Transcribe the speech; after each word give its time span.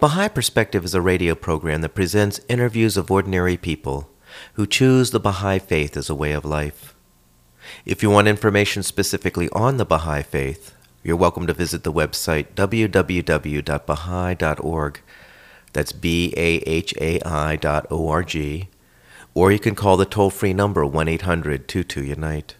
Baha'i 0.00 0.28
Perspective 0.30 0.82
is 0.86 0.94
a 0.94 1.02
radio 1.02 1.34
program 1.34 1.82
that 1.82 1.94
presents 1.94 2.40
interviews 2.48 2.96
of 2.96 3.10
ordinary 3.10 3.58
people 3.58 4.08
who 4.54 4.66
choose 4.66 5.10
the 5.10 5.20
Baha'i 5.20 5.58
faith 5.58 5.94
as 5.94 6.08
a 6.08 6.14
way 6.14 6.32
of 6.32 6.46
life. 6.46 6.94
If 7.84 8.02
you 8.02 8.08
want 8.08 8.26
information 8.26 8.82
specifically 8.82 9.50
on 9.50 9.76
the 9.76 9.84
Baha'i 9.84 10.22
faith, 10.22 10.74
you're 11.02 11.16
welcome 11.16 11.46
to 11.46 11.52
visit 11.52 11.84
the 11.84 11.92
website 11.92 12.46
www.baha'i.org. 12.54 15.00
That's 15.74 15.92
B 15.92 16.32
A 16.34 16.46
H 16.66 16.94
A 16.98 17.20
I 17.20 17.56
dot 17.56 17.86
O 17.90 18.08
R 18.08 18.22
G. 18.22 18.70
Or 19.34 19.52
you 19.52 19.58
can 19.58 19.74
call 19.74 19.98
the 19.98 20.06
toll 20.06 20.30
free 20.30 20.54
number 20.54 20.86
1 20.86 21.08
800 21.08 21.68
22 21.68 22.04
Unite. 22.04 22.54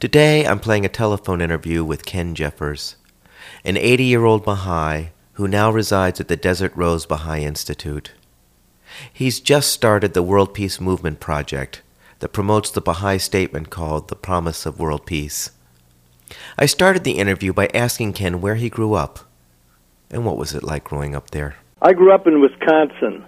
Today 0.00 0.46
I'm 0.46 0.60
playing 0.60 0.86
a 0.86 0.88
telephone 0.88 1.42
interview 1.42 1.84
with 1.84 2.06
Ken 2.06 2.34
Jeffers, 2.34 2.96
an 3.66 3.76
80 3.76 4.04
year 4.04 4.24
old 4.24 4.46
Baha'i 4.46 5.10
who 5.34 5.48
now 5.48 5.70
resides 5.70 6.20
at 6.20 6.28
the 6.28 6.36
Desert 6.36 6.72
Rose 6.76 7.06
Baha'i 7.06 7.44
Institute. 7.44 8.12
He's 9.12 9.40
just 9.40 9.72
started 9.72 10.12
the 10.12 10.22
World 10.22 10.52
Peace 10.52 10.80
Movement 10.80 11.20
project 11.20 11.82
that 12.18 12.32
promotes 12.32 12.70
the 12.70 12.80
Baha'i 12.80 13.18
statement 13.18 13.70
called 13.70 14.08
The 14.08 14.14
Promise 14.14 14.66
of 14.66 14.78
World 14.78 15.06
Peace. 15.06 15.50
I 16.58 16.66
started 16.66 17.04
the 17.04 17.18
interview 17.18 17.52
by 17.52 17.68
asking 17.74 18.12
Ken 18.12 18.40
where 18.40 18.56
he 18.56 18.68
grew 18.68 18.94
up 18.94 19.20
and 20.10 20.24
what 20.24 20.36
was 20.36 20.54
it 20.54 20.62
like 20.62 20.84
growing 20.84 21.14
up 21.14 21.30
there. 21.30 21.56
I 21.80 21.94
grew 21.94 22.12
up 22.12 22.26
in 22.26 22.40
Wisconsin. 22.40 23.24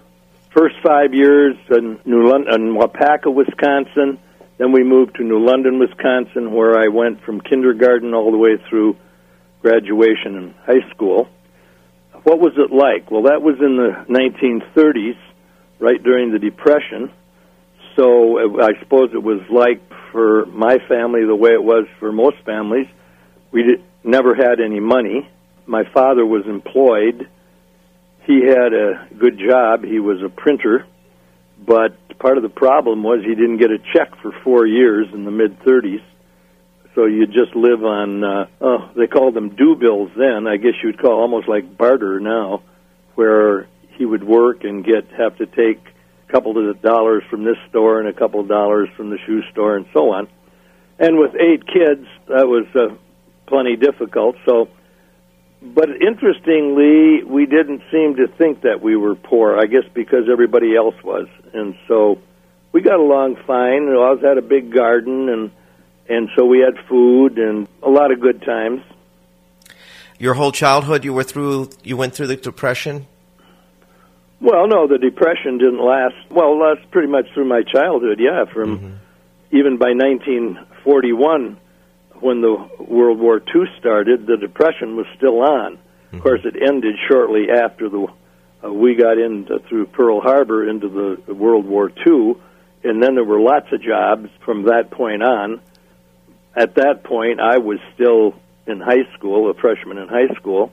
First 0.50 0.76
five 0.82 1.14
years 1.14 1.56
in 1.70 1.98
New 2.04 2.28
London, 2.28 2.54
in 2.54 2.74
Waupaca, 2.74 3.32
Wisconsin. 3.32 4.20
Then 4.58 4.70
we 4.70 4.84
moved 4.84 5.16
to 5.16 5.24
New 5.24 5.44
London, 5.44 5.80
Wisconsin, 5.80 6.52
where 6.52 6.78
I 6.78 6.88
went 6.88 7.20
from 7.22 7.40
kindergarten 7.40 8.14
all 8.14 8.30
the 8.30 8.38
way 8.38 8.58
through 8.68 8.96
graduation 9.62 10.36
in 10.36 10.54
high 10.64 10.88
school. 10.90 11.28
What 12.24 12.40
was 12.40 12.54
it 12.56 12.72
like? 12.72 13.10
Well, 13.10 13.24
that 13.24 13.42
was 13.42 13.56
in 13.60 13.76
the 13.76 14.04
1930s, 14.08 15.18
right 15.78 16.02
during 16.02 16.32
the 16.32 16.38
Depression. 16.38 17.12
So 17.96 18.60
I 18.62 18.70
suppose 18.80 19.10
it 19.12 19.22
was 19.22 19.40
like 19.50 19.82
for 20.10 20.46
my 20.46 20.78
family 20.88 21.24
the 21.26 21.36
way 21.36 21.50
it 21.50 21.62
was 21.62 21.86
for 22.00 22.12
most 22.12 22.36
families. 22.46 22.86
We 23.52 23.62
did, 23.62 23.84
never 24.02 24.34
had 24.34 24.58
any 24.58 24.80
money. 24.80 25.28
My 25.66 25.84
father 25.92 26.24
was 26.24 26.46
employed. 26.46 27.28
He 28.26 28.40
had 28.46 28.72
a 28.72 29.06
good 29.18 29.38
job. 29.38 29.84
He 29.84 30.00
was 30.00 30.22
a 30.22 30.30
printer, 30.30 30.86
but 31.58 32.18
part 32.18 32.38
of 32.38 32.42
the 32.42 32.48
problem 32.48 33.02
was 33.02 33.20
he 33.20 33.34
didn't 33.34 33.58
get 33.58 33.70
a 33.70 33.78
check 33.92 34.16
for 34.22 34.32
four 34.42 34.66
years 34.66 35.06
in 35.12 35.24
the 35.24 35.30
mid 35.30 35.60
30s 35.60 36.02
so 36.94 37.06
you 37.06 37.26
just 37.26 37.56
live 37.56 37.84
on 37.84 38.22
uh, 38.22 38.46
oh 38.60 38.90
they 38.96 39.06
called 39.06 39.34
them 39.34 39.56
due 39.56 39.74
bills 39.74 40.10
then. 40.16 40.46
I 40.46 40.56
guess 40.56 40.74
you'd 40.82 40.98
call 40.98 41.20
almost 41.20 41.48
like 41.48 41.76
barter 41.76 42.20
now 42.20 42.62
where 43.14 43.68
he 43.96 44.04
would 44.04 44.24
work 44.24 44.64
and 44.64 44.84
get 44.84 45.10
have 45.16 45.36
to 45.38 45.46
take 45.46 45.80
a 46.28 46.32
couple 46.32 46.70
of 46.70 46.82
dollars 46.82 47.24
from 47.28 47.44
this 47.44 47.56
store 47.68 47.98
and 48.00 48.08
a 48.08 48.12
couple 48.12 48.40
of 48.40 48.48
dollars 48.48 48.88
from 48.96 49.10
the 49.10 49.18
shoe 49.26 49.42
store 49.50 49.76
and 49.76 49.86
so 49.92 50.12
on. 50.12 50.28
And 50.98 51.18
with 51.18 51.34
eight 51.34 51.66
kids 51.66 52.06
that 52.28 52.46
was 52.46 52.66
uh, 52.76 52.94
plenty 53.46 53.76
difficult. 53.76 54.36
So 54.46 54.68
but 55.62 55.88
interestingly 56.00 57.24
we 57.24 57.46
didn't 57.46 57.82
seem 57.90 58.16
to 58.16 58.28
think 58.28 58.62
that 58.62 58.82
we 58.82 58.96
were 58.96 59.14
poor 59.14 59.58
i 59.58 59.64
guess 59.64 59.84
because 59.94 60.28
everybody 60.30 60.76
else 60.76 60.96
was. 61.02 61.26
And 61.52 61.74
so 61.88 62.20
we 62.70 62.82
got 62.82 63.00
along 63.00 63.36
fine. 63.46 63.88
We 63.88 63.96
always 63.96 64.22
had 64.22 64.38
a 64.38 64.42
big 64.42 64.72
garden 64.72 65.28
and 65.28 65.50
and 66.08 66.28
so 66.36 66.44
we 66.44 66.60
had 66.60 66.74
food 66.86 67.38
and 67.38 67.66
a 67.82 67.88
lot 67.88 68.10
of 68.10 68.20
good 68.20 68.42
times. 68.42 68.82
Your 70.18 70.34
whole 70.34 70.52
childhood, 70.52 71.04
you 71.04 71.12
were 71.12 71.24
through. 71.24 71.70
You 71.82 71.96
went 71.96 72.14
through 72.14 72.28
the 72.28 72.36
depression. 72.36 73.06
Well, 74.40 74.68
no, 74.68 74.86
the 74.86 74.98
depression 74.98 75.58
didn't 75.58 75.84
last. 75.84 76.14
Well, 76.30 76.58
last 76.58 76.90
pretty 76.90 77.08
much 77.08 77.26
through 77.34 77.46
my 77.46 77.62
childhood. 77.62 78.20
Yeah, 78.20 78.44
from 78.44 78.78
mm-hmm. 78.78 79.56
even 79.56 79.78
by 79.78 79.90
1941, 79.90 81.56
when 82.20 82.40
the 82.40 82.68
World 82.78 83.18
War 83.18 83.38
II 83.38 83.62
started, 83.78 84.26
the 84.26 84.36
depression 84.36 84.96
was 84.96 85.06
still 85.16 85.40
on. 85.40 85.76
Mm-hmm. 85.76 86.16
Of 86.16 86.22
course, 86.22 86.40
it 86.44 86.54
ended 86.62 86.94
shortly 87.08 87.46
after 87.50 87.88
the 87.88 88.06
uh, 88.64 88.72
we 88.72 88.94
got 88.94 89.18
into 89.18 89.58
through 89.68 89.86
Pearl 89.86 90.20
Harbor 90.20 90.68
into 90.68 90.88
the, 90.88 91.22
the 91.26 91.34
World 91.34 91.66
War 91.66 91.90
II, 92.06 92.36
and 92.84 93.02
then 93.02 93.14
there 93.14 93.24
were 93.24 93.40
lots 93.40 93.72
of 93.72 93.82
jobs 93.82 94.28
from 94.44 94.64
that 94.64 94.90
point 94.90 95.22
on 95.22 95.60
at 96.56 96.76
that 96.76 97.04
point, 97.04 97.40
I 97.40 97.58
was 97.58 97.78
still 97.94 98.34
in 98.66 98.80
high 98.80 99.12
school, 99.16 99.50
a 99.50 99.54
freshman 99.54 99.98
in 99.98 100.08
high 100.08 100.32
school. 100.36 100.72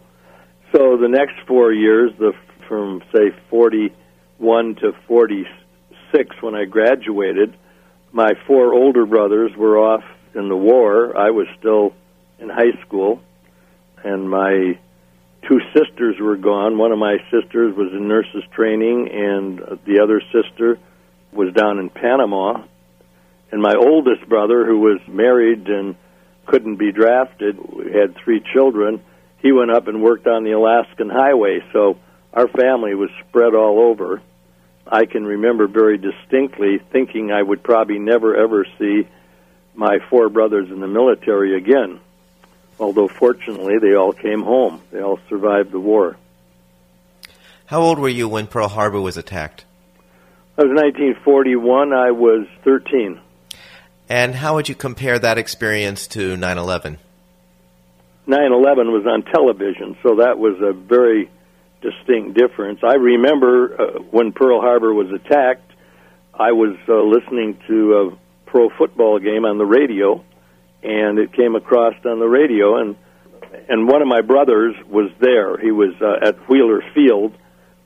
So 0.73 0.97
the 0.97 1.09
next 1.09 1.35
four 1.47 1.73
years, 1.73 2.11
the 2.17 2.33
from 2.67 3.01
say 3.13 3.31
41 3.49 4.75
to 4.75 4.93
46, 5.07 6.41
when 6.41 6.55
I 6.55 6.63
graduated, 6.65 7.57
my 8.13 8.33
four 8.47 8.73
older 8.73 9.05
brothers 9.05 9.51
were 9.57 9.77
off 9.77 10.03
in 10.33 10.47
the 10.47 10.55
war. 10.55 11.17
I 11.17 11.31
was 11.31 11.47
still 11.59 11.93
in 12.39 12.47
high 12.47 12.79
school, 12.85 13.21
and 14.03 14.29
my 14.29 14.79
two 15.47 15.59
sisters 15.73 16.15
were 16.19 16.37
gone. 16.37 16.77
One 16.77 16.91
of 16.91 16.99
my 16.99 17.17
sisters 17.31 17.75
was 17.75 17.91
in 17.91 18.07
nurses 18.07 18.43
training, 18.53 19.09
and 19.11 19.59
the 19.85 19.99
other 20.01 20.21
sister 20.31 20.77
was 21.33 21.53
down 21.53 21.79
in 21.79 21.89
Panama 21.89 22.63
and 23.51 23.62
my 23.62 23.75
oldest 23.75 24.28
brother, 24.28 24.66
who 24.66 24.79
was 24.79 25.00
married 25.07 25.67
and 25.67 25.95
couldn't 26.45 26.78
be 26.78 26.91
drafted, 26.91 27.57
had 27.94 28.16
three 28.16 28.41
children. 28.53 29.01
He 29.39 29.51
went 29.51 29.72
up 29.72 29.88
and 29.88 30.01
worked 30.01 30.28
on 30.28 30.44
the 30.44 30.51
Alaskan 30.51 31.09
Highway, 31.09 31.59
so 31.73 31.97
our 32.34 32.47
family 32.47 32.95
was 32.95 33.09
spread 33.28 33.53
all 33.53 33.79
over. 33.79 34.22
I 34.88 35.06
can 35.06 35.25
remember 35.25 35.67
very 35.67 35.97
distinctly 35.97 36.79
thinking 36.91 37.31
I 37.31 37.41
would 37.41 37.63
probably 37.63 38.00
never 38.00 38.35
ever 38.35 38.66
see 38.79 39.07
my 39.73 40.00
four 40.09 40.29
brothers 40.29 40.69
in 40.69 40.79
the 40.79 40.88
military 40.88 41.57
again. 41.57 42.00
Although 42.79 43.07
fortunately 43.07 43.78
they 43.79 43.95
all 43.95 44.11
came 44.11 44.41
home. 44.41 44.81
They 44.91 45.01
all 45.01 45.19
survived 45.29 45.72
the 45.72 45.79
war. 45.79 46.17
How 47.66 47.81
old 47.81 48.00
were 48.00 48.09
you 48.09 48.28
when 48.28 48.47
Pearl 48.47 48.67
Harbor 48.67 49.00
was 49.00 49.17
attacked? 49.17 49.66
That 50.56 50.67
was 50.67 50.75
1941. 50.75 51.94
I 51.94 52.11
was 52.11 52.47
13. 52.63 53.19
And 54.11 54.35
how 54.35 54.55
would 54.55 54.67
you 54.67 54.75
compare 54.75 55.17
that 55.17 55.38
experience 55.38 56.07
to 56.07 56.35
9 56.35 56.57
11? 56.57 56.97
9 58.27 58.51
11 58.51 58.91
was 58.91 59.05
on 59.07 59.23
television, 59.23 59.95
so 60.03 60.16
that 60.16 60.38
was 60.38 60.59
a 60.59 60.73
very 60.73 61.31
distinct 61.81 62.38
difference. 62.38 62.81
I 62.83 62.95
remember 62.95 63.73
uh, 63.79 63.99
when 64.11 64.33
Pearl 64.33 64.59
Harbor 64.59 64.94
was 64.94 65.09
attacked, 65.13 65.72
I 66.33 66.51
was 66.51 66.75
uh, 66.89 67.01
listening 67.01 67.57
to 67.69 67.94
a 67.95 68.49
pro 68.49 68.69
football 68.77 69.17
game 69.17 69.45
on 69.45 69.57
the 69.57 69.66
radio, 69.66 70.22
and 70.83 71.17
it 71.17 71.31
came 71.31 71.55
across 71.55 71.93
on 72.03 72.19
the 72.19 72.28
radio, 72.28 72.81
and 72.81 72.97
and 73.69 73.88
one 73.88 74.01
of 74.01 74.09
my 74.09 74.19
brothers 74.19 74.75
was 74.89 75.09
there. 75.22 75.57
He 75.57 75.72
was 75.72 75.93
uh, 76.01 76.28
at 76.28 76.49
Wheeler 76.49 76.83
Field, 76.93 77.33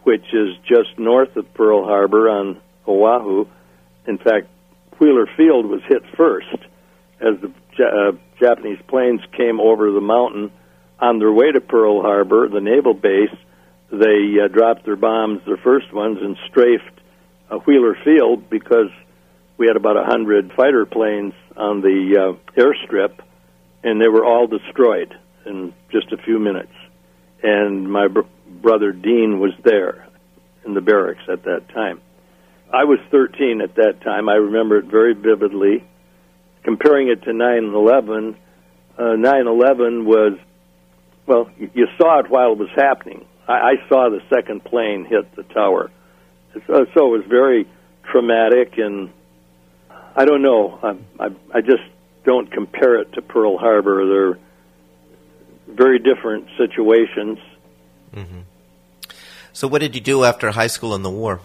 which 0.02 0.26
is 0.34 0.58
just 0.68 0.98
north 0.98 1.36
of 1.36 1.54
Pearl 1.54 1.86
Harbor 1.86 2.28
on 2.30 2.60
Oahu. 2.88 3.46
In 4.08 4.18
fact, 4.18 4.48
Wheeler 5.00 5.28
Field 5.38 5.66
was 5.66 5.82
hit 5.88 6.04
first 6.16 6.58
as 7.20 7.36
the 7.42 7.52
uh, 7.84 8.12
Japanese 8.40 8.80
planes 8.88 9.22
came 9.36 9.60
over 9.60 9.92
the 9.92 10.02
mountain 10.02 10.52
on 11.00 11.20
their 11.20 11.32
way 11.32 11.52
to 11.52 11.62
Pearl 11.62 12.02
Harbor, 12.02 12.48
the 12.48 12.62
naval 12.62 12.94
base. 12.94 13.36
They 13.92 14.40
uh, 14.44 14.48
dropped 14.48 14.86
their 14.86 14.96
bombs, 14.96 15.42
their 15.46 15.58
first 15.58 15.92
ones, 15.94 16.20
and 16.22 16.38
strafed 16.50 17.02
uh, 17.50 17.58
Wheeler 17.60 17.98
Field 18.04 18.50
because 18.50 18.90
we 19.58 19.68
had 19.68 19.76
about 19.76 19.98
a 19.98 20.04
hundred 20.04 20.52
fighter 20.54 20.86
planes 20.86 21.34
on 21.56 21.82
the 21.82 22.18
uh, 22.38 22.60
airstrip, 22.62 23.20
and 23.84 24.02
they 24.02 24.08
were 24.08 24.26
all 24.26 24.48
destroyed 24.48 25.14
in 25.46 25.74
just 25.92 26.12
a 26.12 26.18
few 26.18 26.40
minutes. 26.40 26.74
And 27.44 27.90
my 27.90 28.08
br- 28.08 28.22
brother 28.48 28.92
Dean 28.92 29.40
was 29.40 29.52
there 29.64 30.08
in 30.66 30.74
the 30.74 30.82
barracks 30.82 31.24
at 31.30 31.44
that 31.44 31.70
time. 31.70 32.02
I 32.74 32.84
was 32.84 33.00
13 33.12 33.62
at 33.62 33.76
that 33.76 34.02
time. 34.02 34.28
I 34.30 34.36
remember 34.36 34.78
it 34.78 34.86
very 34.86 35.14
vividly. 35.14 35.84
Comparing 36.64 37.10
it 37.10 37.24
to 37.24 37.32
9/11, 37.32 38.36
uh, 38.98 39.02
9/11 39.02 40.06
was 40.06 40.38
well, 41.26 41.50
you 41.58 41.88
saw 41.98 42.20
it 42.20 42.30
while 42.30 42.52
it 42.52 42.58
was 42.58 42.70
happening. 42.76 43.26
I, 43.48 43.54
I 43.54 43.74
saw 43.90 44.10
the 44.10 44.22
second 44.30 44.64
plane 44.64 45.06
hit 45.06 45.36
the 45.36 45.44
tower. 45.44 45.92
So, 46.68 46.86
so 46.94 47.08
it 47.08 47.18
was 47.18 47.26
very 47.28 47.68
traumatic, 48.04 48.78
and 48.78 49.10
I 50.16 50.26
don't 50.26 50.42
know. 50.42 50.80
I, 50.84 51.26
I, 51.26 51.30
I 51.56 51.62
just 51.62 51.84
don't 52.24 52.52
compare 52.52 53.02
it 53.02 53.14
to 53.14 53.22
Pearl 53.22 53.58
Harbor. 53.58 54.06
They're 54.06 54.40
very 55.76 56.00
different 56.00 56.48
situations. 56.58 57.40
Mm-hmm. 58.14 58.42
So, 59.52 59.68
what 59.68 59.80
did 59.80 59.96
you 59.96 60.02
do 60.02 60.24
after 60.24 60.52
high 60.52 60.68
school 60.68 60.94
and 60.94 61.04
the 61.04 61.10
war? 61.10 61.42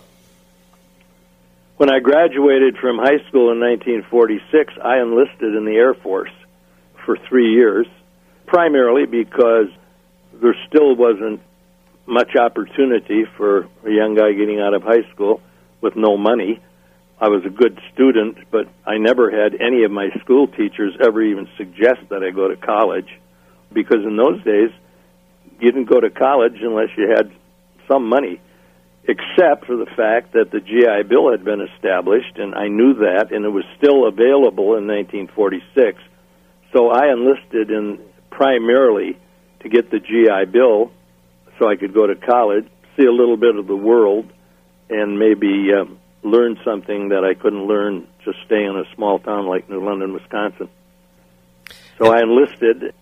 When 1.81 1.89
I 1.89 1.99
graduated 2.01 2.77
from 2.77 2.99
high 2.99 3.25
school 3.29 3.51
in 3.53 3.59
1946, 3.59 4.75
I 4.85 5.01
enlisted 5.01 5.55
in 5.55 5.65
the 5.65 5.77
Air 5.77 5.95
Force 5.95 6.31
for 7.07 7.17
three 7.27 7.55
years, 7.55 7.87
primarily 8.47 9.07
because 9.07 9.69
there 10.43 10.55
still 10.69 10.95
wasn't 10.95 11.41
much 12.05 12.37
opportunity 12.37 13.25
for 13.35 13.61
a 13.87 13.91
young 13.91 14.15
guy 14.15 14.33
getting 14.33 14.61
out 14.61 14.75
of 14.75 14.83
high 14.83 15.11
school 15.11 15.41
with 15.81 15.97
no 15.97 16.19
money. 16.19 16.61
I 17.19 17.29
was 17.29 17.47
a 17.47 17.49
good 17.49 17.81
student, 17.95 18.37
but 18.51 18.69
I 18.85 18.99
never 18.99 19.31
had 19.31 19.59
any 19.59 19.85
of 19.85 19.91
my 19.91 20.11
school 20.21 20.49
teachers 20.49 20.93
ever 21.01 21.23
even 21.23 21.49
suggest 21.57 22.11
that 22.11 22.23
I 22.23 22.29
go 22.29 22.47
to 22.47 22.57
college 22.57 23.09
because 23.73 24.05
in 24.05 24.19
those 24.19 24.45
days 24.45 24.69
you 25.59 25.73
didn't 25.73 25.89
go 25.89 25.99
to 25.99 26.11
college 26.11 26.59
unless 26.61 26.91
you 26.99 27.09
had 27.09 27.33
some 27.89 28.07
money, 28.07 28.39
except 29.05 29.67
for 29.67 29.77
the 29.77 29.87
fact 29.97 30.33
that 30.33 30.51
the 30.51 30.61
GI 30.61 31.09
Bill 31.09 31.31
had 31.31 31.45
been 31.45 31.61
established, 31.61 32.37
and 32.37 32.55
I 32.55 32.69
knew 32.69 32.95
that, 32.95 33.33
and 33.33 33.45
it 33.45 33.49
was 33.49 33.65
still 33.77 34.07
available 34.07 34.77
in 34.77 34.87
1946. 34.87 35.99
So 36.73 36.91
I 36.91 37.11
enlisted 37.13 37.71
in 37.71 37.99
primarily 38.31 39.19
to 39.61 39.69
get 39.69 39.91
the 39.91 39.99
GI 39.99 40.51
Bill 40.51 40.93
so 41.59 41.69
I 41.69 41.77
could 41.77 41.93
go 41.93 42.07
to 42.07 42.15
college, 42.15 42.67
see 42.97 43.05
a 43.05 43.13
little 43.13 43.37
bit 43.37 43.57
of 43.57 43.67
the 43.67 43.77
world, 43.77 44.31
and 44.89 45.19
maybe 45.19 45.73
um, 45.79 45.99
learn 46.23 46.59
something 46.65 47.11
that 47.11 47.25
I 47.25 47.35
couldn't 47.35 47.67
learn 47.67 48.07
just 48.25 48.39
staying 48.47 48.67
in 48.67 48.77
a 48.77 48.95
small 48.95 49.19
town 49.19 49.47
like 49.47 49.69
New 49.69 49.85
London, 49.85 50.13
Wisconsin. 50.13 50.69
So 51.99 52.13
I 52.13 52.21
enlisted. 52.23 52.95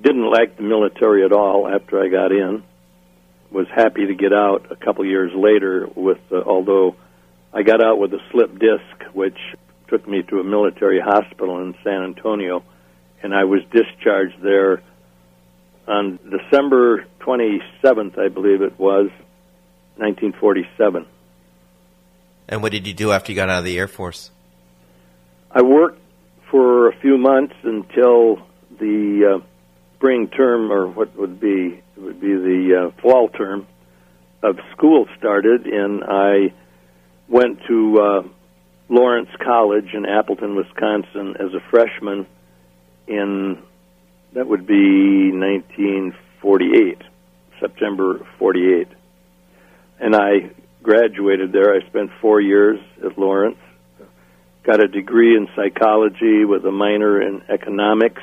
Didn't 0.00 0.30
like 0.30 0.56
the 0.56 0.62
military 0.62 1.24
at 1.24 1.32
all 1.32 1.66
after 1.66 2.00
I 2.00 2.08
got 2.08 2.30
in. 2.30 2.62
Was 3.50 3.66
happy 3.74 4.06
to 4.06 4.14
get 4.14 4.32
out 4.32 4.70
a 4.70 4.76
couple 4.76 5.04
years 5.06 5.32
later 5.34 5.88
with, 5.94 6.18
uh, 6.30 6.42
although 6.42 6.96
I 7.52 7.62
got 7.62 7.82
out 7.82 7.98
with 7.98 8.12
a 8.12 8.20
slip 8.30 8.58
disc, 8.58 9.14
which 9.14 9.38
took 9.88 10.06
me 10.06 10.22
to 10.24 10.40
a 10.40 10.44
military 10.44 11.00
hospital 11.00 11.58
in 11.62 11.74
San 11.82 12.02
Antonio, 12.02 12.62
and 13.22 13.34
I 13.34 13.44
was 13.44 13.62
discharged 13.72 14.40
there 14.42 14.82
on 15.86 16.18
December 16.28 17.06
27th, 17.20 18.18
I 18.18 18.28
believe 18.28 18.60
it 18.60 18.78
was, 18.78 19.08
1947. 19.96 21.06
And 22.48 22.62
what 22.62 22.72
did 22.72 22.86
you 22.86 22.94
do 22.94 23.12
after 23.12 23.32
you 23.32 23.36
got 23.36 23.48
out 23.48 23.60
of 23.60 23.64
the 23.64 23.78
Air 23.78 23.88
Force? 23.88 24.30
I 25.50 25.62
worked 25.62 26.00
for 26.50 26.88
a 26.88 26.96
few 27.00 27.18
months 27.18 27.54
until 27.62 28.46
the 28.78 29.40
uh, 29.40 29.44
spring 29.96 30.28
term, 30.28 30.70
or 30.70 30.86
what 30.86 31.16
would 31.16 31.40
be 31.40 31.82
would 32.00 32.20
be 32.20 32.34
the 32.34 32.88
uh, 32.88 33.00
fall 33.02 33.28
term 33.28 33.66
of 34.42 34.58
school 34.72 35.06
started, 35.18 35.66
and 35.66 36.04
I 36.04 36.52
went 37.28 37.60
to 37.68 38.00
uh, 38.00 38.22
Lawrence 38.88 39.30
College 39.42 39.92
in 39.92 40.06
Appleton, 40.06 40.56
Wisconsin, 40.56 41.36
as 41.38 41.52
a 41.54 41.60
freshman 41.70 42.26
in 43.06 43.58
that 44.34 44.46
would 44.46 44.66
be 44.66 45.30
1948, 45.32 47.02
September 47.60 48.26
48. 48.38 48.88
And 49.98 50.14
I 50.14 50.50
graduated 50.82 51.52
there. 51.52 51.74
I 51.74 51.86
spent 51.86 52.10
four 52.20 52.40
years 52.40 52.78
at 53.04 53.18
Lawrence, 53.18 53.58
got 54.62 54.80
a 54.80 54.88
degree 54.88 55.36
in 55.36 55.48
psychology 55.56 56.44
with 56.44 56.64
a 56.64 56.70
minor 56.70 57.20
in 57.20 57.42
economics, 57.48 58.22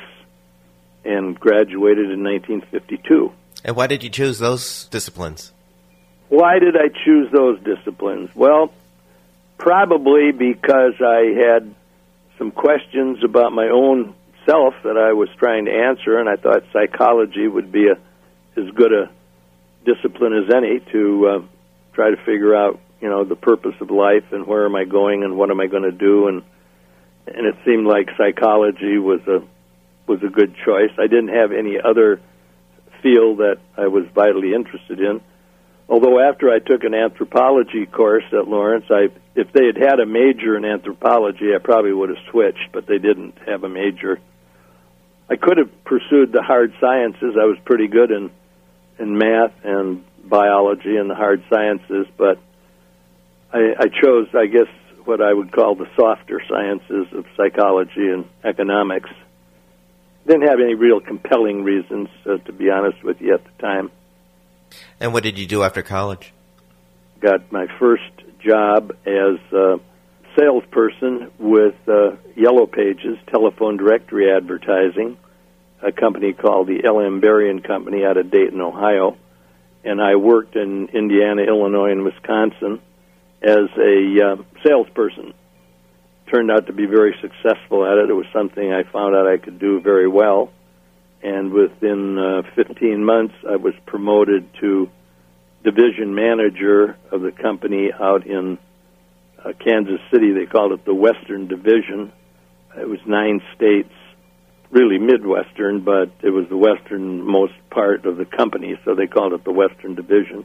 and 1.04 1.38
graduated 1.38 2.10
in 2.10 2.22
1952. 2.22 3.32
And 3.66 3.74
why 3.74 3.88
did 3.88 4.04
you 4.04 4.10
choose 4.10 4.38
those 4.38 4.84
disciplines? 4.86 5.52
Why 6.28 6.60
did 6.60 6.76
I 6.76 6.86
choose 7.04 7.32
those 7.32 7.58
disciplines? 7.64 8.30
Well, 8.32 8.72
probably 9.58 10.30
because 10.30 10.94
I 11.00 11.34
had 11.36 11.74
some 12.38 12.52
questions 12.52 13.24
about 13.24 13.52
my 13.52 13.68
own 13.68 14.14
self 14.44 14.74
that 14.84 14.96
I 14.96 15.14
was 15.14 15.28
trying 15.36 15.64
to 15.64 15.72
answer, 15.72 16.16
and 16.16 16.28
I 16.28 16.36
thought 16.36 16.62
psychology 16.72 17.48
would 17.48 17.72
be 17.72 17.88
a 17.88 17.98
as 18.58 18.70
good 18.70 18.92
a 18.92 19.10
discipline 19.84 20.32
as 20.32 20.54
any 20.54 20.78
to 20.92 21.26
uh, 21.26 21.42
try 21.92 22.10
to 22.10 22.16
figure 22.18 22.54
out, 22.54 22.80
you 23.00 23.08
know, 23.08 23.24
the 23.24 23.36
purpose 23.36 23.74
of 23.80 23.90
life 23.90 24.32
and 24.32 24.46
where 24.46 24.64
am 24.64 24.76
I 24.76 24.84
going 24.84 25.24
and 25.24 25.36
what 25.36 25.50
am 25.50 25.60
I 25.60 25.66
going 25.66 25.82
to 25.82 25.92
do, 25.92 26.28
and 26.28 26.42
and 27.26 27.46
it 27.46 27.56
seemed 27.64 27.88
like 27.88 28.10
psychology 28.16 28.96
was 28.98 29.20
a 29.26 29.42
was 30.06 30.22
a 30.22 30.28
good 30.28 30.54
choice. 30.64 30.92
I 30.98 31.08
didn't 31.08 31.34
have 31.34 31.50
any 31.50 31.80
other 31.80 32.20
field 33.02 33.38
that 33.38 33.58
I 33.76 33.86
was 33.88 34.04
vitally 34.14 34.54
interested 34.54 35.00
in. 35.00 35.20
Although 35.88 36.18
after 36.18 36.50
I 36.50 36.58
took 36.58 36.82
an 36.84 36.94
anthropology 36.94 37.86
course 37.86 38.24
at 38.32 38.48
Lawrence, 38.48 38.86
I 38.90 39.08
if 39.36 39.52
they 39.52 39.66
had 39.66 39.76
had 39.76 40.00
a 40.00 40.06
major 40.06 40.56
in 40.56 40.64
anthropology, 40.64 41.54
I 41.54 41.58
probably 41.58 41.92
would 41.92 42.08
have 42.08 42.24
switched, 42.30 42.72
but 42.72 42.86
they 42.86 42.98
didn't 42.98 43.36
have 43.46 43.62
a 43.64 43.68
major. 43.68 44.18
I 45.28 45.36
could 45.36 45.58
have 45.58 45.84
pursued 45.84 46.32
the 46.32 46.42
hard 46.42 46.72
sciences. 46.80 47.36
I 47.40 47.44
was 47.44 47.58
pretty 47.64 47.86
good 47.86 48.10
in 48.10 48.30
in 48.98 49.18
math 49.18 49.52
and 49.62 50.04
biology 50.24 50.96
and 50.96 51.08
the 51.10 51.14
hard 51.14 51.44
sciences, 51.50 52.06
but 52.16 52.38
I, 53.52 53.74
I 53.78 53.88
chose, 53.88 54.28
I 54.34 54.46
guess, 54.46 54.68
what 55.04 55.20
I 55.20 55.32
would 55.32 55.52
call 55.52 55.74
the 55.74 55.88
softer 55.96 56.42
sciences 56.48 57.06
of 57.12 57.26
psychology 57.36 58.08
and 58.08 58.24
economics. 58.42 59.10
Didn't 60.26 60.48
have 60.48 60.60
any 60.60 60.74
real 60.74 61.00
compelling 61.00 61.62
reasons, 61.62 62.08
uh, 62.26 62.38
to 62.38 62.52
be 62.52 62.68
honest 62.70 63.02
with 63.04 63.20
you, 63.20 63.34
at 63.34 63.44
the 63.44 63.62
time. 63.62 63.90
And 64.98 65.12
what 65.12 65.22
did 65.22 65.38
you 65.38 65.46
do 65.46 65.62
after 65.62 65.82
college? 65.82 66.32
Got 67.20 67.52
my 67.52 67.66
first 67.78 68.10
job 68.40 68.92
as 69.06 69.38
a 69.52 69.78
salesperson 70.36 71.30
with 71.38 71.76
uh, 71.88 72.16
Yellow 72.34 72.66
Pages, 72.66 73.18
telephone 73.30 73.76
directory 73.76 74.30
advertising, 74.30 75.16
a 75.80 75.92
company 75.92 76.32
called 76.32 76.66
the 76.66 76.84
L.M. 76.84 77.20
Berry 77.20 77.48
and 77.50 77.62
Company 77.62 78.04
out 78.04 78.16
of 78.16 78.30
Dayton, 78.30 78.60
Ohio. 78.60 79.16
And 79.84 80.02
I 80.02 80.16
worked 80.16 80.56
in 80.56 80.88
Indiana, 80.88 81.42
Illinois, 81.42 81.92
and 81.92 82.04
Wisconsin 82.04 82.80
as 83.42 83.68
a 83.78 84.20
uh, 84.20 84.36
salesperson. 84.64 85.32
Turned 86.30 86.50
out 86.50 86.66
to 86.66 86.72
be 86.72 86.86
very 86.86 87.14
successful 87.20 87.86
at 87.86 87.98
it. 87.98 88.10
It 88.10 88.14
was 88.14 88.26
something 88.32 88.72
I 88.72 88.82
found 88.82 89.14
out 89.14 89.26
I 89.26 89.36
could 89.36 89.58
do 89.58 89.80
very 89.80 90.08
well 90.08 90.50
and 91.22 91.52
within 91.52 92.18
uh, 92.18 92.42
15 92.54 93.04
months, 93.04 93.34
I 93.48 93.56
was 93.56 93.74
promoted 93.86 94.48
to 94.60 94.88
division 95.64 96.14
manager 96.14 96.96
of 97.10 97.22
the 97.22 97.32
company 97.32 97.90
out 97.92 98.24
in 98.26 98.58
uh, 99.44 99.52
Kansas 99.64 100.00
City. 100.12 100.32
They 100.32 100.46
called 100.46 100.72
it 100.72 100.84
the 100.84 100.94
Western 100.94 101.48
Division. 101.48 102.12
It 102.76 102.88
was 102.88 103.00
nine 103.06 103.40
states, 103.56 103.92
really 104.70 104.98
Midwestern, 104.98 105.80
but 105.80 106.10
it 106.22 106.30
was 106.30 106.46
the 106.48 106.56
westernmost 106.56 107.54
part 107.70 108.06
of 108.06 108.18
the 108.18 108.24
company, 108.26 108.78
so 108.84 108.94
they 108.94 109.08
called 109.08 109.32
it 109.32 109.42
the 109.42 109.52
Western 109.52 109.96
Division. 109.96 110.44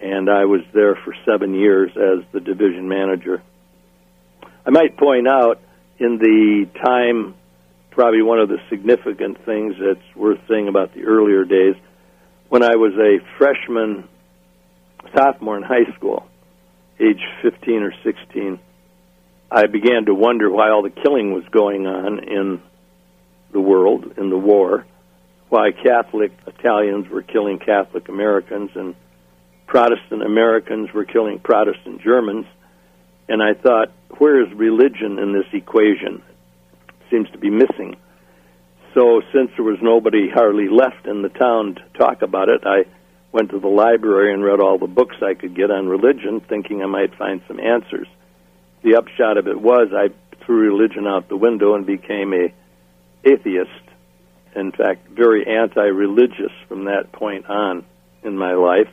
And 0.00 0.28
I 0.28 0.46
was 0.46 0.62
there 0.74 0.96
for 0.96 1.14
seven 1.24 1.54
years 1.54 1.90
as 1.90 2.24
the 2.32 2.40
division 2.40 2.88
manager. 2.88 3.40
I 4.64 4.70
might 4.70 4.96
point 4.96 5.26
out 5.26 5.60
in 5.98 6.18
the 6.18 6.66
time 6.82 7.34
probably 7.90 8.22
one 8.22 8.38
of 8.38 8.48
the 8.48 8.58
significant 8.70 9.44
things 9.44 9.74
that's 9.80 10.16
worth 10.16 10.38
saying 10.48 10.68
about 10.68 10.94
the 10.94 11.04
earlier 11.04 11.44
days. 11.44 11.74
When 12.48 12.62
I 12.62 12.76
was 12.76 12.92
a 12.94 13.18
freshman, 13.38 14.08
sophomore 15.14 15.56
in 15.56 15.62
high 15.62 15.92
school, 15.96 16.26
age 17.00 17.20
15 17.42 17.82
or 17.82 17.92
16, 18.02 18.58
I 19.50 19.66
began 19.66 20.06
to 20.06 20.14
wonder 20.14 20.50
why 20.50 20.70
all 20.70 20.82
the 20.82 20.90
killing 20.90 21.32
was 21.32 21.44
going 21.50 21.86
on 21.86 22.20
in 22.20 22.62
the 23.52 23.60
world, 23.60 24.14
in 24.16 24.30
the 24.30 24.38
war, 24.38 24.86
why 25.48 25.72
Catholic 25.72 26.32
Italians 26.46 27.08
were 27.10 27.22
killing 27.22 27.58
Catholic 27.58 28.08
Americans 28.08 28.70
and 28.74 28.94
Protestant 29.66 30.22
Americans 30.22 30.92
were 30.92 31.04
killing 31.04 31.38
Protestant 31.38 32.00
Germans. 32.00 32.46
And 33.28 33.42
I 33.42 33.54
thought, 33.54 33.92
where 34.18 34.42
is 34.42 34.52
religion 34.54 35.18
in 35.18 35.32
this 35.32 35.46
equation? 35.52 36.22
seems 37.12 37.30
to 37.30 37.38
be 37.38 37.50
missing. 37.50 37.94
So, 38.94 39.22
since 39.32 39.50
there 39.56 39.64
was 39.64 39.78
nobody 39.82 40.28
hardly 40.30 40.68
left 40.68 41.06
in 41.06 41.22
the 41.22 41.28
town 41.28 41.76
to 41.76 41.98
talk 41.98 42.22
about 42.22 42.48
it, 42.48 42.62
I 42.64 42.84
went 43.30 43.50
to 43.50 43.58
the 43.58 43.68
library 43.68 44.32
and 44.32 44.42
read 44.42 44.60
all 44.60 44.78
the 44.78 44.86
books 44.86 45.16
I 45.22 45.34
could 45.34 45.54
get 45.54 45.70
on 45.70 45.88
religion, 45.88 46.40
thinking 46.40 46.82
I 46.82 46.86
might 46.86 47.14
find 47.16 47.42
some 47.46 47.60
answers. 47.60 48.08
The 48.82 48.96
upshot 48.96 49.36
of 49.38 49.46
it 49.46 49.60
was 49.60 49.88
I 49.92 50.08
threw 50.44 50.70
religion 50.70 51.06
out 51.06 51.28
the 51.28 51.36
window 51.36 51.74
and 51.74 51.86
became 51.86 52.32
a 52.32 52.52
atheist. 53.24 53.70
In 54.56 54.72
fact, 54.72 55.08
very 55.08 55.46
anti-religious 55.46 56.52
from 56.68 56.84
that 56.84 57.12
point 57.12 57.48
on. 57.48 57.84
in 58.22 58.36
my 58.36 58.54
life, 58.54 58.88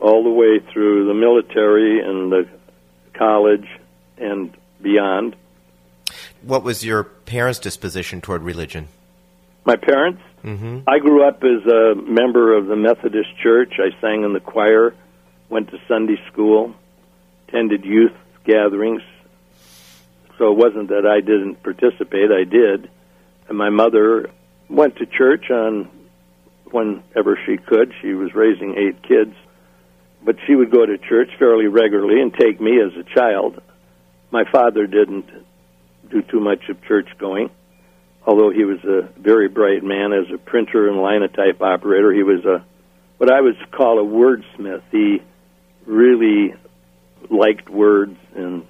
all 0.00 0.24
the 0.24 0.30
way 0.30 0.58
through 0.72 1.06
the 1.06 1.14
military 1.14 2.00
and 2.00 2.32
the 2.32 2.48
college 3.14 3.68
and 4.18 4.56
beyond. 4.80 5.36
What 6.42 6.64
was 6.64 6.84
your 6.84 7.04
parents' 7.04 7.58
disposition 7.58 8.20
toward 8.20 8.42
religion? 8.42 8.88
My 9.64 9.76
parents? 9.76 10.20
Mm-hmm. 10.44 10.80
I 10.88 10.98
grew 10.98 11.26
up 11.26 11.42
as 11.44 11.64
a 11.70 11.94
member 11.94 12.56
of 12.56 12.66
the 12.66 12.76
Methodist 12.76 13.28
Church. 13.42 13.74
I 13.78 13.98
sang 14.00 14.24
in 14.24 14.32
the 14.32 14.40
choir, 14.40 14.94
went 15.48 15.70
to 15.70 15.78
Sunday 15.86 16.20
school, 16.30 16.74
attended 17.48 17.84
youth 17.84 18.12
gatherings. 18.44 19.02
So 20.38 20.50
it 20.50 20.56
wasn't 20.56 20.88
that 20.88 21.06
I 21.06 21.20
didn't 21.20 21.62
participate, 21.62 22.32
I 22.32 22.44
did. 22.44 22.90
And 23.48 23.56
my 23.56 23.70
mother 23.70 24.30
went 24.68 24.96
to 24.96 25.06
church 25.06 25.50
on 25.50 25.88
whenever 26.70 27.38
she 27.46 27.56
could. 27.56 27.92
She 28.00 28.14
was 28.14 28.34
raising 28.34 28.74
eight 28.76 29.02
kids. 29.02 29.34
But 30.24 30.36
she 30.46 30.54
would 30.54 30.70
go 30.70 30.84
to 30.84 30.98
church 30.98 31.30
fairly 31.38 31.66
regularly 31.66 32.20
and 32.20 32.32
take 32.34 32.60
me 32.60 32.80
as 32.80 32.92
a 32.96 33.04
child. 33.14 33.60
My 34.32 34.44
father 34.50 34.88
didn't 34.88 35.30
do 36.10 36.22
too 36.22 36.40
much 36.40 36.68
of 36.68 36.82
church 36.82 37.08
going 37.18 37.50
although 38.26 38.50
he 38.50 38.64
was 38.64 38.82
a 38.84 39.08
very 39.18 39.48
bright 39.48 39.82
man 39.82 40.12
as 40.12 40.32
a 40.32 40.38
printer 40.38 40.88
and 40.88 41.00
linotype 41.00 41.60
operator, 41.60 42.12
he 42.12 42.22
was 42.22 42.44
a 42.44 42.64
what 43.18 43.30
I 43.30 43.40
would 43.40 43.56
call 43.70 44.00
a 44.00 44.04
wordsmith. 44.04 44.82
He 44.90 45.22
really 45.86 46.54
liked 47.30 47.68
words 47.68 48.16
and 48.34 48.66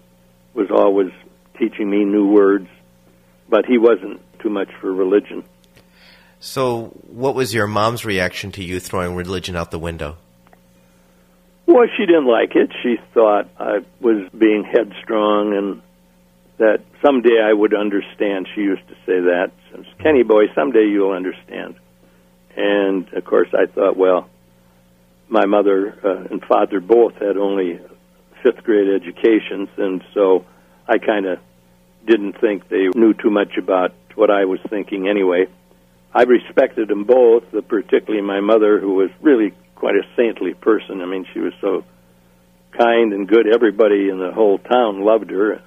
was 0.54 0.70
always 0.70 1.10
teaching 1.58 1.88
me 1.88 2.04
new 2.04 2.28
words, 2.28 2.68
but 3.48 3.64
he 3.64 3.78
wasn't 3.78 4.20
too 4.40 4.50
much 4.50 4.68
for 4.80 4.92
religion. 4.92 5.44
So, 6.40 6.86
what 7.06 7.34
was 7.34 7.54
your 7.54 7.66
mom's 7.66 8.04
reaction 8.04 8.50
to 8.52 8.64
you 8.64 8.80
throwing 8.80 9.14
religion 9.14 9.56
out 9.56 9.70
the 9.70 9.78
window? 9.78 10.18
Well, 11.72 11.86
she 11.96 12.04
didn't 12.04 12.26
like 12.26 12.54
it. 12.54 12.70
She 12.82 12.98
thought 13.14 13.48
I 13.58 13.78
was 13.98 14.28
being 14.36 14.62
headstrong 14.62 15.56
and 15.56 15.82
that 16.58 16.82
someday 17.00 17.40
I 17.42 17.50
would 17.50 17.72
understand. 17.72 18.46
She 18.54 18.60
used 18.60 18.86
to 18.88 18.94
say 19.06 19.20
that. 19.20 19.52
Since 19.72 19.86
Kenny 20.02 20.22
boy, 20.22 20.52
someday 20.54 20.84
you'll 20.84 21.12
understand. 21.12 21.76
And 22.54 23.10
of 23.14 23.24
course, 23.24 23.48
I 23.54 23.64
thought, 23.64 23.96
well, 23.96 24.28
my 25.30 25.46
mother 25.46 25.98
uh, 26.04 26.30
and 26.30 26.44
father 26.44 26.78
both 26.78 27.14
had 27.14 27.38
only 27.38 27.80
fifth 28.42 28.62
grade 28.64 28.88
educations, 28.90 29.70
and 29.78 30.04
so 30.12 30.44
I 30.86 30.98
kind 30.98 31.24
of 31.24 31.38
didn't 32.06 32.38
think 32.38 32.68
they 32.68 32.88
knew 32.94 33.14
too 33.14 33.30
much 33.30 33.56
about 33.56 33.94
what 34.14 34.30
I 34.30 34.44
was 34.44 34.60
thinking 34.68 35.08
anyway. 35.08 35.46
I 36.14 36.24
respected 36.24 36.88
them 36.88 37.04
both, 37.04 37.44
particularly 37.66 38.20
my 38.20 38.40
mother, 38.40 38.78
who 38.78 38.92
was 38.92 39.10
really 39.22 39.54
quite 39.82 39.96
a 39.96 40.06
saintly 40.14 40.54
person. 40.54 41.00
I 41.00 41.06
mean, 41.06 41.26
she 41.34 41.40
was 41.40 41.52
so 41.60 41.82
kind 42.70 43.12
and 43.12 43.26
good. 43.26 43.52
Everybody 43.52 44.10
in 44.10 44.20
the 44.20 44.30
whole 44.30 44.58
town 44.58 45.00
loved 45.00 45.28
her 45.30 45.60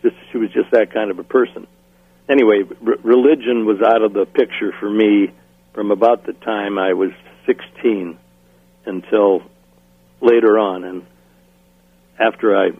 just 0.00 0.16
she 0.32 0.38
was 0.38 0.50
just 0.50 0.70
that 0.70 0.94
kind 0.94 1.10
of 1.10 1.18
a 1.18 1.24
person. 1.24 1.66
Anyway, 2.26 2.62
r- 2.86 2.96
religion 3.02 3.66
was 3.66 3.82
out 3.82 4.00
of 4.00 4.14
the 4.14 4.24
picture 4.24 4.72
for 4.80 4.88
me 4.88 5.30
from 5.74 5.90
about 5.90 6.24
the 6.24 6.32
time 6.32 6.78
I 6.78 6.94
was 6.94 7.10
16 7.44 8.16
until 8.86 9.42
later 10.22 10.58
on. 10.58 10.84
And 10.84 11.06
after 12.18 12.56
I 12.56 12.70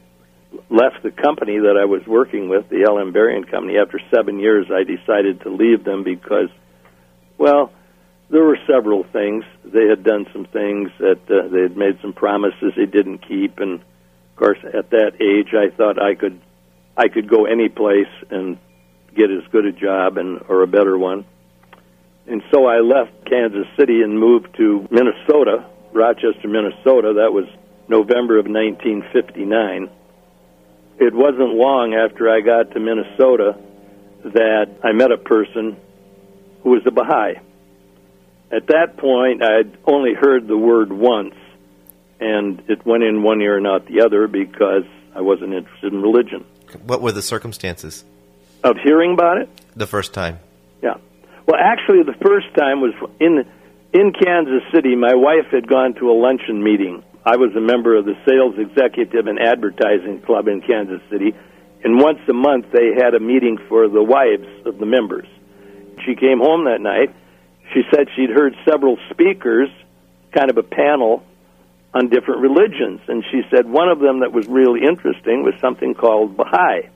left 0.70 1.02
the 1.02 1.10
company 1.10 1.58
that 1.58 1.76
I 1.78 1.84
was 1.84 2.06
working 2.06 2.48
with, 2.48 2.70
the 2.70 2.84
L.M. 2.88 3.12
Berry 3.12 3.36
and 3.36 3.46
Company, 3.50 3.76
after 3.76 4.00
seven 4.10 4.40
years, 4.40 4.68
I 4.72 4.84
decided 4.84 5.42
to 5.42 5.50
leave 5.50 5.84
them 5.84 6.04
because, 6.04 6.48
well, 7.36 7.70
there 8.30 8.44
were 8.44 8.58
several 8.66 9.04
things. 9.04 9.44
They 9.64 9.88
had 9.88 10.04
done 10.04 10.26
some 10.32 10.44
things 10.44 10.90
that 10.98 11.20
uh, 11.28 11.48
they 11.48 11.62
had 11.62 11.76
made 11.76 11.98
some 12.00 12.12
promises 12.12 12.72
they 12.76 12.86
didn't 12.86 13.26
keep, 13.26 13.58
and 13.58 13.80
of 13.80 14.36
course, 14.36 14.58
at 14.72 14.90
that 14.90 15.20
age, 15.20 15.52
I 15.52 15.74
thought 15.76 16.00
I 16.00 16.14
could 16.14 16.40
I 16.96 17.08
could 17.08 17.28
go 17.28 17.44
any 17.44 17.68
place 17.68 18.12
and 18.30 18.58
get 19.14 19.30
as 19.30 19.42
good 19.50 19.66
a 19.66 19.72
job 19.72 20.16
and 20.16 20.42
or 20.48 20.62
a 20.62 20.66
better 20.66 20.96
one. 20.96 21.24
And 22.26 22.42
so 22.52 22.66
I 22.66 22.78
left 22.78 23.10
Kansas 23.28 23.66
City 23.76 24.02
and 24.02 24.18
moved 24.18 24.56
to 24.56 24.86
Minnesota, 24.90 25.66
Rochester, 25.92 26.46
Minnesota. 26.46 27.14
That 27.14 27.32
was 27.32 27.46
November 27.88 28.38
of 28.38 28.46
1959. 28.46 29.90
It 30.98 31.14
wasn't 31.14 31.54
long 31.54 31.94
after 31.94 32.30
I 32.30 32.40
got 32.40 32.72
to 32.72 32.80
Minnesota 32.80 33.58
that 34.22 34.78
I 34.84 34.92
met 34.92 35.10
a 35.10 35.16
person 35.16 35.76
who 36.62 36.70
was 36.70 36.82
a 36.86 36.90
Baha'i. 36.90 37.40
At 38.52 38.66
that 38.68 38.96
point, 38.96 39.42
I'd 39.42 39.78
only 39.84 40.14
heard 40.14 40.48
the 40.48 40.56
word 40.56 40.92
once, 40.92 41.34
and 42.18 42.62
it 42.68 42.84
went 42.84 43.04
in 43.04 43.22
one 43.22 43.40
ear 43.40 43.56
and 43.56 43.66
out 43.66 43.86
the 43.86 44.02
other 44.04 44.26
because 44.26 44.84
I 45.14 45.20
wasn't 45.20 45.54
interested 45.54 45.92
in 45.92 46.02
religion. 46.02 46.44
What 46.84 47.00
were 47.00 47.12
the 47.12 47.22
circumstances 47.22 48.04
of 48.64 48.76
hearing 48.82 49.12
about 49.12 49.38
it? 49.38 49.48
The 49.76 49.86
first 49.86 50.12
time. 50.12 50.38
Yeah. 50.82 50.94
Well, 51.46 51.58
actually, 51.60 52.02
the 52.02 52.18
first 52.22 52.46
time 52.56 52.80
was 52.80 52.94
in 53.20 53.44
in 53.92 54.12
Kansas 54.12 54.62
City. 54.72 54.94
My 54.94 55.14
wife 55.14 55.46
had 55.50 55.66
gone 55.66 55.94
to 55.94 56.10
a 56.10 56.14
luncheon 56.14 56.62
meeting. 56.62 57.02
I 57.24 57.36
was 57.36 57.54
a 57.56 57.60
member 57.60 57.96
of 57.96 58.04
the 58.04 58.14
Sales 58.26 58.54
Executive 58.58 59.26
and 59.26 59.38
Advertising 59.38 60.22
Club 60.22 60.48
in 60.48 60.60
Kansas 60.60 61.02
City, 61.10 61.34
and 61.84 62.00
once 62.00 62.18
a 62.28 62.32
month 62.32 62.66
they 62.72 62.94
had 62.96 63.14
a 63.14 63.20
meeting 63.20 63.58
for 63.68 63.88
the 63.88 64.02
wives 64.02 64.48
of 64.64 64.78
the 64.78 64.86
members. 64.86 65.26
She 66.06 66.14
came 66.14 66.38
home 66.38 66.64
that 66.64 66.80
night. 66.80 67.14
She 67.72 67.82
said 67.94 68.08
she'd 68.16 68.30
heard 68.30 68.56
several 68.64 68.98
speakers, 69.10 69.68
kind 70.32 70.50
of 70.50 70.58
a 70.58 70.62
panel 70.62 71.22
on 71.94 72.08
different 72.08 72.40
religions. 72.40 73.00
And 73.08 73.24
she 73.30 73.42
said 73.50 73.68
one 73.68 73.88
of 73.88 73.98
them 74.00 74.20
that 74.20 74.32
was 74.32 74.46
really 74.46 74.82
interesting 74.82 75.42
was 75.42 75.54
something 75.60 75.94
called 75.94 76.36
Baha'i. 76.36 76.88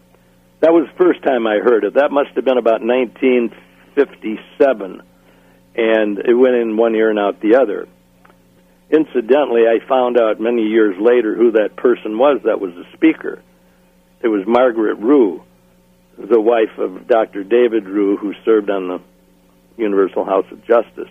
That 0.60 0.72
was 0.72 0.86
the 0.86 0.94
first 0.96 1.22
time 1.22 1.46
I 1.46 1.58
heard 1.58 1.84
it. 1.84 1.94
That 1.94 2.10
must 2.10 2.30
have 2.36 2.44
been 2.44 2.58
about 2.58 2.82
1957. 2.82 5.02
And 5.76 6.18
it 6.18 6.34
went 6.34 6.54
in 6.54 6.76
one 6.76 6.94
ear 6.94 7.10
and 7.10 7.18
out 7.18 7.40
the 7.40 7.56
other. 7.56 7.88
Incidentally, 8.90 9.62
I 9.66 9.80
found 9.88 10.16
out 10.18 10.40
many 10.40 10.62
years 10.62 10.94
later 11.00 11.34
who 11.34 11.50
that 11.52 11.74
person 11.76 12.18
was 12.18 12.42
that 12.44 12.60
was 12.60 12.74
the 12.74 12.84
speaker. 12.92 13.42
It 14.22 14.28
was 14.28 14.46
Margaret 14.46 15.00
Ruhe, 15.00 15.42
the 16.16 16.40
wife 16.40 16.78
of 16.78 17.08
Dr. 17.08 17.42
David 17.44 17.84
Ruhe, 17.84 18.18
who 18.18 18.34
served 18.44 18.70
on 18.70 18.88
the 18.88 19.00
Universal 19.76 20.24
House 20.24 20.46
of 20.50 20.64
Justice. 20.64 21.10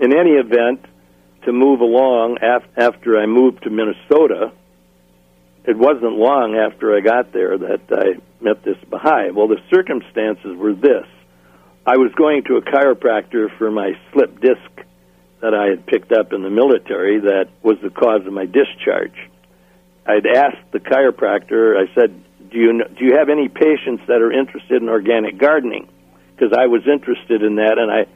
In 0.00 0.16
any 0.16 0.32
event, 0.32 0.84
to 1.44 1.52
move 1.52 1.80
along 1.80 2.38
af- 2.42 2.68
after 2.76 3.18
I 3.18 3.26
moved 3.26 3.62
to 3.62 3.70
Minnesota. 3.70 4.52
It 5.64 5.76
wasn't 5.76 6.12
long 6.12 6.56
after 6.56 6.96
I 6.96 7.00
got 7.00 7.32
there 7.32 7.56
that 7.56 7.80
I 7.90 8.20
met 8.42 8.62
this 8.64 8.76
Baha'i. 8.90 9.30
Well, 9.30 9.48
the 9.48 9.60
circumstances 9.70 10.56
were 10.56 10.74
this. 10.74 11.06
I 11.86 11.96
was 11.96 12.12
going 12.16 12.44
to 12.44 12.56
a 12.56 12.62
chiropractor 12.62 13.56
for 13.56 13.70
my 13.70 13.92
slip 14.12 14.40
disc 14.40 14.70
that 15.40 15.54
I 15.54 15.68
had 15.68 15.86
picked 15.86 16.12
up 16.12 16.32
in 16.32 16.42
the 16.42 16.50
military 16.50 17.20
that 17.20 17.48
was 17.62 17.78
the 17.82 17.90
cause 17.90 18.26
of 18.26 18.32
my 18.32 18.44
discharge. 18.44 19.16
I'd 20.04 20.26
asked 20.26 20.72
the 20.72 20.80
chiropractor, 20.80 21.76
I 21.76 21.94
said, 21.94 22.22
do 22.50 22.58
you, 22.58 22.82
do 22.84 23.04
you 23.04 23.16
have 23.16 23.28
any 23.28 23.48
patients 23.48 24.02
that 24.08 24.20
are 24.20 24.32
interested 24.32 24.82
in 24.82 24.88
organic 24.88 25.38
gardening? 25.38 25.88
Because 26.38 26.56
I 26.56 26.66
was 26.66 26.82
interested 26.86 27.42
in 27.42 27.56
that, 27.56 27.78
and 27.78 27.90
I 27.90 28.06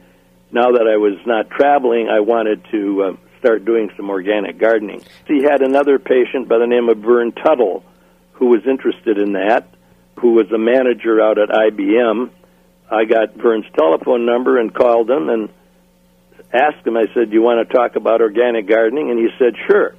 now 0.51 0.71
that 0.71 0.87
I 0.87 0.97
was 0.97 1.17
not 1.25 1.49
traveling, 1.49 2.07
I 2.09 2.21
wanted 2.21 2.63
to 2.71 3.03
uh, 3.03 3.13
start 3.39 3.65
doing 3.65 3.89
some 3.97 4.09
organic 4.09 4.57
gardening. 4.57 5.01
He 5.27 5.43
had 5.43 5.61
another 5.61 5.99
patient 5.99 6.47
by 6.47 6.59
the 6.59 6.67
name 6.67 6.87
of 6.87 6.99
Vern 6.99 7.31
Tuttle 7.33 7.83
who 8.33 8.45
was 8.47 8.61
interested 8.65 9.17
in 9.17 9.33
that, 9.33 9.67
who 10.19 10.33
was 10.33 10.51
a 10.51 10.57
manager 10.57 11.19
out 11.21 11.37
at 11.37 11.49
IBM. 11.49 12.29
I 12.89 13.05
got 13.05 13.35
Vern's 13.35 13.65
telephone 13.75 14.25
number 14.25 14.59
and 14.59 14.73
called 14.73 15.09
him 15.09 15.29
and 15.29 15.49
asked 16.53 16.85
him, 16.85 16.95
I 16.95 17.07
said, 17.13 17.29
Do 17.29 17.33
you 17.33 17.41
want 17.41 17.67
to 17.67 17.73
talk 17.73 17.95
about 17.95 18.21
organic 18.21 18.67
gardening? 18.67 19.09
And 19.09 19.19
he 19.19 19.29
said, 19.37 19.55
Sure. 19.67 19.95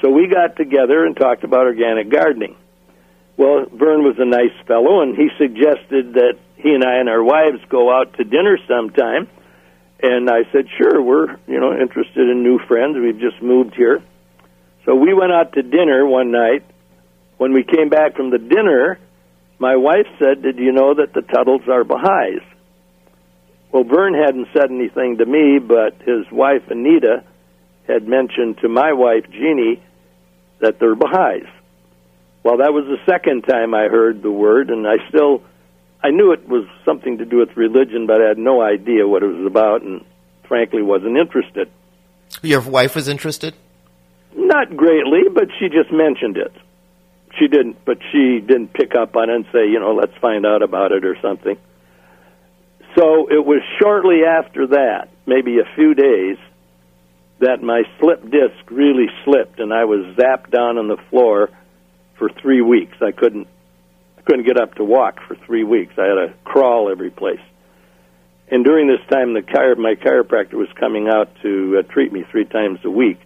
So 0.00 0.10
we 0.10 0.28
got 0.28 0.56
together 0.56 1.04
and 1.04 1.16
talked 1.16 1.44
about 1.44 1.66
organic 1.66 2.08
gardening. 2.08 2.56
Well, 3.36 3.66
Vern 3.72 4.04
was 4.04 4.16
a 4.18 4.24
nice 4.24 4.54
fellow, 4.66 5.02
and 5.02 5.16
he 5.16 5.28
suggested 5.38 6.14
that 6.14 6.38
he 6.58 6.70
and 6.70 6.84
I 6.84 6.98
and 6.98 7.08
our 7.08 7.22
wives 7.22 7.58
go 7.68 7.90
out 7.90 8.14
to 8.14 8.24
dinner 8.24 8.58
sometime 8.68 9.28
and 10.00 10.30
I 10.30 10.44
said, 10.52 10.66
sure, 10.76 11.02
we're, 11.02 11.36
you 11.46 11.58
know, 11.58 11.72
interested 11.72 12.28
in 12.30 12.42
new 12.42 12.58
friends. 12.68 12.96
We've 12.96 13.18
just 13.18 13.42
moved 13.42 13.74
here. 13.74 14.02
So 14.84 14.94
we 14.94 15.12
went 15.12 15.32
out 15.32 15.54
to 15.54 15.62
dinner 15.62 16.06
one 16.06 16.30
night. 16.30 16.64
When 17.36 17.52
we 17.52 17.64
came 17.64 17.88
back 17.88 18.16
from 18.16 18.30
the 18.30 18.38
dinner, 18.38 18.98
my 19.58 19.76
wife 19.76 20.06
said, 20.18 20.42
did 20.42 20.58
you 20.58 20.72
know 20.72 20.94
that 20.94 21.12
the 21.14 21.22
Tuttles 21.22 21.68
are 21.68 21.84
Baha'is? 21.84 22.42
Well, 23.72 23.84
Vern 23.84 24.14
hadn't 24.14 24.48
said 24.52 24.70
anything 24.70 25.18
to 25.18 25.26
me, 25.26 25.58
but 25.58 26.00
his 26.02 26.30
wife, 26.30 26.62
Anita, 26.70 27.24
had 27.86 28.06
mentioned 28.06 28.58
to 28.58 28.68
my 28.68 28.92
wife, 28.92 29.24
Jeannie, 29.30 29.82
that 30.60 30.78
they're 30.78 30.94
Baha'is. 30.94 31.48
Well, 32.44 32.58
that 32.58 32.72
was 32.72 32.84
the 32.86 33.04
second 33.04 33.42
time 33.42 33.74
I 33.74 33.88
heard 33.88 34.22
the 34.22 34.30
word, 34.30 34.70
and 34.70 34.86
I 34.86 34.96
still 35.08 35.42
I 36.02 36.10
knew 36.10 36.32
it 36.32 36.48
was 36.48 36.64
something 36.84 37.18
to 37.18 37.24
do 37.24 37.38
with 37.38 37.56
religion, 37.56 38.06
but 38.06 38.22
I 38.22 38.28
had 38.28 38.38
no 38.38 38.62
idea 38.62 39.06
what 39.06 39.22
it 39.22 39.26
was 39.26 39.46
about, 39.46 39.82
and 39.82 40.04
frankly 40.46 40.82
wasn't 40.82 41.16
interested. 41.16 41.70
Your 42.42 42.60
wife 42.60 42.94
was 42.94 43.08
interested? 43.08 43.54
Not 44.36 44.76
greatly, 44.76 45.22
but 45.32 45.48
she 45.58 45.68
just 45.68 45.92
mentioned 45.92 46.36
it. 46.36 46.52
She 47.38 47.48
didn't, 47.48 47.84
but 47.84 47.98
she 48.12 48.40
didn't 48.40 48.72
pick 48.72 48.94
up 48.94 49.16
on 49.16 49.30
it 49.30 49.34
and 49.34 49.44
say, 49.52 49.68
you 49.68 49.80
know, 49.80 49.94
let's 49.94 50.16
find 50.20 50.46
out 50.46 50.62
about 50.62 50.92
it 50.92 51.04
or 51.04 51.16
something. 51.20 51.56
So 52.96 53.28
it 53.28 53.44
was 53.44 53.62
shortly 53.80 54.24
after 54.24 54.68
that, 54.68 55.08
maybe 55.26 55.58
a 55.58 55.74
few 55.74 55.94
days, 55.94 56.36
that 57.40 57.62
my 57.62 57.82
slip 58.00 58.22
disc 58.30 58.70
really 58.70 59.06
slipped, 59.24 59.60
and 59.60 59.72
I 59.72 59.84
was 59.84 60.04
zapped 60.16 60.50
down 60.50 60.78
on 60.78 60.88
the 60.88 60.96
floor 61.10 61.50
for 62.16 62.28
three 62.28 62.62
weeks. 62.62 62.96
I 63.00 63.12
couldn't, 63.12 63.46
couldn't 64.28 64.44
get 64.44 64.60
up 64.60 64.74
to 64.74 64.84
walk 64.84 65.20
for 65.26 65.36
three 65.46 65.64
weeks. 65.64 65.94
I 65.96 66.02
had 66.02 66.14
to 66.14 66.34
crawl 66.44 66.90
every 66.90 67.10
place. 67.10 67.40
And 68.50 68.62
during 68.62 68.86
this 68.86 69.00
time, 69.10 69.32
the 69.32 69.40
chiro- 69.40 69.78
my 69.78 69.94
chiropractor 69.94 70.54
was 70.54 70.68
coming 70.78 71.08
out 71.08 71.30
to 71.42 71.78
uh, 71.78 71.82
treat 71.90 72.12
me 72.12 72.24
three 72.30 72.44
times 72.44 72.80
a 72.84 72.90
week. 72.90 73.18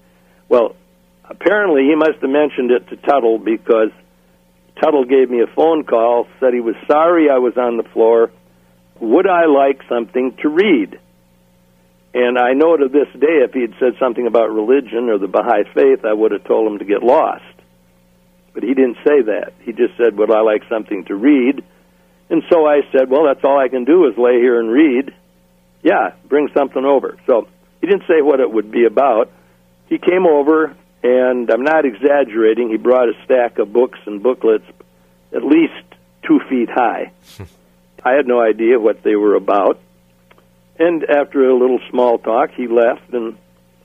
Well, 0.49 0.77
apparently 1.25 1.83
he 1.83 1.97
must 1.97 2.21
have 2.21 2.31
mentioned 2.31 2.71
it 2.71 2.89
to 2.91 2.97
Tuttle 2.97 3.39
because 3.39 3.91
Tuttle 4.81 5.05
gave 5.05 5.29
me 5.29 5.41
a 5.41 5.49
phone 5.49 5.83
call, 5.83 6.29
said 6.39 6.55
he 6.55 6.61
was 6.61 6.77
sorry 6.87 7.29
I 7.29 7.39
was 7.39 7.57
on 7.57 7.79
the 7.79 7.89
floor. 7.93 8.31
Would 9.01 9.29
I 9.29 9.47
like 9.47 9.81
something 9.89 10.37
to 10.43 10.49
read? 10.49 11.01
And 12.15 12.39
I 12.39 12.53
know 12.53 12.77
to 12.77 12.89
this 12.89 13.09
day, 13.19 13.43
if 13.43 13.53
he 13.53 13.63
had 13.63 13.75
said 13.81 13.95
something 13.99 14.29
about 14.29 14.53
religion 14.53 15.09
or 15.09 15.19
the 15.19 15.27
Baha'i 15.27 15.65
faith, 15.75 16.05
I 16.05 16.13
would 16.13 16.31
have 16.31 16.45
told 16.45 16.71
him 16.71 16.79
to 16.79 16.85
get 16.85 17.03
lost. 17.03 17.43
But 18.55 18.63
he 18.63 18.75
didn't 18.75 18.99
say 19.07 19.23
that. 19.23 19.53
He 19.61 19.73
just 19.73 19.97
said, 19.97 20.17
Would 20.17 20.31
I 20.31 20.41
like 20.41 20.63
something 20.69 21.05
to 21.05 21.15
read? 21.15 21.65
And 22.29 22.43
so 22.51 22.67
I 22.67 22.83
said, 22.93 23.09
Well, 23.09 23.25
that's 23.25 23.45
all 23.45 23.59
I 23.59 23.69
can 23.69 23.85
do 23.85 24.07
is 24.07 24.17
lay 24.17 24.41
here 24.41 24.61
and 24.61 24.71
read. 24.71 25.15
Yeah, 25.83 26.13
bring 26.29 26.49
something 26.55 26.85
over. 26.85 27.19
So 27.27 27.49
he 27.81 27.87
didn't 27.87 28.07
say 28.07 28.23
what 28.23 28.41
it 28.41 28.51
would 28.51 28.71
be 28.71 28.85
about. 28.85 29.31
He 29.87 29.99
came 29.99 30.27
over, 30.27 30.75
and 31.03 31.51
I'm 31.51 31.65
not 31.65 31.85
exaggerating, 31.85 32.71
he 32.71 32.77
brought 32.77 33.09
a 33.09 33.15
stack 33.25 33.59
of 33.59 33.73
books 33.73 33.99
and 34.07 34.23
booklets 34.23 34.65
at 35.35 35.45
least 35.45 35.85
two 36.27 36.41
feet 36.49 36.71
high. 36.71 37.13
I 38.05 38.13
had 38.13 38.27
no 38.27 38.41
idea 38.41 38.79
what 38.79 39.03
they 39.03 39.17
were 39.17 39.35
about. 39.35 39.81
And 40.79 41.05
after 41.05 41.49
a 41.49 41.57
little 41.57 41.81
small 41.91 42.19
talk, 42.19 42.51
he 42.53 42.67
left, 42.67 43.13
and 43.13 43.37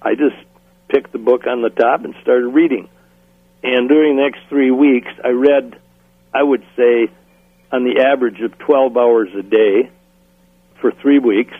I 0.01 0.15
just 0.15 0.35
picked 0.87 1.11
the 1.11 1.19
book 1.19 1.45
on 1.45 1.61
the 1.61 1.69
top 1.69 2.03
and 2.05 2.15
started 2.21 2.47
reading. 2.47 2.89
And 3.63 3.89
during 3.89 4.15
the 4.15 4.21
next 4.23 4.41
three 4.49 4.71
weeks, 4.71 5.11
I 5.23 5.29
read, 5.29 5.79
I 6.33 6.43
would 6.43 6.65
say, 6.75 7.09
on 7.71 7.83
the 7.83 8.01
average 8.01 8.39
of 8.41 8.57
12 8.57 8.97
hours 8.97 9.29
a 9.37 9.43
day 9.43 9.89
for 10.79 10.91
three 10.91 11.19
weeks. 11.19 11.55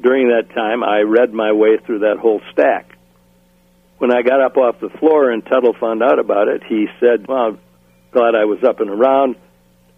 During 0.00 0.28
that 0.28 0.54
time, 0.54 0.82
I 0.82 1.00
read 1.00 1.32
my 1.32 1.52
way 1.52 1.76
through 1.76 2.00
that 2.00 2.16
whole 2.18 2.40
stack. 2.52 2.96
When 3.98 4.10
I 4.10 4.22
got 4.22 4.40
up 4.40 4.56
off 4.56 4.80
the 4.80 4.88
floor 4.88 5.30
and 5.30 5.44
Tuttle 5.44 5.74
found 5.74 6.02
out 6.02 6.18
about 6.18 6.48
it, 6.48 6.62
he 6.64 6.88
said, 6.98 7.26
Well, 7.28 7.38
I'm 7.38 7.60
glad 8.12 8.34
I 8.34 8.46
was 8.46 8.64
up 8.64 8.80
and 8.80 8.88
around. 8.88 9.36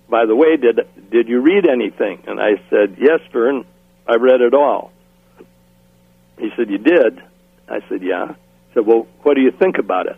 By 0.09 0.27
the 0.27 0.35
way, 0.35 0.57
did 0.57 0.81
did 1.11 1.29
you 1.29 1.41
read 1.41 1.69
anything? 1.69 2.25
And 2.27 2.41
I 2.41 2.61
said, 2.69 2.97
Yes, 2.99 3.21
Vern, 3.33 3.65
I 4.09 4.17
read 4.17 4.41
it 4.41 4.55
all. 4.55 4.93
He 6.37 6.51
said, 6.57 6.69
You 6.69 6.79
did? 6.79 7.23
I 7.69 7.79
said, 7.89 8.03
Yeah. 8.03 8.35
He 8.35 8.75
said, 8.75 8.87
Well, 8.87 9.07
what 9.23 9.35
do 9.35 9.41
you 9.41 9.53
think 9.53 9.79
about 9.79 10.07
it? 10.07 10.17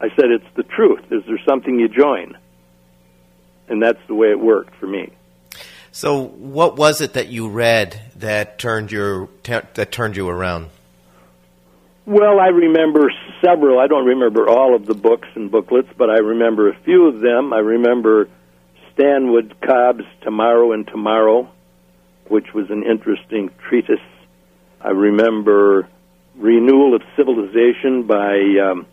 I 0.00 0.08
said, 0.10 0.30
It's 0.30 0.56
the 0.56 0.62
truth. 0.62 1.04
Is 1.10 1.24
there 1.26 1.40
something 1.46 1.78
you 1.78 1.88
join? 1.88 2.36
And 3.68 3.82
that's 3.82 3.98
the 4.06 4.14
way 4.14 4.28
it 4.28 4.38
worked 4.38 4.74
for 4.76 4.86
me. 4.86 5.12
So, 5.90 6.26
what 6.26 6.76
was 6.76 7.00
it 7.00 7.14
that 7.14 7.28
you 7.28 7.48
read 7.48 8.00
that 8.16 8.58
turned 8.58 8.92
your 8.92 9.28
that 9.44 9.90
turned 9.90 10.16
you 10.16 10.28
around? 10.28 10.68
Well, 12.04 12.38
I 12.38 12.48
remember 12.48 13.10
several. 13.44 13.80
I 13.80 13.88
don't 13.88 14.04
remember 14.04 14.48
all 14.48 14.76
of 14.76 14.86
the 14.86 14.94
books 14.94 15.28
and 15.34 15.50
booklets, 15.50 15.88
but 15.96 16.08
I 16.08 16.18
remember 16.18 16.68
a 16.68 16.78
few 16.84 17.06
of 17.06 17.20
them. 17.20 17.52
I 17.52 17.58
remember 17.58 18.28
Stanwood 18.92 19.56
Cobb's 19.60 20.04
Tomorrow 20.22 20.72
and 20.72 20.86
Tomorrow, 20.86 21.48
which 22.28 22.54
was 22.54 22.70
an 22.70 22.84
interesting 22.84 23.50
treatise. 23.68 23.98
I 24.80 24.90
remember 24.90 25.88
Renewal 26.36 26.94
of 26.94 27.02
Civilization 27.16 28.04
by 28.06 28.36
um, 28.62 28.86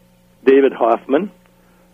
David 0.44 0.74
Hofman. 0.74 1.30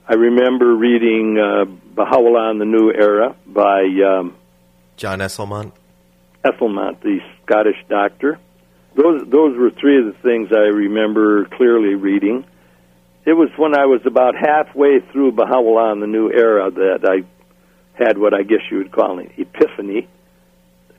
I 0.08 0.16
remember 0.16 0.76
reading 0.76 1.38
uh, 1.38 1.66
Baha'u'llah 1.66 2.50
and 2.50 2.60
the 2.60 2.66
New 2.66 2.92
Era 2.92 3.36
by 3.46 3.84
um, 4.06 4.36
John 4.98 5.20
Esslemont. 5.20 5.72
Esslemont, 6.44 7.00
the 7.02 7.20
Scottish 7.44 7.78
doctor. 7.88 8.40
Those 8.96 9.22
those 9.30 9.56
were 9.58 9.70
three 9.70 10.00
of 10.00 10.06
the 10.06 10.20
things 10.24 10.50
I 10.52 10.70
remember 10.74 11.46
clearly 11.46 11.94
reading. 11.94 12.44
It 13.26 13.34
was 13.34 13.50
when 13.58 13.78
I 13.78 13.86
was 13.86 14.02
about 14.06 14.34
halfway 14.36 15.00
through 15.12 15.34
Baha'u'llah 15.34 15.92
and 15.92 16.02
the 16.02 16.08
New 16.08 16.32
Era 16.32 16.72
that 16.72 17.02
I 17.04 18.04
had 18.04 18.18
what 18.18 18.34
I 18.34 18.42
guess 18.42 18.62
you 18.72 18.78
would 18.78 18.92
call 18.92 19.20
an 19.20 19.32
epiphany, 19.38 20.08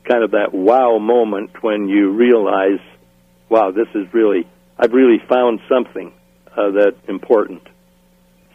kind 0.04 0.22
of 0.22 0.32
that 0.32 0.54
wow 0.54 0.98
moment 0.98 1.62
when 1.62 1.88
you 1.88 2.10
realize, 2.10 2.78
wow, 3.48 3.72
this 3.72 3.88
is 3.94 4.06
really 4.14 4.46
I've 4.78 4.92
really 4.92 5.18
found 5.28 5.60
something 5.68 6.12
uh, 6.56 6.70
that's 6.70 7.08
important. 7.08 7.66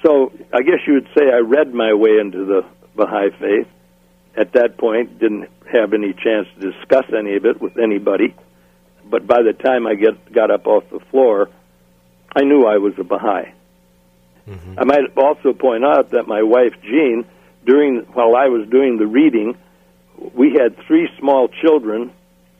So 0.05 0.31
I 0.53 0.61
guess 0.61 0.79
you 0.87 0.93
would 0.95 1.09
say 1.17 1.25
I 1.33 1.39
read 1.39 1.73
my 1.73 1.93
way 1.93 2.19
into 2.19 2.45
the 2.45 2.65
Baha'i 2.95 3.31
faith. 3.39 3.67
At 4.37 4.53
that 4.53 4.77
point, 4.77 5.17
didn't 5.19 5.49
have 5.71 5.93
any 5.93 6.13
chance 6.13 6.47
to 6.59 6.71
discuss 6.71 7.05
any 7.17 7.35
of 7.37 7.45
it 7.45 7.61
with 7.61 7.77
anybody. 7.77 8.35
But 9.09 9.25
by 9.27 9.41
the 9.43 9.53
time 9.53 9.87
I 9.87 9.95
get 9.95 10.31
got 10.31 10.51
up 10.51 10.67
off 10.67 10.83
the 10.91 10.99
floor, 11.11 11.49
I 12.35 12.43
knew 12.43 12.65
I 12.65 12.77
was 12.77 12.93
a 12.97 13.03
Baha'i. 13.03 13.53
Mm-hmm. 14.47 14.79
I 14.79 14.83
might 14.83 15.17
also 15.17 15.53
point 15.53 15.85
out 15.85 16.11
that 16.11 16.27
my 16.27 16.43
wife 16.43 16.73
Jean, 16.83 17.25
during 17.65 18.01
while 18.13 18.35
I 18.35 18.47
was 18.49 18.67
doing 18.69 18.97
the 18.97 19.07
reading, 19.07 19.57
we 20.33 20.53
had 20.59 20.77
three 20.85 21.09
small 21.19 21.47
children 21.47 22.11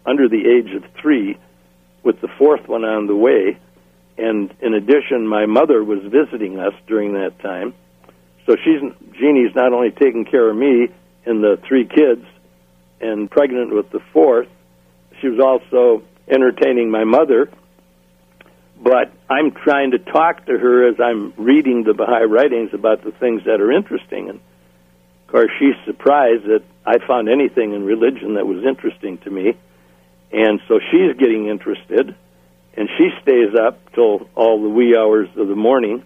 under 0.06 0.28
the 0.28 0.48
age 0.48 0.74
of 0.76 0.84
three, 1.02 1.38
with 2.04 2.21
the 2.21 2.28
fourth 2.38 2.67
one 2.67 2.84
on 2.84 3.08
the 3.08 3.15
way. 3.15 3.58
And 4.17 4.54
in 4.62 4.73
addition, 4.73 5.28
my 5.28 5.45
mother 5.45 5.84
was 5.84 5.99
visiting 6.04 6.60
us 6.60 6.73
during 6.88 7.13
that 7.13 7.39
time. 7.39 7.73
So 8.45 8.56
she's 8.56 8.82
Jeannie's 9.19 9.56
not 9.56 9.73
only 9.73 9.91
taking 9.91 10.25
care 10.25 10.49
of 10.49 10.56
me 10.56 10.88
and 11.25 11.43
the 11.43 11.60
three 11.67 11.86
kids, 11.86 12.25
and 13.01 13.30
pregnant 13.30 13.73
with 13.73 13.89
the 13.91 13.99
fourth, 14.13 14.47
she 15.21 15.28
was 15.28 15.39
also 15.39 16.04
entertaining 16.28 16.89
my 16.89 17.04
mother. 17.04 17.49
But 18.82 19.12
I'm 19.30 19.51
trying 19.51 19.91
to 19.91 19.99
talk 19.99 20.45
to 20.45 20.58
her 20.58 20.89
as 20.89 20.95
I'm 20.99 21.34
reading 21.38 21.84
the 21.84 21.93
Baha'i 21.93 22.25
writings 22.25 22.71
about 22.73 23.04
the 23.04 23.12
things 23.12 23.43
that 23.45 23.62
are 23.62 23.71
interesting. 23.71 24.30
And 24.30 24.39
of 24.39 25.32
course, 25.32 25.51
she's 25.60 25.75
surprised 25.86 26.43
that 26.45 26.63
I 26.86 26.97
found 27.06 27.30
anything 27.30 27.73
in 27.73 27.84
religion 27.84 28.36
that 28.36 28.45
was 28.45 28.63
interesting 28.63 29.17
to 29.19 29.30
me. 29.30 29.58
And 30.32 30.60
so 30.67 30.80
she's 30.91 31.15
getting 31.17 31.47
interested 31.47 32.15
and 32.77 32.89
she 32.97 33.09
stays 33.21 33.55
up 33.55 33.79
till 33.93 34.27
all 34.35 34.61
the 34.61 34.69
wee 34.69 34.95
hours 34.97 35.29
of 35.38 35.47
the 35.47 35.55
morning 35.55 36.03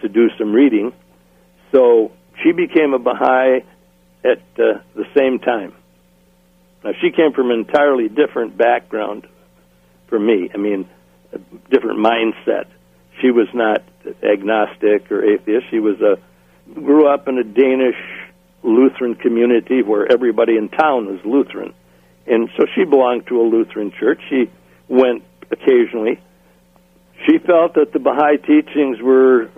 to 0.00 0.08
do 0.08 0.28
some 0.38 0.52
reading. 0.52 0.92
So 1.72 2.12
she 2.42 2.52
became 2.52 2.94
a 2.94 2.98
Baha'i 2.98 3.64
at 4.24 4.38
uh, 4.58 4.80
the 4.94 5.06
same 5.16 5.38
time. 5.38 5.74
Now 6.84 6.92
she 7.00 7.10
came 7.10 7.32
from 7.32 7.50
an 7.50 7.58
entirely 7.58 8.08
different 8.08 8.56
background 8.56 9.26
from 10.08 10.26
me. 10.26 10.50
I 10.52 10.56
mean, 10.56 10.88
a 11.32 11.38
different 11.70 11.98
mindset. 11.98 12.66
She 13.20 13.30
was 13.30 13.48
not 13.54 13.82
agnostic 14.22 15.10
or 15.10 15.24
atheist. 15.24 15.66
She 15.70 15.80
was 15.80 16.00
a 16.00 16.18
grew 16.74 17.08
up 17.08 17.28
in 17.28 17.38
a 17.38 17.44
Danish 17.44 17.96
Lutheran 18.62 19.14
community 19.14 19.82
where 19.82 20.10
everybody 20.10 20.56
in 20.56 20.68
town 20.68 21.06
was 21.06 21.20
Lutheran, 21.24 21.72
and 22.26 22.48
so 22.56 22.66
she 22.74 22.84
belonged 22.84 23.26
to 23.28 23.40
a 23.40 23.44
Lutheran 23.44 23.92
church. 23.92 24.20
She 24.28 24.50
went 24.88 25.22
occasionally. 25.50 26.20
She 27.26 27.38
felt 27.38 27.74
that 27.74 27.92
the 27.92 27.98
Baha'i 27.98 28.36
teachings 28.36 29.00
were 29.00 29.48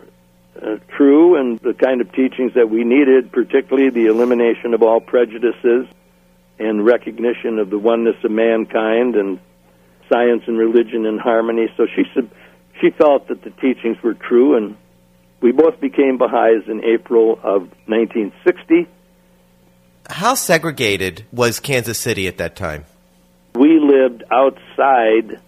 uh, 0.61 0.77
true 0.97 1.37
and 1.37 1.59
the 1.61 1.75
kind 1.75 2.01
of 2.01 2.11
teachings 2.13 2.55
that 2.55 2.71
we 2.71 2.85
needed, 2.85 3.33
particularly 3.33 3.91
the 3.91 4.07
elimination 4.07 4.75
of 4.75 4.83
all 4.83 5.01
prejudices 5.01 5.87
and 6.59 6.85
recognition 6.85 7.59
of 7.59 7.71
the 7.71 7.79
oneness 7.79 8.17
of 8.25 8.31
mankind 8.31 9.15
and 9.15 9.39
science 10.09 10.43
and 10.47 10.59
religion 10.59 11.07
in 11.07 11.19
harmony. 11.19 11.69
So 11.77 11.87
she 11.87 12.05
she 12.81 12.91
felt 12.91 13.29
that 13.29 13.43
the 13.43 13.51
teachings 13.51 14.03
were 14.03 14.15
true, 14.15 14.57
and 14.57 14.77
we 15.41 15.53
both 15.53 15.81
became 15.81 16.19
Baha'is 16.19 16.69
in 16.69 16.85
April 16.85 17.35
of 17.43 17.63
1960. 17.87 18.87
How 20.09 20.35
segregated 20.35 21.27
was 21.33 21.61
Kansas 21.61 21.99
City 21.99 22.27
at 22.27 22.39
that 22.39 22.57
time? 22.57 22.85
We 23.55 23.79
lived 23.79 24.25
outside 24.31 25.41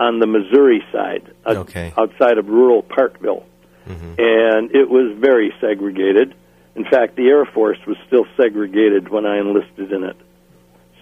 on 0.00 0.18
the 0.18 0.26
Missouri 0.26 0.82
side, 0.90 1.30
okay. 1.46 1.92
outside 1.96 2.38
of 2.38 2.48
rural 2.48 2.82
Parkville. 2.82 3.44
Mm-hmm. 3.86 4.14
And 4.18 4.74
it 4.74 4.88
was 4.88 5.16
very 5.18 5.52
segregated. 5.60 6.34
In 6.74 6.84
fact, 6.84 7.16
the 7.16 7.28
Air 7.28 7.44
Force 7.44 7.78
was 7.86 7.98
still 8.06 8.24
segregated 8.36 9.10
when 9.10 9.26
I 9.26 9.38
enlisted 9.38 9.92
in 9.92 10.04
it. 10.04 10.16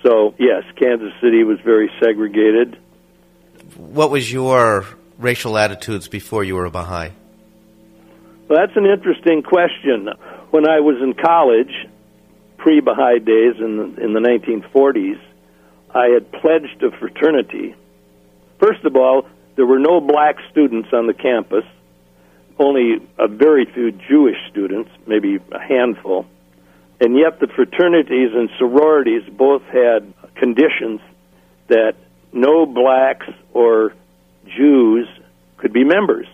So, 0.03 0.35
yes, 0.39 0.65
Kansas 0.77 1.13
City 1.21 1.45
was 1.45 1.61
very 1.61 1.91
segregated. 2.03 2.77
what 3.77 4.11
was 4.11 4.33
your 4.33 4.87
racial 5.19 5.57
attitudes 5.57 6.09
before 6.09 6.43
you 6.45 6.55
were 6.57 6.65
a 6.65 6.71
Baha'i? 6.71 7.11
Well, 8.49 8.59
that's 8.59 8.77
an 8.77 8.87
interesting 8.87 9.43
question. 9.43 10.09
When 10.51 10.69
I 10.69 10.81
was 10.81 10.97
in 11.03 11.15
college, 11.15 11.73
pre 12.57 12.81
Baha'i 12.81 13.19
days 13.19 13.57
in 13.59 13.77
the, 13.77 14.05
in 14.05 14.13
the 14.15 14.21
1940s, 14.21 15.21
I 15.95 16.07
had 16.07 16.33
pledged 16.33 16.83
a 16.83 16.91
fraternity. 16.99 17.75
First 18.59 18.85
of 18.85 18.97
all, 18.97 19.27
there 19.57 19.67
were 19.67 19.79
no 19.79 20.01
black 20.01 20.37
students 20.51 20.89
on 20.93 21.07
the 21.07 21.15
campus, 21.15 21.65
only 22.59 22.97
a 23.19 23.29
very 23.29 23.67
few 23.67 23.93
Jewish 23.93 24.37
students, 24.51 24.91
maybe 25.07 25.39
a 25.53 25.59
handful. 25.59 26.27
And 27.01 27.17
yet, 27.17 27.39
the 27.39 27.47
fraternities 27.47 28.31
and 28.35 28.51
sororities 28.59 29.23
both 29.31 29.63
had 29.63 30.13
conditions 30.35 31.01
that 31.69 31.95
no 32.33 32.67
blacks 32.67 33.27
or 33.53 33.95
Jews 34.47 35.09
could 35.57 35.73
be 35.73 35.85
members. 35.85 36.27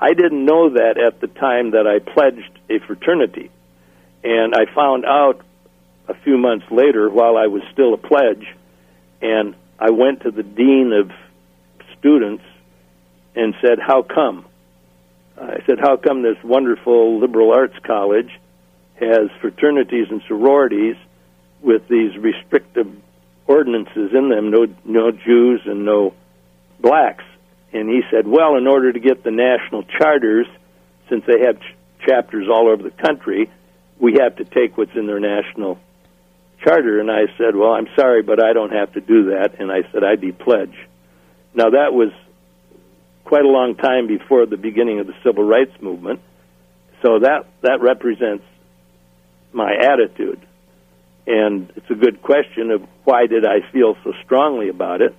I 0.00 0.14
didn't 0.14 0.44
know 0.44 0.70
that 0.70 0.98
at 0.98 1.20
the 1.20 1.26
time 1.26 1.72
that 1.72 1.86
I 1.86 1.98
pledged 1.98 2.58
a 2.70 2.78
fraternity. 2.80 3.50
And 4.24 4.54
I 4.54 4.72
found 4.74 5.04
out 5.04 5.44
a 6.08 6.14
few 6.14 6.38
months 6.38 6.66
later 6.70 7.08
while 7.10 7.36
I 7.36 7.46
was 7.46 7.62
still 7.72 7.94
a 7.94 7.98
pledge, 7.98 8.46
and 9.20 9.54
I 9.78 9.90
went 9.90 10.22
to 10.22 10.30
the 10.30 10.42
dean 10.42 10.92
of 10.92 11.10
students 11.98 12.44
and 13.34 13.54
said, 13.60 13.78
How 13.78 14.02
come? 14.02 14.46
I 15.40 15.62
said, 15.66 15.78
How 15.80 15.96
come 15.96 16.22
this 16.22 16.42
wonderful 16.42 17.18
liberal 17.20 17.52
arts 17.52 17.76
college 17.84 18.30
has 18.98 19.30
fraternities 19.40 20.06
and 20.10 20.22
sororities 20.26 20.96
with 21.62 21.88
these 21.88 22.16
restrictive 22.16 22.88
ordinances 23.46 24.12
in 24.12 24.28
them, 24.28 24.50
no 24.50 24.66
no 24.84 25.10
Jews 25.10 25.62
and 25.64 25.84
no 25.84 26.14
blacks. 26.80 27.24
And 27.72 27.88
he 27.88 28.02
said, 28.10 28.26
well, 28.26 28.56
in 28.56 28.66
order 28.66 28.92
to 28.92 29.00
get 29.00 29.24
the 29.24 29.30
national 29.30 29.82
charters, 29.82 30.46
since 31.08 31.24
they 31.26 31.40
have 31.40 31.60
ch- 31.60 31.74
chapters 32.06 32.48
all 32.48 32.68
over 32.68 32.82
the 32.82 32.90
country, 32.90 33.50
we 33.98 34.18
have 34.20 34.36
to 34.36 34.44
take 34.44 34.78
what's 34.78 34.94
in 34.94 35.06
their 35.06 35.20
national 35.20 35.78
charter. 36.62 37.00
And 37.00 37.10
I 37.10 37.26
said, 37.36 37.56
well, 37.56 37.72
I'm 37.72 37.88
sorry, 37.96 38.22
but 38.22 38.42
I 38.42 38.52
don't 38.52 38.72
have 38.72 38.92
to 38.94 39.00
do 39.00 39.30
that. 39.30 39.60
And 39.60 39.70
I 39.70 39.82
said, 39.92 40.02
I 40.04 40.16
depledge. 40.16 40.74
Now 41.58 41.70
that 41.70 41.92
was 41.92 42.12
quite 43.24 43.44
a 43.44 43.48
long 43.48 43.74
time 43.74 44.06
before 44.06 44.46
the 44.46 44.56
beginning 44.56 45.00
of 45.00 45.08
the 45.08 45.14
civil 45.24 45.42
rights 45.42 45.72
movement. 45.82 46.20
So 47.02 47.18
that 47.18 47.46
that 47.62 47.80
represents 47.80 48.44
my 49.52 49.74
attitude. 49.74 50.40
And 51.26 51.68
it's 51.74 51.90
a 51.90 51.96
good 51.96 52.22
question 52.22 52.70
of 52.70 52.82
why 53.02 53.26
did 53.26 53.44
I 53.44 53.68
feel 53.72 53.96
so 54.04 54.12
strongly 54.24 54.68
about 54.68 55.02
it? 55.02 55.16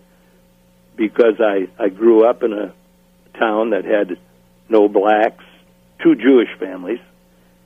Because 0.95 1.41
I, 1.41 1.67
I 1.77 1.89
grew 1.89 2.25
up 2.25 2.41
in 2.41 2.53
a 2.53 2.73
town 3.37 3.71
that 3.71 3.83
had 3.83 4.17
no 4.69 4.87
blacks, 4.87 5.43
two 6.01 6.15
Jewish 6.15 6.49
families, 6.57 7.01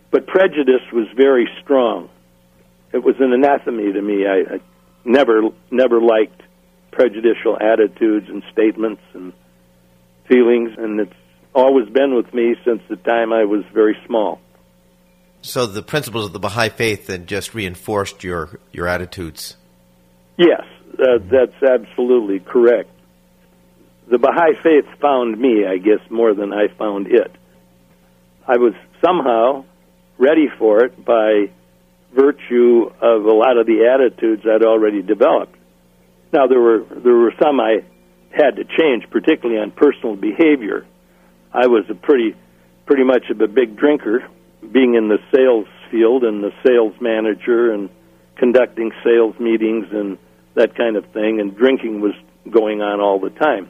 but 0.09 0.25
prejudice 0.25 0.81
was 0.91 1.07
very 1.15 1.47
strong. 1.61 2.09
It 2.91 3.03
was 3.03 3.17
an 3.19 3.33
anathema 3.33 3.93
to 3.93 4.01
me. 4.01 4.25
I, 4.25 4.55
I 4.55 4.59
never 5.05 5.49
never 5.69 6.01
liked 6.01 6.41
prejudicial 6.93 7.57
attitudes 7.59 8.29
and 8.29 8.43
statements 8.51 9.01
and 9.13 9.33
feelings, 10.27 10.71
and 10.77 10.99
it's 10.99 11.13
always 11.53 11.89
been 11.89 12.15
with 12.15 12.33
me 12.33 12.55
since 12.65 12.81
the 12.89 12.95
time 12.95 13.33
I 13.33 13.45
was 13.45 13.63
very 13.73 13.97
small. 14.05 14.39
So 15.41 15.65
the 15.65 15.83
principles 15.83 16.25
of 16.25 16.33
the 16.33 16.39
Baha'i 16.39 16.69
faith 16.69 17.07
then 17.07 17.25
just 17.25 17.53
reinforced 17.53 18.23
your 18.23 18.59
your 18.71 18.87
attitudes. 18.87 19.57
Yes, 20.37 20.63
uh, 20.97 21.19
that's 21.29 21.61
absolutely 21.61 22.39
correct. 22.39 22.89
The 24.07 24.17
Baha'i 24.17 24.53
faith 24.61 24.85
found 25.01 25.37
me, 25.39 25.65
I 25.65 25.77
guess, 25.77 25.99
more 26.09 26.33
than 26.33 26.53
I 26.53 26.67
found 26.77 27.07
it. 27.07 27.31
I 28.47 28.57
was 28.57 28.73
somehow 29.03 29.65
ready 30.17 30.47
for 30.57 30.83
it 30.85 31.03
by 31.03 31.49
virtue 32.13 32.91
of 33.01 33.25
a 33.25 33.33
lot 33.33 33.57
of 33.57 33.65
the 33.65 33.87
attitudes 33.93 34.43
I'd 34.45 34.63
already 34.63 35.01
developed. 35.01 35.55
Now 36.33 36.47
there 36.47 36.59
were 36.59 36.83
there 36.89 37.13
were 37.13 37.33
some 37.41 37.59
I 37.59 37.83
had 38.31 38.55
to 38.55 38.63
change, 38.63 39.07
particularly 39.11 39.61
on 39.61 39.71
personal 39.71 40.15
behavior. 40.15 40.85
I 41.53 41.67
was 41.67 41.85
a 41.89 41.93
pretty 41.93 42.35
pretty 42.85 43.03
much 43.03 43.29
of 43.29 43.39
a 43.39 43.47
big 43.47 43.77
drinker 43.77 44.27
being 44.71 44.95
in 44.95 45.07
the 45.07 45.19
sales 45.33 45.67
field 45.91 46.23
and 46.23 46.43
the 46.43 46.51
sales 46.65 46.93
manager 46.99 47.71
and 47.71 47.89
conducting 48.35 48.91
sales 49.03 49.39
meetings 49.39 49.85
and 49.91 50.17
that 50.55 50.75
kind 50.75 50.95
of 50.95 51.05
thing 51.13 51.39
and 51.39 51.55
drinking 51.55 52.01
was 52.01 52.13
going 52.49 52.81
on 52.81 52.99
all 52.99 53.19
the 53.19 53.29
time 53.29 53.69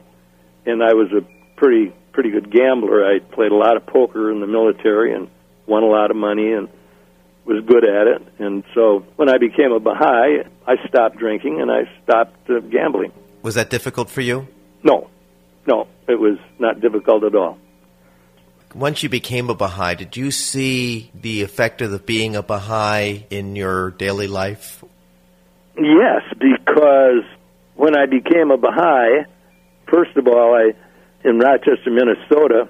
and 0.66 0.82
I 0.82 0.94
was 0.94 1.12
a 1.12 1.20
pretty 1.56 1.92
pretty 2.12 2.30
good 2.30 2.50
gambler 2.50 3.04
I 3.06 3.18
played 3.18 3.52
a 3.52 3.56
lot 3.56 3.76
of 3.76 3.86
poker 3.86 4.32
in 4.32 4.40
the 4.40 4.46
military 4.46 5.12
and 5.14 5.28
won 5.66 5.82
a 5.82 5.86
lot 5.86 6.10
of 6.10 6.16
money 6.16 6.52
and 6.52 6.68
was 7.44 7.62
good 7.66 7.84
at 7.84 8.06
it 8.06 8.22
and 8.38 8.64
so 8.74 9.04
when 9.16 9.28
I 9.28 9.38
became 9.38 9.72
a 9.72 9.80
Baha'i 9.80 10.44
I 10.66 10.76
stopped 10.88 11.16
drinking 11.16 11.60
and 11.60 11.70
I 11.70 11.82
stopped 12.02 12.50
uh, 12.50 12.60
gambling 12.60 13.12
Was 13.42 13.54
that 13.56 13.70
difficult 13.70 14.10
for 14.10 14.20
you? 14.20 14.48
No 14.82 15.10
no 15.66 15.86
it 16.08 16.18
was 16.18 16.38
not 16.58 16.80
difficult 16.80 17.24
at 17.24 17.34
all 17.34 17.58
once 18.74 19.02
you 19.02 19.08
became 19.08 19.50
a 19.50 19.54
Baha'i, 19.54 19.94
did 19.94 20.16
you 20.16 20.30
see 20.30 21.10
the 21.14 21.42
effect 21.42 21.80
of 21.80 21.90
the 21.90 21.98
being 21.98 22.34
a 22.34 22.42
Baha'i 22.42 23.24
in 23.30 23.54
your 23.54 23.92
daily 23.92 24.26
life? 24.26 24.84
Yes, 25.76 26.22
because 26.32 27.24
when 27.76 27.96
I 27.96 28.06
became 28.06 28.50
a 28.50 28.56
Baha'i, 28.56 29.26
first 29.86 30.16
of 30.16 30.26
all, 30.26 30.54
I 30.54 30.72
in 31.26 31.38
Rochester, 31.38 31.90
Minnesota, 31.90 32.68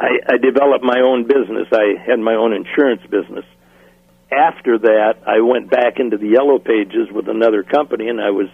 I, 0.00 0.18
I 0.26 0.36
developed 0.38 0.82
my 0.82 1.00
own 1.00 1.24
business. 1.24 1.68
I 1.72 1.94
had 2.06 2.18
my 2.18 2.34
own 2.34 2.54
insurance 2.54 3.02
business. 3.02 3.44
After 4.32 4.78
that, 4.78 5.18
I 5.26 5.40
went 5.40 5.70
back 5.70 5.98
into 5.98 6.16
the 6.16 6.28
yellow 6.28 6.58
pages 6.58 7.10
with 7.10 7.28
another 7.28 7.62
company, 7.62 8.08
and 8.08 8.20
I 8.20 8.30
was 8.30 8.48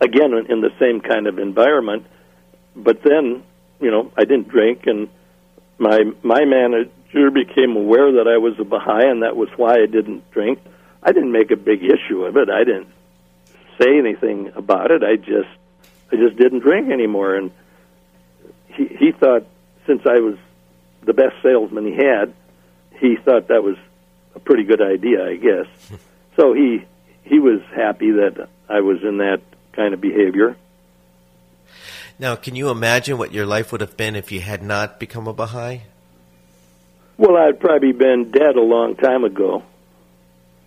again 0.00 0.32
in 0.48 0.60
the 0.60 0.72
same 0.80 1.00
kind 1.00 1.26
of 1.26 1.38
environment. 1.38 2.06
But 2.74 3.02
then, 3.04 3.44
you 3.80 3.90
know, 3.90 4.10
I 4.16 4.24
didn't 4.24 4.48
drink 4.48 4.86
and 4.86 5.08
my 5.80 6.04
my 6.22 6.44
manager 6.44 7.30
became 7.30 7.74
aware 7.74 8.12
that 8.12 8.28
I 8.28 8.36
was 8.38 8.58
a 8.60 8.64
Baha'i, 8.64 9.10
and 9.10 9.22
that 9.22 9.34
was 9.34 9.48
why 9.56 9.74
I 9.74 9.86
didn't 9.86 10.30
drink. 10.30 10.60
I 11.02 11.12
didn't 11.12 11.32
make 11.32 11.50
a 11.50 11.56
big 11.56 11.82
issue 11.82 12.24
of 12.24 12.36
it. 12.36 12.50
I 12.50 12.64
didn't 12.64 12.88
say 13.80 13.98
anything 13.98 14.52
about 14.54 14.90
it. 14.90 15.02
I 15.02 15.16
just 15.16 15.48
I 16.12 16.16
just 16.16 16.36
didn't 16.36 16.60
drink 16.60 16.90
anymore, 16.90 17.34
and 17.34 17.50
he 18.68 18.86
he 18.86 19.12
thought 19.12 19.46
since 19.86 20.02
I 20.04 20.20
was 20.20 20.36
the 21.02 21.12
best 21.12 21.34
salesman 21.42 21.86
he 21.86 21.94
had, 21.94 22.32
he 22.98 23.16
thought 23.16 23.48
that 23.48 23.62
was 23.62 23.76
a 24.34 24.40
pretty 24.40 24.64
good 24.64 24.82
idea, 24.82 25.26
I 25.26 25.36
guess. 25.36 25.66
so 26.36 26.52
he 26.52 26.84
he 27.24 27.38
was 27.38 27.60
happy 27.74 28.10
that 28.12 28.48
I 28.68 28.80
was 28.80 29.02
in 29.02 29.18
that 29.18 29.40
kind 29.72 29.94
of 29.94 30.00
behavior. 30.00 30.56
Now, 32.18 32.36
can 32.36 32.54
you 32.54 32.68
imagine 32.68 33.16
what 33.16 33.32
your 33.32 33.46
life 33.46 33.72
would 33.72 33.80
have 33.80 33.96
been 33.96 34.14
if 34.14 34.30
you 34.30 34.40
had 34.40 34.62
not 34.62 35.00
become 35.00 35.26
a 35.26 35.32
Baha'i? 35.32 35.82
Well, 37.16 37.36
I'd 37.36 37.60
probably 37.60 37.92
been 37.92 38.30
dead 38.30 38.56
a 38.56 38.62
long 38.62 38.96
time 38.96 39.24
ago 39.24 39.62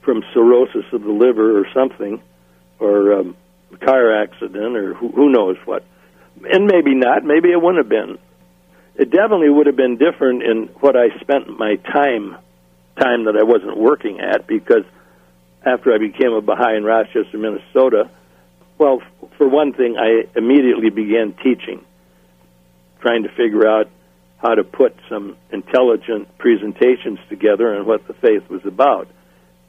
from 0.02 0.24
cirrhosis 0.34 0.86
of 0.92 1.04
the 1.04 1.12
liver 1.12 1.60
or 1.60 1.66
something, 1.74 2.22
or 2.80 3.14
um, 3.14 3.36
a 3.72 3.78
car 3.78 4.22
accident, 4.22 4.76
or 4.76 4.94
who, 4.94 5.10
who 5.10 5.30
knows 5.30 5.58
what. 5.66 5.84
And 6.44 6.66
maybe 6.66 6.96
not. 6.96 7.24
Maybe 7.24 7.52
it 7.52 7.62
wouldn't 7.62 7.78
have 7.78 7.90
been. 7.90 8.18
It 8.96 9.10
definitely 9.10 9.50
would 9.50 9.68
have 9.68 9.76
been 9.76 9.98
different 9.98 10.44
in 10.44 10.70
what 10.80 10.96
I 10.96 11.18
spent 11.20 11.58
my 11.58 11.78
time, 11.78 12.38
time 13.00 13.26
that 13.26 13.36
I 13.36 13.44
wasn't 13.44 13.78
working 13.78 14.20
at, 14.20 14.46
because 14.46 14.84
after 15.66 15.94
I 15.94 15.98
became 15.98 16.34
a 16.34 16.42
Baha'i 16.42 16.76
in 16.78 16.84
Rochester, 16.84 17.38
Minnesota, 17.38 18.10
well, 18.78 19.02
for 19.38 19.48
one 19.48 19.74
thing, 19.74 19.98
I 19.98 20.28
immediately 20.38 20.90
began 20.90 21.34
teaching, 21.34 21.84
trying 23.02 23.24
to 23.24 23.30
figure 23.30 23.68
out 23.68 23.90
how 24.38 24.56
to 24.56 24.64
put 24.64 24.96
some 25.10 25.38
intelligent 25.52 26.38
presentations 26.38 27.18
together 27.30 27.74
and 27.74 27.88
what 27.88 28.06
the 28.08 28.14
faith 28.14 28.48
was 28.50 28.66
about, 28.66 29.08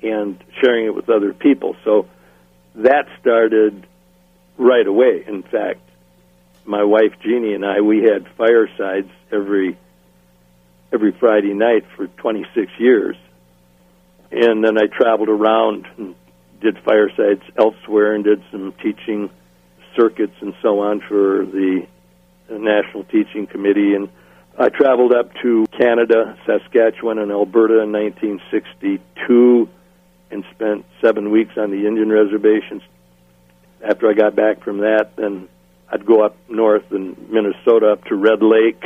and 0.03 0.43
sharing 0.61 0.87
it 0.87 0.95
with 0.95 1.09
other 1.09 1.33
people. 1.33 1.77
So 1.85 2.09
that 2.75 3.07
started 3.21 3.87
right 4.59 4.87
away. 4.87 5.25
In 5.27 5.43
fact, 5.43 5.81
my 6.65 6.83
wife 6.83 7.13
Jeannie 7.23 7.55
and 7.55 7.65
I 7.65 7.81
we 7.81 8.03
had 8.03 8.27
firesides 8.37 9.11
every 9.31 9.77
every 10.93 11.13
Friday 11.13 11.55
night 11.55 11.85
for 11.97 12.07
26 12.07 12.73
years, 12.79 13.17
and 14.31 14.65
then 14.65 14.79
I 14.79 14.87
traveled 14.87 15.29
around 15.29 15.87
and 15.97 16.15
did 16.61 16.79
firesides 16.85 17.43
elsewhere 17.59 18.15
and 18.15 18.25
did 18.25 18.43
some 18.51 18.73
teaching 18.83 19.29
circuits 19.97 20.35
and 20.41 20.55
so 20.63 20.81
on 20.81 21.01
for 21.01 21.45
the 21.45 21.87
National 22.49 23.05
Teaching 23.05 23.47
Committee. 23.47 23.95
And 23.95 24.09
I 24.59 24.69
traveled 24.69 25.13
up 25.13 25.33
to 25.43 25.67
Canada, 25.77 26.39
Saskatchewan, 26.47 27.19
and 27.19 27.31
Alberta 27.31 27.83
in 27.83 27.93
1962 27.93 29.69
and 30.31 30.45
spent 30.53 30.85
seven 31.01 31.31
weeks 31.31 31.57
on 31.57 31.71
the 31.71 31.87
Indian 31.87 32.11
reservations. 32.11 32.83
After 33.83 34.09
I 34.09 34.15
got 34.15 34.35
back 34.35 34.63
from 34.63 34.79
that, 34.79 35.17
then 35.17 35.49
I'd 35.95 36.05
go 36.05 36.25
up 36.25 36.37
north 36.49 36.91
in 36.91 37.29
Minnesota 37.31 37.93
up 37.93 38.05
to 38.07 38.17
Red 38.17 38.43
Lake 38.43 38.83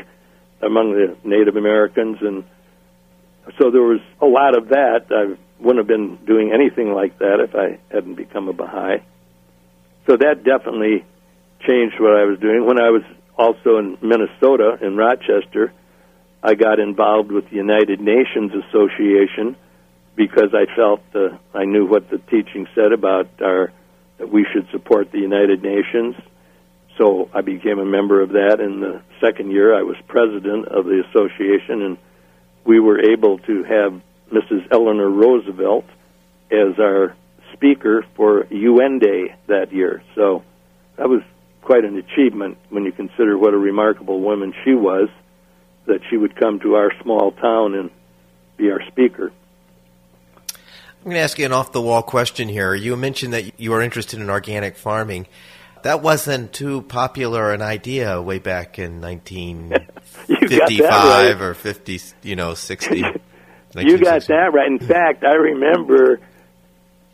among 0.60 0.92
the 0.92 1.16
Native 1.24 1.56
Americans, 1.56 2.18
and 2.20 2.44
so 3.58 3.70
there 3.70 3.82
was 3.82 4.00
a 4.20 4.26
lot 4.26 4.54
of 4.54 4.68
that. 4.68 5.06
I 5.10 5.34
wouldn't 5.58 5.78
have 5.78 5.86
been 5.86 6.16
doing 6.26 6.52
anything 6.52 6.92
like 6.92 7.18
that 7.20 7.40
if 7.40 7.54
I 7.54 7.78
hadn't 7.90 8.16
become 8.16 8.48
a 8.48 8.52
Baha'i. 8.52 8.98
So 10.06 10.18
that 10.18 10.44
definitely 10.44 11.06
changed 11.66 11.98
what 11.98 12.14
I 12.14 12.24
was 12.24 12.38
doing. 12.40 12.66
When 12.66 12.78
I 12.78 12.90
was 12.90 13.02
also 13.38 13.78
in 13.78 13.96
Minnesota, 14.02 14.76
in 14.82 14.96
Rochester, 14.96 15.72
I 16.42 16.56
got 16.56 16.78
involved 16.78 17.32
with 17.32 17.48
the 17.48 17.56
United 17.56 18.02
Nations 18.02 18.52
Association 18.52 19.56
because 20.14 20.52
I 20.52 20.66
felt 20.76 21.00
uh, 21.14 21.38
I 21.54 21.64
knew 21.64 21.86
what 21.86 22.10
the 22.10 22.18
teaching 22.18 22.66
said 22.74 22.92
about 22.92 23.28
our 23.40 23.72
that 24.18 24.30
we 24.30 24.44
should 24.52 24.68
support 24.72 25.10
the 25.10 25.20
United 25.20 25.62
Nations. 25.62 26.16
So 26.98 27.30
I 27.32 27.42
became 27.42 27.78
a 27.78 27.84
member 27.84 28.20
of 28.20 28.30
that. 28.30 28.60
In 28.60 28.80
the 28.80 29.00
second 29.20 29.52
year, 29.52 29.74
I 29.74 29.82
was 29.82 29.96
president 30.08 30.66
of 30.66 30.84
the 30.84 31.04
association, 31.08 31.82
and 31.82 31.98
we 32.64 32.80
were 32.80 33.00
able 33.00 33.38
to 33.38 33.62
have 33.62 34.00
Mrs. 34.32 34.66
Eleanor 34.70 35.08
Roosevelt 35.08 35.86
as 36.50 36.78
our 36.78 37.14
speaker 37.52 38.04
for 38.16 38.46
UN 38.50 38.98
Day 38.98 39.34
that 39.46 39.72
year. 39.72 40.02
So 40.14 40.42
that 40.96 41.08
was 41.08 41.22
quite 41.62 41.84
an 41.84 41.96
achievement 41.96 42.58
when 42.70 42.84
you 42.84 42.92
consider 42.92 43.38
what 43.38 43.54
a 43.54 43.58
remarkable 43.58 44.20
woman 44.20 44.52
she 44.64 44.74
was, 44.74 45.08
that 45.86 46.00
she 46.10 46.16
would 46.16 46.34
come 46.34 46.58
to 46.60 46.74
our 46.74 46.92
small 47.02 47.30
town 47.32 47.74
and 47.74 47.90
be 48.56 48.70
our 48.70 48.84
speaker. 48.88 49.32
I'm 50.98 51.04
going 51.04 51.14
to 51.14 51.20
ask 51.20 51.38
you 51.38 51.46
an 51.46 51.52
off 51.52 51.72
the 51.72 51.80
wall 51.80 52.02
question 52.02 52.48
here. 52.48 52.74
You 52.74 52.96
mentioned 52.96 53.32
that 53.32 53.60
you 53.60 53.72
are 53.72 53.80
interested 53.80 54.18
in 54.18 54.28
organic 54.28 54.76
farming. 54.76 55.26
That 55.82 56.02
wasn't 56.02 56.52
too 56.52 56.82
popular 56.82 57.52
an 57.52 57.62
idea 57.62 58.20
way 58.20 58.38
back 58.38 58.78
in 58.78 59.00
1955 59.02 60.80
right. 60.80 61.40
or 61.40 61.54
50, 61.54 62.00
you 62.22 62.36
know, 62.36 62.54
60. 62.54 62.96
you 63.76 63.98
got 63.98 64.26
that 64.26 64.52
right. 64.52 64.66
In 64.66 64.78
fact, 64.78 65.24
I 65.24 65.34
remember 65.34 66.20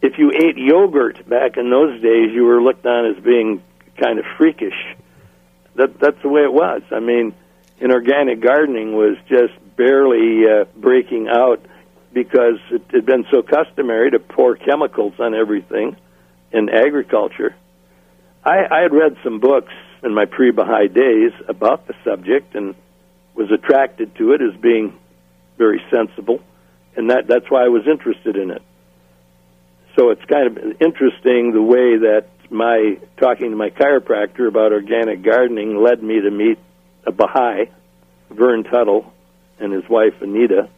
if 0.02 0.18
you 0.18 0.30
ate 0.30 0.56
yogurt 0.58 1.26
back 1.28 1.56
in 1.56 1.70
those 1.70 2.00
days, 2.02 2.30
you 2.32 2.44
were 2.44 2.62
looked 2.62 2.84
on 2.84 3.14
as 3.14 3.22
being 3.22 3.62
kind 3.96 4.18
of 4.18 4.24
freakish. 4.36 4.96
That 5.76 5.98
that's 5.98 6.20
the 6.22 6.28
way 6.28 6.42
it 6.42 6.52
was. 6.52 6.82
I 6.90 7.00
mean, 7.00 7.34
in 7.78 7.90
organic 7.90 8.40
gardening 8.40 8.94
was 8.94 9.16
just 9.28 9.54
barely 9.76 10.44
uh, 10.46 10.64
breaking 10.76 11.28
out 11.28 11.64
because 12.12 12.60
it 12.70 12.82
had 12.92 13.06
been 13.06 13.26
so 13.30 13.42
customary 13.42 14.10
to 14.12 14.18
pour 14.20 14.56
chemicals 14.56 15.14
on 15.18 15.34
everything 15.34 15.96
in 16.52 16.68
agriculture. 16.68 17.56
I, 18.44 18.66
I 18.70 18.82
had 18.82 18.92
read 18.92 19.16
some 19.24 19.40
books 19.40 19.72
in 20.02 20.14
my 20.14 20.26
pre-Baha'i 20.26 20.88
days 20.88 21.32
about 21.48 21.86
the 21.86 21.94
subject 22.04 22.54
and 22.54 22.74
was 23.34 23.50
attracted 23.50 24.14
to 24.16 24.32
it 24.32 24.42
as 24.42 24.60
being 24.60 24.98
very 25.56 25.82
sensible, 25.90 26.40
and 26.96 27.10
that 27.10 27.26
that's 27.26 27.50
why 27.50 27.64
I 27.64 27.68
was 27.68 27.86
interested 27.86 28.36
in 28.36 28.50
it. 28.50 28.62
So 29.96 30.10
it's 30.10 30.24
kind 30.24 30.46
of 30.46 30.82
interesting 30.82 31.52
the 31.52 31.62
way 31.62 31.98
that 31.98 32.26
my 32.50 32.98
talking 33.16 33.50
to 33.50 33.56
my 33.56 33.70
chiropractor 33.70 34.46
about 34.46 34.72
organic 34.72 35.22
gardening 35.22 35.82
led 35.82 36.02
me 36.02 36.20
to 36.20 36.30
meet 36.30 36.58
a 37.06 37.12
Baha'i, 37.12 37.70
Vern 38.30 38.64
Tuttle, 38.64 39.12
and 39.58 39.72
his 39.72 39.88
wife 39.88 40.14
Anita, 40.20 40.68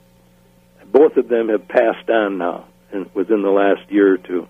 both 0.93 1.17
of 1.17 1.29
them 1.29 1.49
have 1.49 1.67
passed 1.67 2.09
on 2.09 2.39
now 2.39 2.67
in, 2.93 3.11
within 3.15 3.43
the 3.43 3.51
last 3.51 3.91
year 3.91 4.15
or 4.15 4.19
two. 4.19 4.47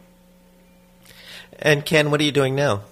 And 1.58 1.84
Ken, 1.84 2.10
what 2.10 2.20
are 2.20 2.24
you 2.24 2.32
doing 2.32 2.54
now? 2.54 2.82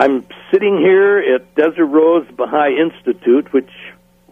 I'm 0.00 0.24
sitting 0.52 0.78
here 0.78 1.18
at 1.18 1.56
Desert 1.56 1.86
Rose 1.86 2.24
Baha'i 2.30 2.78
Institute, 2.78 3.52
which 3.52 3.68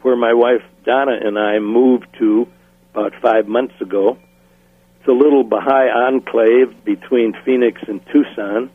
where 0.00 0.14
my 0.14 0.32
wife 0.32 0.62
Donna 0.84 1.18
and 1.20 1.36
I 1.36 1.58
moved 1.58 2.06
to 2.20 2.46
about 2.94 3.14
five 3.20 3.48
months 3.48 3.74
ago. 3.80 4.16
It's 5.00 5.08
a 5.08 5.12
little 5.12 5.42
Baha'i 5.42 5.88
enclave 5.88 6.84
between 6.84 7.34
Phoenix 7.44 7.82
and 7.88 8.00
Tucson. 8.12 8.70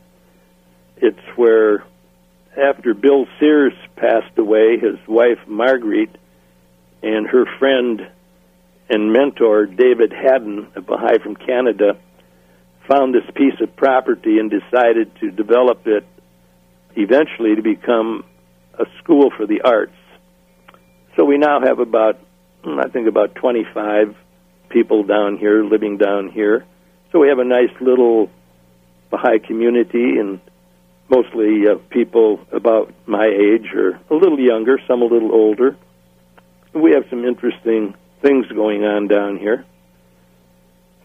It's 0.97 1.37
where, 1.37 1.85
after 2.57 2.93
Bill 2.93 3.25
Sears 3.39 3.73
passed 3.95 4.37
away, 4.37 4.77
his 4.77 4.99
wife 5.07 5.39
Marguerite 5.47 6.17
and 7.01 7.25
her 7.25 7.45
friend 7.57 8.05
and 8.89 9.13
mentor, 9.13 9.65
David 9.65 10.11
Haddon, 10.11 10.67
a 10.75 10.81
Baha'i 10.81 11.19
from 11.19 11.37
Canada, 11.37 11.97
found 12.89 13.15
this 13.15 13.31
piece 13.33 13.61
of 13.61 13.73
property 13.77 14.39
and 14.39 14.51
decided 14.51 15.15
to 15.21 15.31
develop 15.31 15.87
it 15.87 16.05
eventually 16.95 17.55
to 17.55 17.61
become 17.61 18.23
a 18.77 18.85
school 18.99 19.31
for 19.35 19.45
the 19.45 19.61
arts. 19.61 19.93
So 21.15 21.25
we 21.25 21.37
now 21.37 21.59
have 21.61 21.79
about, 21.79 22.19
I 22.65 22.87
think, 22.89 23.07
about 23.07 23.35
25 23.35 24.15
people 24.69 25.03
down 25.03 25.37
here 25.37 25.63
living 25.63 25.97
down 25.97 26.29
here. 26.29 26.65
So 27.11 27.19
we 27.19 27.27
have 27.27 27.39
a 27.39 27.45
nice 27.45 27.71
little 27.81 28.29
Baha'i 29.09 29.39
community 29.39 30.17
and 30.17 30.39
mostly 31.09 31.67
uh, 31.67 31.75
people 31.89 32.39
about 32.51 32.93
my 33.05 33.25
age 33.25 33.73
or 33.75 33.99
a 34.09 34.15
little 34.15 34.39
younger, 34.39 34.79
some 34.87 35.01
a 35.01 35.05
little 35.05 35.33
older. 35.33 35.75
We 36.73 36.93
have 36.93 37.03
some 37.09 37.25
interesting 37.25 37.95
things 38.21 38.47
going 38.47 38.85
on 38.85 39.09
down 39.09 39.37
here. 39.37 39.65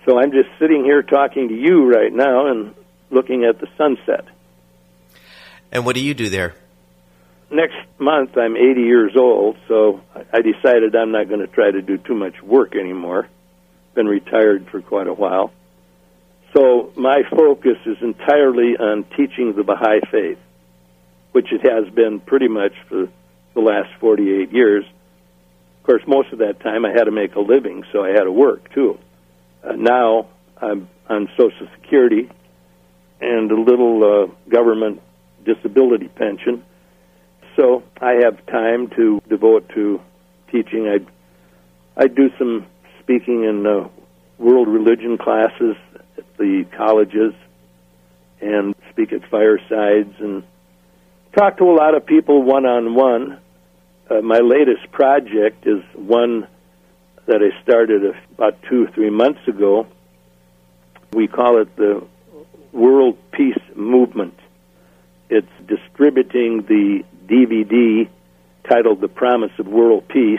So 0.06 0.20
I'm 0.20 0.30
just 0.30 0.48
sitting 0.60 0.84
here 0.84 1.02
talking 1.02 1.48
to 1.48 1.54
you 1.54 1.84
right 1.84 2.12
now 2.12 2.46
and 2.46 2.74
looking 3.10 3.44
at 3.44 3.58
the 3.58 3.66
sunset. 3.76 4.26
And 5.72 5.84
what 5.84 5.94
do 5.94 6.00
you 6.00 6.14
do 6.14 6.28
there? 6.28 6.54
Next 7.50 7.76
month 7.98 8.36
I'm 8.36 8.56
80 8.56 8.80
years 8.80 9.12
old, 9.16 9.56
so 9.68 10.00
I 10.14 10.40
decided 10.42 10.96
I'm 10.96 11.12
not 11.12 11.28
going 11.28 11.40
to 11.40 11.46
try 11.46 11.70
to 11.70 11.82
do 11.82 11.96
too 11.96 12.14
much 12.14 12.42
work 12.42 12.74
anymore. 12.74 13.28
Been 13.94 14.06
retired 14.06 14.68
for 14.70 14.80
quite 14.82 15.06
a 15.06 15.14
while. 15.14 15.52
So 16.54 16.92
my 16.96 17.22
focus 17.30 17.76
is 17.84 17.98
entirely 18.00 18.76
on 18.78 19.04
teaching 19.16 19.54
the 19.54 19.62
Baha'i 19.62 20.00
faith, 20.10 20.38
which 21.32 21.52
it 21.52 21.62
has 21.70 21.92
been 21.92 22.20
pretty 22.20 22.48
much 22.48 22.72
for 22.88 23.08
the 23.54 23.60
last 23.60 23.90
48 24.00 24.52
years 24.52 24.84
Of 25.78 25.86
course, 25.86 26.02
most 26.06 26.32
of 26.32 26.40
that 26.40 26.60
time 26.60 26.84
I 26.84 26.90
had 26.90 27.04
to 27.04 27.12
make 27.12 27.36
a 27.36 27.40
living, 27.40 27.84
so 27.92 28.04
I 28.04 28.08
had 28.08 28.24
to 28.24 28.32
work 28.32 28.72
too. 28.72 28.98
Uh, 29.62 29.72
now 29.76 30.28
I'm 30.60 30.88
on 31.08 31.28
Social 31.36 31.68
Security 31.80 32.28
and 33.20 33.50
a 33.50 33.60
little 33.60 34.02
uh, 34.04 34.50
government 34.50 35.00
disability 35.46 36.08
pension, 36.08 36.62
so 37.56 37.82
I 38.00 38.20
have 38.24 38.44
time 38.46 38.88
to 38.96 39.22
devote 39.28 39.68
to 39.70 40.00
teaching. 40.52 40.86
I 40.88 40.98
I 41.98 42.08
do 42.08 42.28
some 42.38 42.66
speaking 43.00 43.44
in 43.44 43.66
uh, 43.66 43.88
world 44.38 44.68
religion 44.68 45.16
classes 45.16 45.76
at 46.18 46.36
the 46.36 46.66
colleges, 46.76 47.32
and 48.42 48.74
speak 48.90 49.12
at 49.12 49.22
firesides 49.30 50.14
and 50.18 50.42
talk 51.34 51.56
to 51.58 51.64
a 51.64 51.72
lot 51.72 51.94
of 51.94 52.04
people 52.04 52.42
one 52.42 52.66
on 52.66 52.94
one 52.94 53.38
my 54.22 54.38
latest 54.38 54.90
project 54.92 55.66
is 55.66 55.82
one 55.94 56.46
that 57.26 57.42
I 57.42 57.60
started 57.62 58.02
about 58.34 58.60
two 58.68 58.84
or 58.84 58.90
three 58.92 59.10
months 59.10 59.40
ago. 59.48 59.86
We 61.12 61.26
call 61.26 61.60
it 61.60 61.74
the 61.76 62.06
World 62.72 63.18
Peace 63.32 63.58
Movement. 63.74 64.38
It's 65.28 65.50
distributing 65.66 66.62
the 66.62 67.02
DVD 67.26 68.08
titled 68.68 69.00
The 69.00 69.08
Promise 69.08 69.58
of 69.58 69.66
World 69.66 70.06
Peace, 70.08 70.38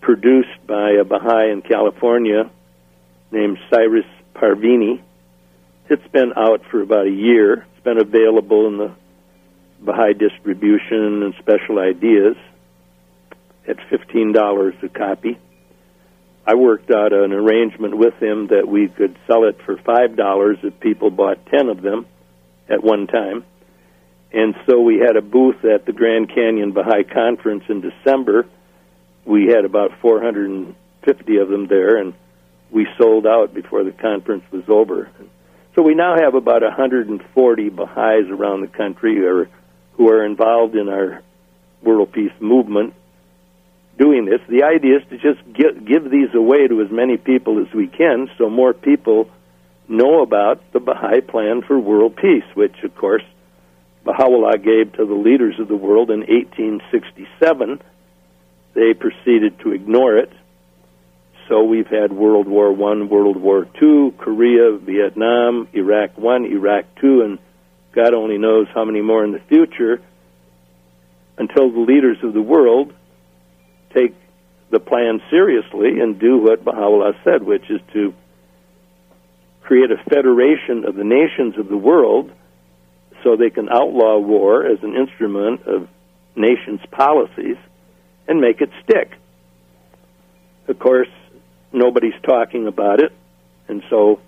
produced 0.00 0.66
by 0.66 0.92
a 0.92 1.04
Baha'i 1.04 1.50
in 1.50 1.60
California 1.60 2.50
named 3.30 3.58
Cyrus 3.68 4.06
Parvini. 4.34 5.02
It's 5.90 6.08
been 6.08 6.32
out 6.36 6.62
for 6.70 6.80
about 6.80 7.06
a 7.06 7.10
year. 7.10 7.66
It's 7.74 7.84
been 7.84 8.00
available 8.00 8.66
in 8.66 8.78
the 8.78 8.92
Baha'i 9.80 10.14
distribution 10.14 11.22
and 11.22 11.34
special 11.38 11.78
ideas 11.80 12.36
at 13.68 13.76
$15 13.76 14.82
a 14.82 14.88
copy. 14.88 15.38
I 16.46 16.54
worked 16.54 16.90
out 16.90 17.12
an 17.12 17.34
arrangement 17.34 17.94
with 17.94 18.14
him 18.14 18.46
that 18.46 18.66
we 18.66 18.88
could 18.88 19.18
sell 19.26 19.44
it 19.44 19.60
for 19.66 19.76
$5 19.76 20.64
if 20.64 20.80
people 20.80 21.10
bought 21.10 21.44
10 21.46 21.68
of 21.68 21.82
them 21.82 22.06
at 22.66 22.82
one 22.82 23.06
time. 23.06 23.44
And 24.32 24.54
so 24.66 24.80
we 24.80 24.98
had 24.98 25.16
a 25.16 25.22
booth 25.22 25.64
at 25.64 25.86
the 25.86 25.92
Grand 25.92 26.28
Canyon 26.32 26.72
Baha'i 26.72 27.04
Conference 27.04 27.64
in 27.68 27.80
December. 27.80 28.46
We 29.24 29.46
had 29.46 29.64
about 29.64 29.90
450 30.00 31.36
of 31.38 31.48
them 31.48 31.66
there, 31.66 31.96
and 31.96 32.14
we 32.70 32.86
sold 32.96 33.26
out 33.26 33.52
before 33.52 33.82
the 33.82 33.92
conference 33.92 34.44
was 34.52 34.62
over. 34.68 35.10
So 35.74 35.82
we 35.82 35.94
now 35.94 36.16
have 36.16 36.34
about 36.34 36.62
140 36.62 37.68
Baha'is 37.70 38.28
around 38.28 38.60
the 38.60 38.68
country 38.68 39.24
or 39.24 39.48
who 39.94 40.08
are 40.08 40.24
involved 40.24 40.76
in 40.76 40.88
our 40.88 41.22
world 41.82 42.12
peace 42.12 42.32
movement 42.40 42.94
doing 43.98 44.24
this. 44.24 44.40
The 44.48 44.62
idea 44.62 44.98
is 44.98 45.02
to 45.10 45.18
just 45.18 45.40
give 45.52 46.10
these 46.10 46.34
away 46.34 46.68
to 46.68 46.80
as 46.82 46.90
many 46.90 47.16
people 47.16 47.60
as 47.60 47.72
we 47.74 47.86
can 47.86 48.30
so 48.38 48.48
more 48.48 48.72
people 48.72 49.28
know 49.88 50.22
about 50.22 50.72
the 50.72 50.80
Baha'i 50.80 51.20
plan 51.20 51.62
for 51.62 51.78
world 51.78 52.16
peace, 52.16 52.44
which, 52.54 52.82
of 52.84 52.94
course, 52.94 53.24
Baha'u'llah 54.04 54.58
gave 54.58 54.92
to 54.94 55.04
the 55.04 55.14
leaders 55.14 55.58
of 55.58 55.68
the 55.68 55.76
world 55.76 56.10
in 56.10 56.20
1867. 56.20 57.80
They 58.74 58.94
proceeded 58.94 59.58
to 59.60 59.72
ignore 59.72 60.16
it. 60.16 60.32
So 61.48 61.64
we've 61.64 61.86
had 61.86 62.12
World 62.12 62.46
War 62.46 62.72
One, 62.72 63.08
World 63.08 63.36
War 63.36 63.66
Two, 63.78 64.14
Korea, 64.18 64.76
Vietnam, 64.78 65.68
Iraq 65.72 66.16
One, 66.16 66.44
Iraq 66.44 66.84
Two, 67.00 67.22
and 67.22 67.38
God 67.92 68.14
only 68.14 68.38
knows 68.38 68.68
how 68.72 68.84
many 68.84 69.00
more 69.00 69.24
in 69.24 69.32
the 69.32 69.40
future. 69.40 70.00
Until 71.36 71.70
the 71.70 71.80
leaders 71.80 72.18
of 72.22 72.34
the 72.34 72.42
world 72.42 72.92
take 73.92 74.14
the 74.70 74.78
plan 74.78 75.20
seriously 75.30 75.98
and 75.98 76.18
do 76.18 76.38
what 76.38 76.64
Baha'u'llah 76.64 77.14
said, 77.24 77.42
which 77.42 77.68
is 77.68 77.80
to 77.92 78.14
create 79.62 79.90
a 79.90 79.96
federation 80.08 80.84
of 80.84 80.94
the 80.94 81.04
nations 81.04 81.58
of 81.58 81.68
the 81.68 81.76
world 81.76 82.30
so 83.22 83.36
they 83.36 83.50
can 83.50 83.68
outlaw 83.68 84.18
war 84.18 84.66
as 84.66 84.82
an 84.82 84.96
instrument 84.96 85.66
of 85.66 85.88
nations' 86.36 86.80
policies 86.90 87.56
and 88.28 88.40
make 88.40 88.60
it 88.60 88.70
stick. 88.82 89.12
Of 90.68 90.78
course, 90.78 91.08
nobody's 91.72 92.20
talking 92.22 92.66
about 92.66 93.00
it, 93.00 93.12
and 93.68 93.82
so 93.90 94.20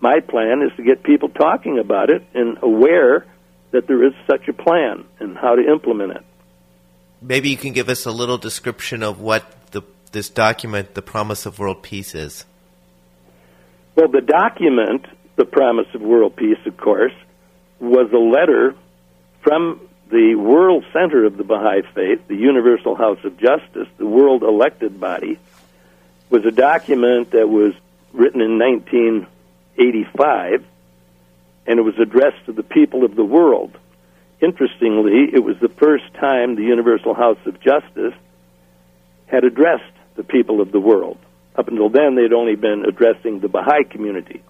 my 0.00 0.20
plan 0.20 0.62
is 0.62 0.76
to 0.76 0.82
get 0.82 1.02
people 1.02 1.28
talking 1.28 1.78
about 1.78 2.10
it 2.10 2.24
and 2.34 2.58
aware 2.62 3.26
that 3.70 3.86
there 3.86 4.04
is 4.04 4.12
such 4.26 4.48
a 4.48 4.52
plan 4.52 5.04
and 5.18 5.36
how 5.36 5.54
to 5.54 5.62
implement 5.62 6.12
it. 6.12 6.24
Maybe 7.22 7.48
you 7.48 7.56
can 7.56 7.72
give 7.72 7.88
us 7.88 8.04
a 8.06 8.10
little 8.10 8.38
description 8.38 9.02
of 9.02 9.20
what 9.20 9.50
the, 9.72 9.82
this 10.12 10.28
document, 10.28 10.94
The 10.94 11.02
Promise 11.02 11.46
of 11.46 11.58
World 11.58 11.82
Peace, 11.82 12.14
is. 12.14 12.44
Well, 13.96 14.08
the 14.08 14.20
document, 14.20 15.06
The 15.36 15.44
Promise 15.46 15.88
of 15.94 16.02
World 16.02 16.36
Peace, 16.36 16.58
of 16.66 16.76
course, 16.76 17.14
was 17.80 18.12
a 18.12 18.18
letter 18.18 18.74
from 19.42 19.80
the 20.10 20.34
world 20.34 20.84
center 20.92 21.24
of 21.24 21.36
the 21.36 21.44
Baha'i 21.44 21.82
Faith, 21.94 22.26
the 22.28 22.36
Universal 22.36 22.94
House 22.94 23.18
of 23.24 23.38
Justice, 23.38 23.88
the 23.98 24.06
world 24.06 24.42
elected 24.42 25.00
body, 25.00 25.38
was 26.30 26.44
a 26.44 26.50
document 26.50 27.32
that 27.32 27.48
was 27.48 27.74
written 28.12 28.40
in 28.40 28.58
1985, 28.58 30.64
and 31.66 31.78
it 31.78 31.82
was 31.82 31.98
addressed 31.98 32.44
to 32.46 32.52
the 32.52 32.62
people 32.62 33.04
of 33.04 33.16
the 33.16 33.24
world. 33.24 33.76
Interestingly, 34.40 35.30
it 35.32 35.42
was 35.42 35.56
the 35.60 35.68
first 35.68 36.12
time 36.14 36.54
the 36.54 36.62
Universal 36.62 37.14
House 37.14 37.38
of 37.46 37.60
Justice 37.60 38.14
had 39.26 39.44
addressed 39.44 39.82
the 40.16 40.24
people 40.24 40.60
of 40.60 40.70
the 40.70 40.80
world. 40.80 41.18
Up 41.56 41.68
until 41.68 41.88
then, 41.88 42.14
they'd 42.14 42.32
only 42.32 42.56
been 42.56 42.84
addressing 42.84 43.40
the 43.40 43.48
Baha'i 43.48 43.84
community. 43.84 44.42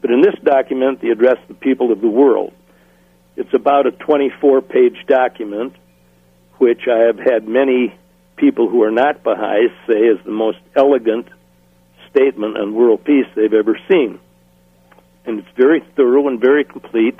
But 0.00 0.10
in 0.10 0.20
this 0.20 0.34
document, 0.42 1.00
they 1.00 1.08
addressed 1.08 1.46
the 1.48 1.54
people 1.54 1.92
of 1.92 2.00
the 2.00 2.08
world. 2.08 2.52
It's 3.36 3.52
about 3.52 3.86
a 3.86 3.90
24 3.90 4.62
page 4.62 5.04
document, 5.06 5.74
which 6.58 6.82
I 6.88 7.06
have 7.06 7.18
had 7.18 7.46
many 7.46 7.94
people 8.36 8.68
who 8.68 8.82
are 8.82 8.90
not 8.90 9.22
Baha'is 9.22 9.72
say 9.86 9.98
is 9.98 10.18
the 10.24 10.30
most 10.30 10.58
elegant 10.74 11.26
statement 12.10 12.56
on 12.56 12.74
world 12.74 13.04
peace 13.04 13.26
they've 13.34 13.52
ever 13.52 13.78
seen. 13.90 14.18
And 15.24 15.40
it's 15.40 15.56
very 15.56 15.80
thorough 15.96 16.28
and 16.28 16.40
very 16.40 16.64
complete, 16.64 17.18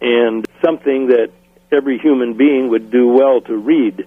and 0.00 0.46
something 0.64 1.08
that 1.08 1.30
every 1.72 1.98
human 1.98 2.36
being 2.36 2.68
would 2.68 2.90
do 2.90 3.08
well 3.08 3.40
to 3.40 3.56
read. 3.56 4.06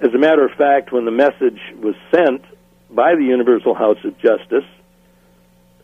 As 0.00 0.14
a 0.14 0.18
matter 0.18 0.44
of 0.44 0.52
fact, 0.52 0.92
when 0.92 1.04
the 1.04 1.10
message 1.10 1.60
was 1.76 1.94
sent 2.14 2.42
by 2.90 3.14
the 3.14 3.24
Universal 3.24 3.74
House 3.74 3.98
of 4.04 4.16
Justice, 4.18 4.64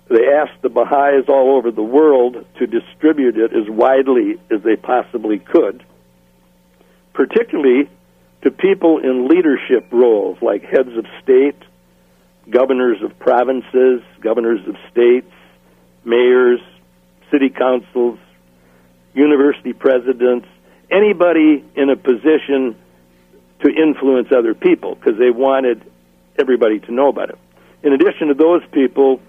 they 0.08 0.28
asked 0.28 0.60
the 0.62 0.68
Baha'is 0.68 1.28
all 1.28 1.56
over 1.56 1.70
the 1.70 1.82
world 1.82 2.44
to 2.58 2.66
distribute 2.66 3.38
it 3.38 3.52
as 3.54 3.68
widely 3.68 4.38
as 4.50 4.62
they 4.62 4.76
possibly 4.76 5.38
could, 5.38 5.84
particularly 7.14 7.88
to 8.42 8.50
people 8.50 8.98
in 8.98 9.28
leadership 9.28 9.86
roles 9.90 10.36
like 10.42 10.62
heads 10.62 10.94
of 10.96 11.06
state, 11.22 11.56
governors 12.50 13.02
of 13.02 13.18
provinces, 13.18 14.02
governors 14.20 14.60
of 14.68 14.76
states, 14.90 15.30
mayors, 16.04 16.60
city 17.30 17.48
councils, 17.48 18.18
university 19.14 19.72
presidents, 19.72 20.46
anybody 20.90 21.64
in 21.74 21.88
a 21.88 21.96
position 21.96 22.76
to 23.60 23.70
influence 23.70 24.28
other 24.36 24.52
people 24.54 24.94
because 24.94 25.18
they 25.18 25.30
wanted 25.30 25.82
everybody 26.38 26.80
to 26.80 26.92
know 26.92 27.08
about 27.08 27.30
it. 27.30 27.38
In 27.82 27.94
addition 27.94 28.28
to 28.28 28.34
those 28.34 28.62
people, 28.72 29.20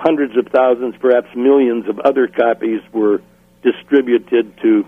hundreds 0.00 0.36
of 0.36 0.46
thousands, 0.48 0.96
perhaps 0.98 1.28
millions 1.36 1.86
of 1.88 2.00
other 2.00 2.26
copies 2.26 2.80
were 2.92 3.20
distributed 3.62 4.56
to 4.62 4.86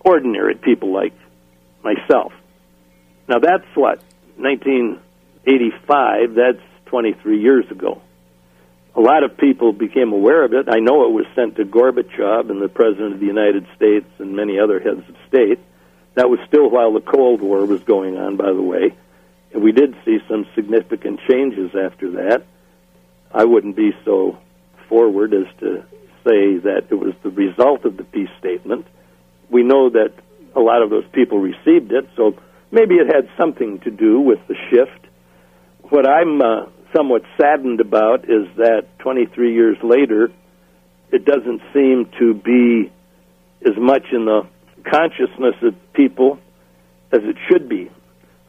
ordinary 0.00 0.54
people 0.54 0.92
like 0.92 1.14
myself. 1.82 2.32
Now 3.26 3.38
that's 3.38 3.64
what 3.74 4.02
1985. 4.36 6.34
That's 6.34 6.60
23 6.86 7.40
years 7.40 7.70
ago. 7.70 8.02
A 8.94 9.00
lot 9.00 9.22
of 9.22 9.38
people 9.38 9.72
became 9.72 10.12
aware 10.12 10.44
of 10.44 10.52
it. 10.52 10.66
I 10.68 10.80
know 10.80 11.04
it 11.06 11.12
was 11.12 11.24
sent 11.34 11.56
to 11.56 11.64
Gorbachev 11.64 12.50
and 12.50 12.60
the 12.60 12.68
President 12.68 13.14
of 13.14 13.20
the 13.20 13.26
United 13.26 13.66
States 13.76 14.06
and 14.18 14.36
many 14.36 14.58
other 14.58 14.80
heads 14.80 15.08
of 15.08 15.16
state. 15.28 15.58
That 16.14 16.28
was 16.28 16.40
still 16.48 16.68
while 16.68 16.92
the 16.92 17.00
Cold 17.00 17.40
War 17.40 17.64
was 17.64 17.82
going 17.84 18.18
on, 18.18 18.36
by 18.36 18.52
the 18.52 18.60
way. 18.60 18.92
And 19.52 19.62
we 19.62 19.72
did 19.72 19.96
see 20.04 20.18
some 20.28 20.44
significant 20.54 21.20
changes 21.28 21.74
after 21.74 22.10
that. 22.12 22.42
I 23.32 23.44
wouldn't 23.44 23.76
be 23.76 23.92
so 24.04 24.38
forward 24.90 25.32
as 25.32 25.46
to 25.60 25.82
say 26.24 26.58
that 26.58 26.88
it 26.90 26.94
was 26.94 27.14
the 27.22 27.30
result 27.30 27.86
of 27.86 27.96
the 27.96 28.04
peace 28.04 28.28
statement. 28.38 28.86
We 29.48 29.62
know 29.62 29.88
that 29.88 30.12
a 30.54 30.60
lot 30.60 30.82
of 30.82 30.90
those 30.90 31.06
people 31.12 31.38
received 31.38 31.92
it, 31.92 32.06
so 32.16 32.34
maybe 32.70 32.96
it 32.96 33.06
had 33.06 33.30
something 33.38 33.80
to 33.80 33.90
do 33.90 34.20
with 34.20 34.40
the 34.48 34.56
shift. 34.68 35.06
What 35.88 36.06
I'm 36.06 36.42
uh, 36.42 36.66
somewhat 36.94 37.22
saddened 37.40 37.80
about 37.80 38.24
is 38.24 38.46
that 38.56 38.86
23 38.98 39.54
years 39.54 39.78
later, 39.82 40.30
it 41.10 41.24
doesn't 41.24 41.62
seem 41.72 42.10
to 42.18 42.34
be 42.34 42.92
as 43.66 43.76
much 43.78 44.04
in 44.12 44.26
the 44.26 44.46
consciousness 44.84 45.54
of 45.62 45.74
people 45.92 46.38
as 47.12 47.20
it 47.22 47.36
should 47.48 47.68
be. 47.68 47.90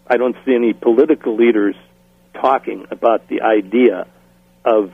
I 0.08 0.18
don't 0.18 0.36
see 0.46 0.54
any 0.54 0.74
political 0.74 1.36
leaders 1.36 1.76
talking 2.34 2.86
about 2.92 3.28
the 3.28 3.42
idea 3.42 4.08
of 4.66 4.92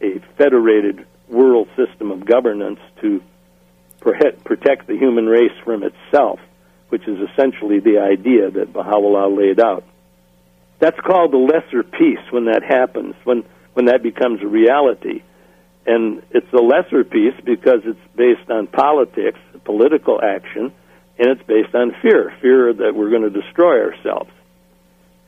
a 0.00 0.18
federated 0.36 1.06
world 1.28 1.68
system 1.76 2.10
of 2.10 2.24
governance 2.24 2.80
to 3.00 3.22
protect 4.00 4.86
the 4.86 4.96
human 4.96 5.26
race 5.26 5.52
from 5.64 5.82
itself, 5.82 6.40
which 6.88 7.06
is 7.06 7.18
essentially 7.30 7.80
the 7.80 7.98
idea 7.98 8.50
that 8.50 8.72
Baha'u'llah 8.72 9.28
laid 9.28 9.60
out. 9.60 9.84
That's 10.78 10.98
called 11.00 11.32
the 11.32 11.36
lesser 11.36 11.82
peace 11.82 12.24
when 12.30 12.46
that 12.46 12.62
happens, 12.62 13.14
when, 13.24 13.44
when 13.74 13.86
that 13.86 14.02
becomes 14.02 14.42
a 14.42 14.46
reality. 14.46 15.22
And 15.86 16.22
it's 16.30 16.52
a 16.52 16.62
lesser 16.62 17.04
peace 17.04 17.34
because 17.44 17.80
it's 17.84 18.00
based 18.16 18.50
on 18.50 18.66
politics, 18.66 19.38
political 19.64 20.20
action, 20.22 20.72
and 21.18 21.28
it's 21.28 21.42
based 21.42 21.74
on 21.74 21.94
fear 22.00 22.32
fear 22.40 22.72
that 22.72 22.94
we're 22.94 23.10
going 23.10 23.30
to 23.30 23.42
destroy 23.42 23.82
ourselves. 23.82 24.30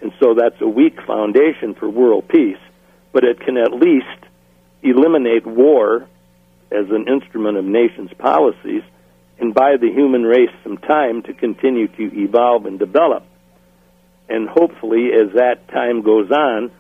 And 0.01 0.13
so 0.19 0.35
that's 0.35 0.61
a 0.61 0.67
weak 0.67 1.01
foundation 1.07 1.75
for 1.75 1.89
world 1.89 2.29
peace, 2.29 2.59
but 3.13 3.25
it 3.25 3.41
can 3.41 3.57
at 3.59 3.73
least 3.73 4.07
eliminate 4.83 5.47
war 5.47 6.09
as 6.71 6.87
an 6.91 7.07
instrument 7.09 7.59
of 7.59 7.65
nations' 7.65 8.11
policies 8.19 8.83
and 9.39 9.55
buy 9.55 9.77
the 9.81 9.91
human 9.91 10.23
race 10.23 10.51
some 10.63 10.79
time 10.79 11.23
to 11.23 11.35
continue 11.35 11.89
to 11.89 12.21
evolve 12.21 12.67
and 12.67 12.79
develop. 12.79 13.25
And 14.29 14.49
hopefully, 14.49 15.11
as 15.13 15.35
that 15.35 15.69
time 15.69 16.03
goes 16.03 16.31
on, 16.31 16.71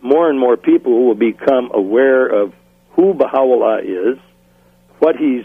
more 0.00 0.28
and 0.28 0.38
more 0.38 0.56
people 0.56 1.06
will 1.06 1.14
become 1.14 1.70
aware 1.74 2.26
of 2.26 2.52
who 2.92 3.14
Baha'u'llah 3.14 3.80
is, 3.82 4.18
what 4.98 5.16
he 5.16 5.42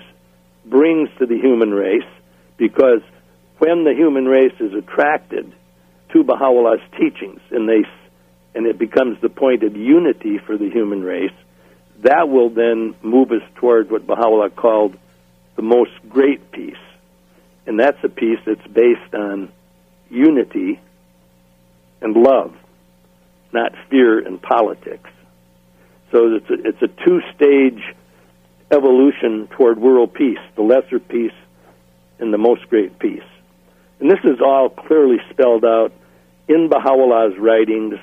brings 0.66 1.10
to 1.18 1.26
the 1.26 1.38
human 1.38 1.72
race, 1.72 2.07
because 2.57 3.01
when 3.57 3.84
the 3.84 3.93
human 3.93 4.26
race 4.26 4.53
is 4.60 4.74
attracted 4.74 5.51
to 6.14 6.24
Baha'u'llah's 6.24 6.82
teachings 6.97 7.41
and 7.51 7.68
they 7.68 7.84
and 8.55 8.66
it 8.66 8.80
becomes 8.80 9.20
the 9.22 9.30
point 9.30 9.64
of 9.64 9.76
unity 9.76 10.39
for 10.39 10.57
the 10.57 10.70
human 10.70 11.03
race, 11.03 11.34
that 12.04 12.30
will 12.30 12.50
then 12.50 12.95
move 13.02 13.32
us 13.32 13.41
toward 13.56 13.91
what 13.91 14.08
Baha'u'llah 14.08 14.52
called 14.52 14.97
the 15.56 15.62
most 15.62 15.91
great 16.08 16.52
peace. 16.52 16.76
And 17.66 17.80
that's 17.80 18.02
a 18.04 18.10
peace 18.10 18.39
that's 18.45 18.66
based 18.68 19.14
on 19.14 19.52
unity 20.10 20.80
and 22.02 22.16
love, 22.16 22.56
not 23.52 23.74
fear 23.89 24.20
and 24.20 24.41
politics. 24.41 25.10
So 26.12 26.36
it's 26.36 26.50
a, 26.50 26.68
it's 26.68 26.82
a 26.82 27.06
two 27.06 27.22
stage 27.36 27.84
evolution 28.72 29.47
toward 29.47 29.80
world 29.80 30.14
peace 30.14 30.39
the 30.56 30.62
lesser 30.62 31.00
peace 31.00 31.34
and 32.20 32.34
the 32.34 32.38
most 32.38 32.68
great 32.70 32.97
peace. 33.00 33.24
And 34.00 34.10
this 34.10 34.20
is 34.24 34.39
all 34.41 34.70
clearly 34.70 35.18
spelled 35.30 35.66
out 35.66 35.91
in 36.47 36.70
Baha'u'llah's 36.70 37.38
writings 37.38 38.00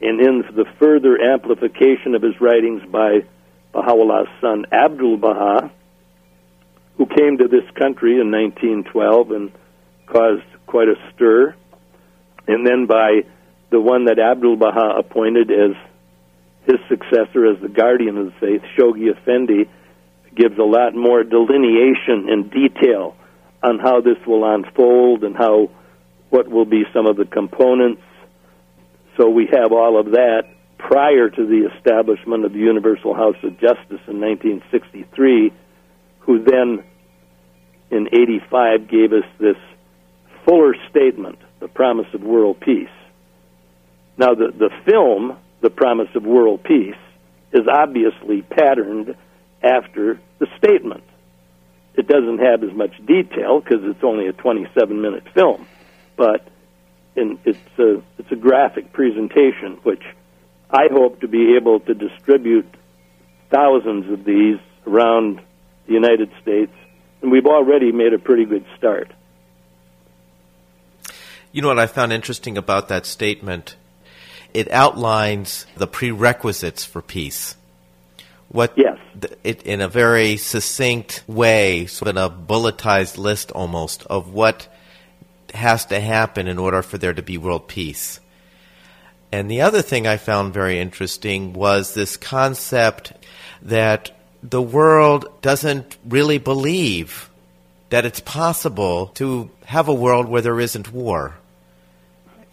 and 0.00 0.20
in 0.20 0.44
the 0.54 0.64
further 0.78 1.20
amplification 1.20 2.14
of 2.14 2.22
his 2.22 2.40
writings 2.40 2.82
by 2.90 3.20
Baha'u'llah's 3.72 4.28
son 4.40 4.66
Abdul 4.72 5.18
Baha, 5.18 5.70
who 6.96 7.06
came 7.06 7.38
to 7.38 7.48
this 7.48 7.68
country 7.78 8.20
in 8.20 8.30
1912 8.30 9.30
and 9.30 9.52
caused 10.06 10.44
quite 10.66 10.88
a 10.88 10.96
stir. 11.14 11.54
And 12.46 12.66
then 12.66 12.86
by 12.86 13.22
the 13.70 13.80
one 13.80 14.06
that 14.06 14.18
Abdul 14.18 14.56
Baha 14.56 14.98
appointed 14.98 15.50
as 15.50 15.76
his 16.66 16.76
successor 16.88 17.46
as 17.46 17.60
the 17.60 17.68
guardian 17.68 18.16
of 18.16 18.26
the 18.26 18.32
faith, 18.40 18.62
Shoghi 18.76 19.10
Effendi, 19.10 19.68
gives 20.34 20.58
a 20.58 20.64
lot 20.64 20.94
more 20.94 21.24
delineation 21.24 22.28
and 22.28 22.50
detail 22.50 23.16
on 23.62 23.78
how 23.78 24.00
this 24.00 24.18
will 24.26 24.44
unfold 24.44 25.24
and 25.24 25.36
how 25.36 25.70
what 26.30 26.48
will 26.48 26.64
be 26.64 26.84
some 26.92 27.06
of 27.06 27.16
the 27.16 27.24
components. 27.24 28.02
So 29.20 29.28
we 29.28 29.46
have 29.52 29.70
all 29.70 30.00
of 30.00 30.12
that 30.12 30.44
prior 30.78 31.28
to 31.28 31.46
the 31.46 31.68
establishment 31.76 32.46
of 32.46 32.54
the 32.54 32.58
Universal 32.58 33.12
House 33.12 33.36
of 33.42 33.52
Justice 33.60 34.00
in 34.08 34.18
1963, 34.18 35.52
who 36.20 36.42
then 36.42 36.82
in 37.90 38.08
85 38.10 38.88
gave 38.88 39.12
us 39.12 39.24
this 39.38 39.58
fuller 40.46 40.74
statement, 40.88 41.38
The 41.58 41.68
Promise 41.68 42.06
of 42.14 42.22
World 42.22 42.60
Peace. 42.60 42.88
Now, 44.16 44.34
the, 44.34 44.54
the 44.56 44.70
film, 44.86 45.36
The 45.60 45.68
Promise 45.68 46.14
of 46.14 46.24
World 46.24 46.62
Peace, 46.62 46.94
is 47.52 47.66
obviously 47.70 48.40
patterned 48.40 49.16
after 49.62 50.18
the 50.38 50.46
statement. 50.56 51.04
It 51.94 52.08
doesn't 52.08 52.38
have 52.38 52.64
as 52.64 52.72
much 52.74 52.96
detail 53.04 53.60
because 53.60 53.84
it's 53.84 54.02
only 54.02 54.28
a 54.28 54.32
27 54.32 54.98
minute 54.98 55.24
film, 55.34 55.66
but 56.16 56.48
in, 57.16 57.38
it's, 57.44 57.58
a, 57.78 58.02
it's 58.18 58.30
a 58.30 58.36
graphic 58.36 58.92
presentation 58.92 59.78
which 59.82 60.02
I 60.70 60.88
hope 60.90 61.20
to 61.20 61.28
be 61.28 61.56
able 61.56 61.80
to 61.80 61.94
distribute 61.94 62.66
thousands 63.50 64.10
of 64.12 64.24
these 64.24 64.58
around 64.86 65.40
the 65.86 65.92
United 65.92 66.30
States, 66.40 66.72
and 67.20 67.30
we've 67.30 67.46
already 67.46 67.92
made 67.92 68.14
a 68.14 68.18
pretty 68.18 68.44
good 68.44 68.64
start. 68.76 69.12
You 71.52 71.62
know 71.62 71.68
what 71.68 71.80
I 71.80 71.86
found 71.86 72.12
interesting 72.12 72.56
about 72.56 72.88
that 72.88 73.06
statement? 73.06 73.76
It 74.54 74.70
outlines 74.70 75.66
the 75.76 75.88
prerequisites 75.88 76.84
for 76.84 77.02
peace. 77.02 77.56
What 78.48 78.74
yes. 78.76 78.98
it 79.44 79.62
in 79.62 79.80
a 79.80 79.88
very 79.88 80.36
succinct 80.36 81.22
way, 81.26 81.86
sort 81.86 82.08
of 82.08 82.16
in 82.16 82.22
a 82.22 82.30
bulletized 82.30 83.16
list 83.16 83.52
almost 83.52 84.04
of 84.06 84.32
what 84.32 84.69
has 85.54 85.86
to 85.86 86.00
happen 86.00 86.48
in 86.48 86.58
order 86.58 86.82
for 86.82 86.98
there 86.98 87.12
to 87.12 87.22
be 87.22 87.38
world 87.38 87.68
peace. 87.68 88.20
And 89.32 89.50
the 89.50 89.62
other 89.62 89.82
thing 89.82 90.06
I 90.06 90.16
found 90.16 90.52
very 90.52 90.80
interesting 90.80 91.52
was 91.52 91.94
this 91.94 92.16
concept 92.16 93.12
that 93.62 94.10
the 94.42 94.62
world 94.62 95.40
doesn't 95.42 95.96
really 96.08 96.38
believe 96.38 97.30
that 97.90 98.04
it's 98.04 98.20
possible 98.20 99.08
to 99.14 99.50
have 99.64 99.88
a 99.88 99.94
world 99.94 100.28
where 100.28 100.42
there 100.42 100.58
isn't 100.58 100.92
war. 100.92 101.36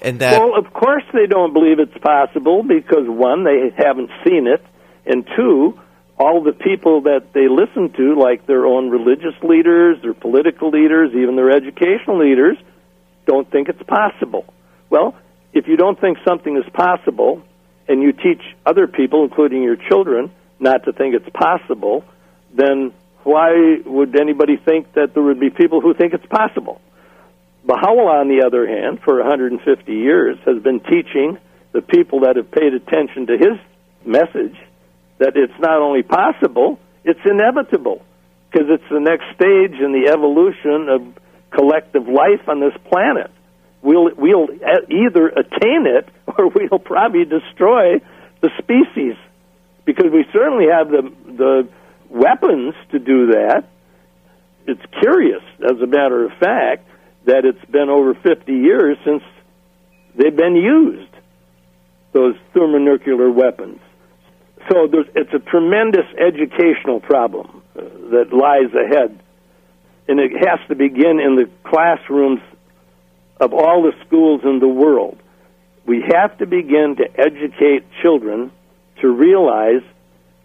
And 0.02 0.20
that 0.20 0.40
Well, 0.40 0.58
of 0.58 0.72
course 0.74 1.04
they 1.14 1.26
don't 1.26 1.54
believe 1.54 1.80
it's 1.80 1.98
possible 1.98 2.62
because 2.64 3.08
one, 3.08 3.44
they 3.44 3.72
haven't 3.76 4.12
seen 4.24 4.48
it, 4.48 4.64
and 5.06 5.28
two, 5.36 5.80
all 6.20 6.44
the 6.44 6.52
people 6.52 7.02
that 7.02 7.34
they 7.34 7.48
listen 7.48 7.92
to, 7.94 8.16
like 8.20 8.46
their 8.46 8.66
own 8.66 8.90
religious 8.90 9.36
leaders, 9.44 10.02
their 10.02 10.14
political 10.14 10.70
leaders, 10.70 11.12
even 11.16 11.36
their 11.36 11.52
educational 11.52 12.20
leaders, 12.20 12.58
don't 13.28 13.50
think 13.52 13.70
it's 13.70 13.84
possible. 13.84 14.46
Well, 14.90 15.16
if 15.54 15.68
you 15.68 15.78
don't 15.78 16.00
think 16.00 16.18
something 16.26 16.58
is 16.58 16.68
possible 16.74 17.44
and 17.88 18.02
you 18.02 18.14
teach 18.14 18.42
other 18.66 18.88
people, 18.88 19.24
including 19.24 19.62
your 19.62 19.76
children, 19.76 20.32
not 20.60 20.86
to 20.86 20.94
think 20.94 21.14
it's 21.14 21.30
possible, 21.30 22.04
then 22.54 22.94
why 23.24 23.78
would 23.86 24.20
anybody 24.20 24.58
think 24.58 24.94
that 24.94 25.14
there 25.14 25.24
would 25.24 25.40
be 25.40 25.50
people 25.50 25.82
who 25.82 25.94
think 25.94 26.14
it's 26.14 26.26
possible? 26.26 26.82
Baha'u'llah, 27.66 28.22
on 28.22 28.30
the 28.30 28.46
other 28.46 28.66
hand, 28.66 29.02
for 29.04 29.18
150 29.20 29.94
years, 29.94 30.38
has 30.46 30.62
been 30.64 30.80
teaching 30.80 31.38
the 31.74 31.82
people 31.82 32.22
that 32.22 32.38
have 32.38 32.50
paid 32.50 32.74
attention 32.74 33.28
to 33.28 33.38
his 33.38 33.60
message 34.06 34.56
that 35.20 35.36
it's 35.36 35.60
not 35.60 35.82
only 35.82 36.04
possible, 36.04 36.80
it's 37.04 37.20
inevitable 37.26 38.02
because 38.50 38.68
it's 38.70 38.90
the 38.90 39.00
next 39.00 39.26
stage 39.36 39.80
in 39.82 39.92
the 39.92 40.10
evolution 40.10 40.88
of 40.90 41.02
collective 41.52 42.08
life 42.08 42.48
on 42.48 42.60
this 42.60 42.74
planet. 42.90 43.32
We'll 43.82 44.10
we'll 44.16 44.48
either 44.90 45.28
attain 45.28 45.86
it 45.88 46.10
or 46.38 46.50
we'll 46.50 46.80
probably 46.80 47.26
destroy 47.26 48.00
the 48.42 48.50
species 48.60 49.16
because 49.86 50.12
we 50.12 50.26
certainly 50.34 50.68
have 50.72 50.90
the 50.90 51.12
the 51.26 51.68
weapons 52.10 52.76
to 52.92 53.00
do 53.00 53.28
that. 53.28 53.66
It's 54.66 54.82
curious, 55.00 55.44
as 55.64 55.80
a 55.82 55.88
matter 55.88 56.26
of 56.26 56.34
fact, 56.40 56.88
that 57.26 57.46
it's 57.46 57.64
been 57.72 57.90
over 57.90 58.14
50 58.14 58.52
years 58.52 58.98
since 59.06 59.24
they've 60.16 60.36
been 60.36 60.56
used, 60.56 61.14
those 62.12 62.36
thermonuclear 62.54 63.32
weapons. 63.32 63.80
So 64.70 64.90
it's 65.16 65.34
a 65.34 65.40
tremendous 65.40 66.06
educational 66.18 67.00
problem 67.00 67.62
uh, 67.76 67.82
that 68.12 68.34
lies 68.34 68.74
ahead, 68.74 69.18
and 70.08 70.20
it 70.20 70.32
has 70.46 70.60
to 70.68 70.76
begin 70.76 71.20
in 71.20 71.36
the 71.36 71.50
classrooms 71.64 72.42
of 73.40 73.54
all 73.54 73.84
the 73.84 73.94
schools 74.06 74.42
in 74.44 74.60
the 74.60 74.68
world. 74.68 75.18
We 75.86 76.04
have 76.14 76.38
to 76.40 76.46
begin 76.46 76.96
to 76.98 77.20
educate 77.20 77.86
children 78.02 78.52
to 79.02 79.10
realize 79.10 79.82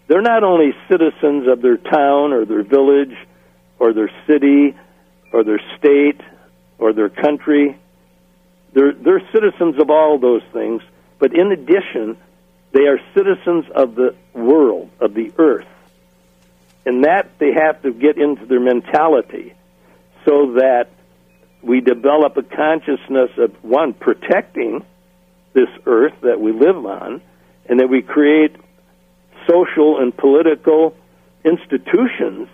they're 0.08 0.20
not 0.20 0.44
only 0.44 0.72
citizens 0.90 1.48
of 1.48 1.62
their 1.62 1.76
town 1.76 2.32
or 2.32 2.44
their 2.44 2.62
village 2.62 3.16
or 3.78 3.92
their 3.92 4.10
city 4.26 4.76
or 5.32 5.42
their 5.42 5.60
state 5.78 6.20
or 6.78 6.92
their 6.92 7.08
country. 7.08 7.78
They're, 8.74 8.92
they're 8.92 9.22
citizens 9.32 9.80
of 9.80 9.90
all 9.90 10.18
those 10.18 10.42
things, 10.52 10.82
but 11.18 11.34
in 11.34 11.52
addition, 11.52 12.16
they 12.72 12.86
are 12.86 12.98
citizens 13.14 13.64
of 13.74 13.94
the 13.94 14.14
world, 14.34 14.90
of 15.00 15.14
the 15.14 15.32
earth. 15.38 15.66
And 16.84 17.04
that 17.04 17.38
they 17.38 17.52
have 17.52 17.82
to 17.82 17.92
get 17.92 18.18
into 18.18 18.46
their 18.46 18.60
mentality 18.60 19.54
so 20.24 20.54
that 20.54 20.88
we 21.62 21.80
develop 21.80 22.36
a 22.36 22.42
consciousness 22.42 23.30
of, 23.38 23.52
one, 23.62 23.94
protecting 23.94 24.84
this 25.52 25.68
earth 25.86 26.14
that 26.22 26.40
we 26.40 26.52
live 26.52 26.84
on, 26.84 27.20
and 27.68 27.78
that 27.78 27.88
we 27.88 28.02
create 28.02 28.56
social 29.48 30.00
and 30.00 30.16
political 30.16 30.96
institutions 31.44 32.48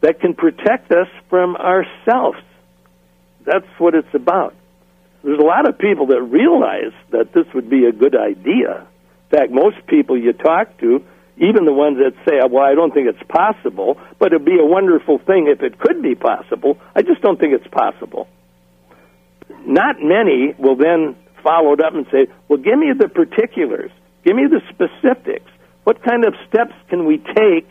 that 0.00 0.20
can 0.20 0.34
protect 0.34 0.92
us 0.92 1.08
from 1.28 1.56
ourselves. 1.56 2.38
That's 3.44 3.66
what 3.78 3.94
it's 3.94 4.14
about. 4.14 4.54
There's 5.22 5.38
a 5.38 5.44
lot 5.44 5.68
of 5.68 5.78
people 5.78 6.06
that 6.06 6.22
realize 6.22 6.92
that 7.10 7.32
this 7.32 7.46
would 7.54 7.68
be 7.68 7.86
a 7.86 7.92
good 7.92 8.14
idea. 8.14 8.86
In 9.30 9.38
fact, 9.38 9.50
most 9.52 9.86
people 9.86 10.16
you 10.18 10.32
talk 10.32 10.78
to, 10.78 11.04
even 11.40 11.64
the 11.64 11.72
ones 11.72 11.96
that 11.98 12.12
say, 12.28 12.38
well, 12.50 12.62
I 12.62 12.74
don't 12.74 12.92
think 12.92 13.08
it's 13.08 13.22
possible, 13.28 13.98
but 14.18 14.32
it'd 14.32 14.44
be 14.44 14.58
a 14.60 14.64
wonderful 14.64 15.18
thing 15.18 15.48
if 15.48 15.62
it 15.62 15.78
could 15.78 16.02
be 16.02 16.14
possible, 16.14 16.78
I 16.94 17.00
just 17.00 17.22
don't 17.22 17.40
think 17.40 17.54
it's 17.54 17.66
possible. 17.66 18.28
Not 19.64 19.96
many 20.00 20.54
will 20.58 20.76
then 20.76 21.16
follow 21.42 21.72
it 21.72 21.80
up 21.80 21.94
and 21.94 22.06
say, 22.12 22.26
well, 22.48 22.58
give 22.58 22.78
me 22.78 22.92
the 22.96 23.08
particulars, 23.08 23.90
give 24.22 24.36
me 24.36 24.44
the 24.46 24.60
specifics. 24.68 25.50
What 25.84 26.02
kind 26.02 26.26
of 26.26 26.34
steps 26.46 26.74
can 26.88 27.06
we 27.06 27.16
take 27.16 27.68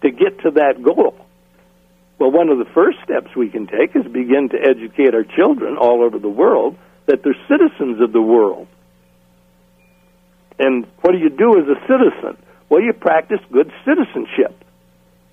to 0.00 0.10
get 0.10 0.40
to 0.40 0.52
that 0.52 0.82
goal? 0.82 1.14
Well, 2.18 2.30
one 2.30 2.48
of 2.48 2.58
the 2.58 2.70
first 2.72 2.98
steps 3.04 3.36
we 3.36 3.50
can 3.50 3.66
take 3.66 3.94
is 3.94 4.10
begin 4.10 4.48
to 4.50 4.58
educate 4.58 5.14
our 5.14 5.24
children 5.24 5.76
all 5.76 6.02
over 6.02 6.18
the 6.18 6.30
world 6.30 6.78
that 7.06 7.22
they're 7.22 7.36
citizens 7.46 8.00
of 8.00 8.12
the 8.12 8.22
world. 8.22 8.68
And 10.58 10.86
what 11.02 11.12
do 11.12 11.18
you 11.18 11.28
do 11.28 11.58
as 11.58 11.68
a 11.68 11.80
citizen? 11.86 12.42
Well, 12.72 12.80
you 12.80 12.94
practice 12.94 13.40
good 13.52 13.70
citizenship. 13.84 14.64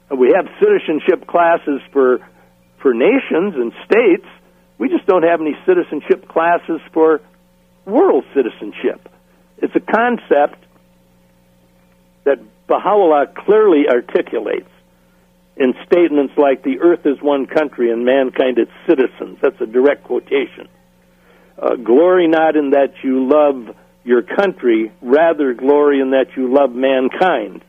And 0.10 0.20
we 0.20 0.34
have 0.36 0.46
citizenship 0.60 1.26
classes 1.26 1.80
for 1.94 2.20
for 2.80 2.94
nations 2.94 3.56
and 3.56 3.72
states. 3.86 4.28
We 4.78 4.90
just 4.90 5.06
don't 5.06 5.24
have 5.24 5.40
any 5.40 5.56
citizenship 5.66 6.28
classes 6.28 6.82
for 6.92 7.22
world 7.86 8.26
citizenship. 8.36 9.08
It's 9.58 9.74
a 9.74 9.80
concept 9.80 10.66
that 12.26 12.40
Baha'u'llah 12.68 13.28
clearly 13.46 13.88
articulates 13.90 14.70
in 15.56 15.76
statements 15.86 16.34
like 16.36 16.64
the 16.64 16.82
earth 16.82 17.06
is 17.06 17.22
one 17.22 17.46
country 17.46 17.90
and 17.90 18.04
mankind 18.04 18.58
its 18.58 18.72
citizens. 18.86 19.38
That's 19.42 19.62
a 19.62 19.66
direct 19.66 20.04
quotation. 20.04 20.68
Uh, 21.58 21.76
glory 21.76 22.28
not 22.28 22.58
in 22.58 22.72
that 22.72 22.96
you 23.02 23.30
love 23.30 23.78
your 24.04 24.22
country, 24.22 24.92
rather 25.02 25.54
glory 25.54 26.00
in 26.00 26.12
that 26.12 26.28
you 26.36 26.54
love 26.54 26.72
mankind. 26.72 27.64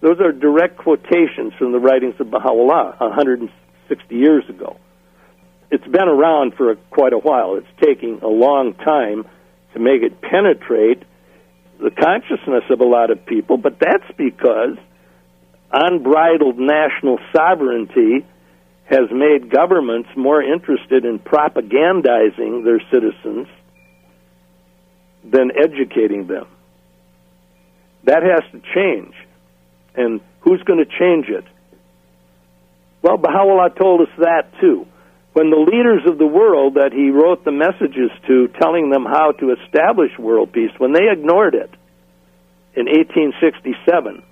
Those 0.00 0.20
are 0.20 0.32
direct 0.32 0.78
quotations 0.78 1.52
from 1.58 1.72
the 1.72 1.78
writings 1.78 2.14
of 2.20 2.30
Baha'u'llah 2.30 2.96
160 2.98 4.14
years 4.14 4.44
ago. 4.48 4.78
It's 5.70 5.86
been 5.86 6.08
around 6.08 6.54
for 6.54 6.72
a, 6.72 6.76
quite 6.76 7.12
a 7.12 7.18
while. 7.18 7.56
It's 7.56 7.66
taking 7.84 8.20
a 8.22 8.28
long 8.28 8.74
time 8.74 9.24
to 9.74 9.78
make 9.78 10.02
it 10.02 10.20
penetrate 10.20 11.02
the 11.78 11.90
consciousness 11.90 12.64
of 12.70 12.80
a 12.80 12.84
lot 12.84 13.10
of 13.10 13.24
people, 13.24 13.56
but 13.56 13.78
that's 13.78 14.10
because 14.16 14.76
unbridled 15.72 16.58
national 16.58 17.18
sovereignty 17.34 18.26
has 18.84 19.08
made 19.12 19.50
governments 19.50 20.08
more 20.16 20.42
interested 20.42 21.04
in 21.04 21.18
propagandizing 21.18 22.64
their 22.64 22.82
citizens 22.90 23.46
than 25.24 25.50
educating 25.56 26.26
them. 26.26 26.46
That 28.04 28.22
has 28.22 28.42
to 28.52 28.60
change. 28.74 29.14
And 29.94 30.20
who's 30.40 30.62
going 30.62 30.78
to 30.78 30.98
change 30.98 31.28
it? 31.28 31.44
Well, 33.02 33.16
Baha'u'llah 33.16 33.70
told 33.78 34.02
us 34.02 34.14
that 34.18 34.52
too. 34.60 34.86
When 35.32 35.50
the 35.50 35.56
leaders 35.56 36.02
of 36.06 36.18
the 36.18 36.26
world 36.26 36.74
that 36.74 36.92
he 36.92 37.10
wrote 37.10 37.44
the 37.44 37.52
messages 37.52 38.10
to, 38.26 38.48
telling 38.60 38.90
them 38.90 39.04
how 39.04 39.32
to 39.32 39.52
establish 39.52 40.10
world 40.18 40.52
peace, 40.52 40.72
when 40.78 40.92
they 40.92 41.08
ignored 41.10 41.54
it 41.54 41.70
in 42.74 42.86
1867, 42.86 44.22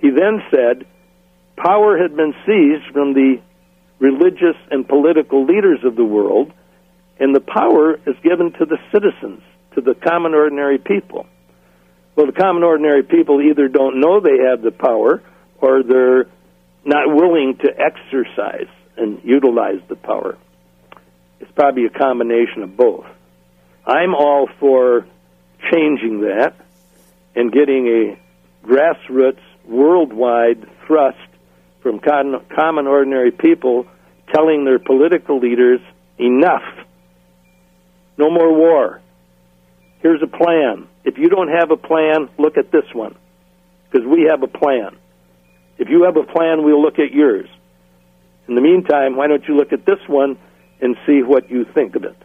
he 0.00 0.10
then 0.10 0.42
said, 0.50 0.86
power 1.56 1.96
had 1.96 2.14
been 2.14 2.34
seized 2.44 2.92
from 2.92 3.14
the 3.14 3.40
religious 3.98 4.56
and 4.70 4.86
political 4.86 5.44
leaders 5.46 5.80
of 5.84 5.96
the 5.96 6.04
world, 6.04 6.52
and 7.18 7.34
the 7.34 7.40
power 7.40 7.94
is 8.06 8.16
given 8.22 8.52
to 8.52 8.66
the 8.66 8.78
citizens, 8.92 9.42
to 9.74 9.80
the 9.80 9.94
common 9.94 10.34
ordinary 10.34 10.78
people. 10.78 11.26
Well, 12.16 12.26
the 12.26 12.32
common 12.32 12.62
ordinary 12.62 13.02
people 13.02 13.40
either 13.42 13.68
don't 13.68 14.00
know 14.00 14.20
they 14.20 14.44
have 14.48 14.62
the 14.62 14.70
power 14.70 15.22
or 15.58 15.82
they're 15.82 16.26
not 16.84 17.08
willing 17.08 17.56
to 17.62 17.68
exercise 17.68 18.68
and 18.96 19.20
utilize 19.24 19.80
the 19.88 19.96
power. 19.96 20.38
It's 21.40 21.50
probably 21.52 21.86
a 21.86 21.90
combination 21.90 22.62
of 22.62 22.76
both. 22.76 23.06
I'm 23.86 24.14
all 24.14 24.48
for 24.60 25.06
changing 25.72 26.20
that 26.22 26.54
and 27.34 27.50
getting 27.52 27.88
a 27.88 28.18
grassroots, 28.66 29.40
worldwide 29.66 30.68
thrust 30.86 31.18
from 31.82 31.98
common 31.98 32.86
ordinary 32.86 33.30
people 33.30 33.86
telling 34.32 34.64
their 34.64 34.78
political 34.78 35.38
leaders 35.38 35.80
enough. 36.18 36.62
No 38.16 38.30
more 38.30 38.54
war. 38.54 39.00
Here's 40.04 40.22
a 40.22 40.26
plan. 40.26 40.86
If 41.02 41.16
you 41.16 41.30
don't 41.30 41.48
have 41.48 41.70
a 41.70 41.78
plan, 41.78 42.28
look 42.38 42.58
at 42.58 42.70
this 42.70 42.84
one. 42.92 43.16
Because 43.90 44.06
we 44.06 44.28
have 44.30 44.42
a 44.42 44.46
plan. 44.46 44.98
If 45.78 45.88
you 45.88 46.02
have 46.04 46.18
a 46.18 46.22
plan, 46.22 46.62
we'll 46.62 46.82
look 46.82 46.98
at 46.98 47.10
yours. 47.10 47.48
In 48.46 48.54
the 48.54 48.60
meantime, 48.60 49.16
why 49.16 49.28
don't 49.28 49.42
you 49.48 49.56
look 49.56 49.72
at 49.72 49.86
this 49.86 50.00
one 50.06 50.36
and 50.82 50.94
see 51.06 51.22
what 51.22 51.50
you 51.50 51.64
think 51.64 51.96
of 51.96 52.04
it? 52.04 52.16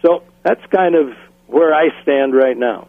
So 0.00 0.22
that's 0.42 0.64
kind 0.74 0.94
of 0.94 1.14
where 1.48 1.74
I 1.74 1.90
stand 2.02 2.34
right 2.34 2.56
now. 2.56 2.88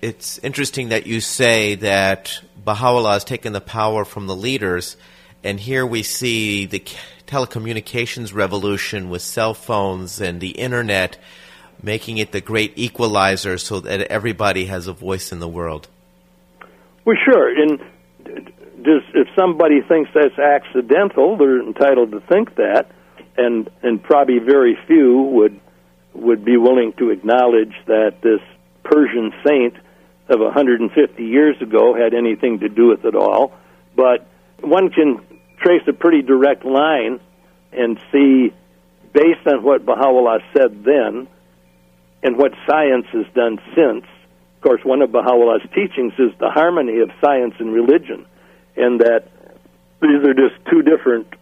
It's 0.00 0.38
interesting 0.38 0.88
that 0.88 1.06
you 1.06 1.20
say 1.20 1.74
that 1.74 2.40
Baha'u'llah 2.64 3.12
has 3.12 3.24
taken 3.24 3.52
the 3.52 3.60
power 3.60 4.06
from 4.06 4.26
the 4.26 4.36
leaders, 4.36 4.96
and 5.44 5.60
here 5.60 5.84
we 5.84 6.02
see 6.02 6.64
the 6.64 6.82
telecommunications 7.26 8.32
revolution 8.32 9.10
with 9.10 9.20
cell 9.20 9.52
phones 9.52 10.22
and 10.22 10.40
the 10.40 10.52
internet 10.52 11.18
making 11.82 12.18
it 12.18 12.32
the 12.32 12.40
great 12.40 12.72
equalizer 12.76 13.58
so 13.58 13.80
that 13.80 14.02
everybody 14.02 14.66
has 14.66 14.86
a 14.86 14.92
voice 14.92 15.32
in 15.32 15.38
the 15.38 15.48
world. 15.48 15.88
Well, 17.04 17.16
sure. 17.24 17.48
And 17.48 17.80
if 18.84 19.28
somebody 19.36 19.80
thinks 19.82 20.10
that's 20.14 20.38
accidental, 20.38 21.36
they're 21.36 21.60
entitled 21.62 22.12
to 22.12 22.20
think 22.20 22.56
that, 22.56 22.90
and 23.36 23.68
and 23.82 24.02
probably 24.02 24.38
very 24.38 24.78
few 24.86 25.22
would 25.22 25.60
would 26.14 26.44
be 26.44 26.56
willing 26.56 26.92
to 26.94 27.10
acknowledge 27.10 27.74
that 27.86 28.22
this 28.22 28.40
Persian 28.84 29.32
saint 29.46 29.74
of 30.28 30.40
150 30.40 31.22
years 31.22 31.60
ago 31.60 31.94
had 31.94 32.14
anything 32.14 32.60
to 32.60 32.68
do 32.68 32.88
with 32.88 33.04
it 33.04 33.14
all. 33.14 33.52
But 33.94 34.26
one 34.60 34.90
can 34.90 35.20
trace 35.58 35.82
a 35.86 35.92
pretty 35.92 36.22
direct 36.22 36.64
line 36.64 37.20
and 37.72 37.98
see, 38.10 38.52
based 39.12 39.46
on 39.46 39.62
what 39.62 39.84
Baha'u'llah 39.84 40.40
said 40.56 40.84
then 40.84 41.28
and 42.26 42.36
what 42.36 42.52
science 42.68 43.06
has 43.12 43.24
done 43.34 43.56
since. 43.76 44.04
Of 44.56 44.60
course, 44.60 44.80
one 44.82 45.00
of 45.00 45.12
Baha'u'llah's 45.12 45.62
teachings 45.72 46.12
is 46.18 46.32
the 46.40 46.50
harmony 46.50 46.98
of 46.98 47.10
science 47.20 47.54
and 47.60 47.72
religion, 47.72 48.26
and 48.76 49.00
that 49.00 49.28
these 50.02 50.26
are 50.26 50.34
just 50.34 50.56
two 50.68 50.82
different 50.82 51.32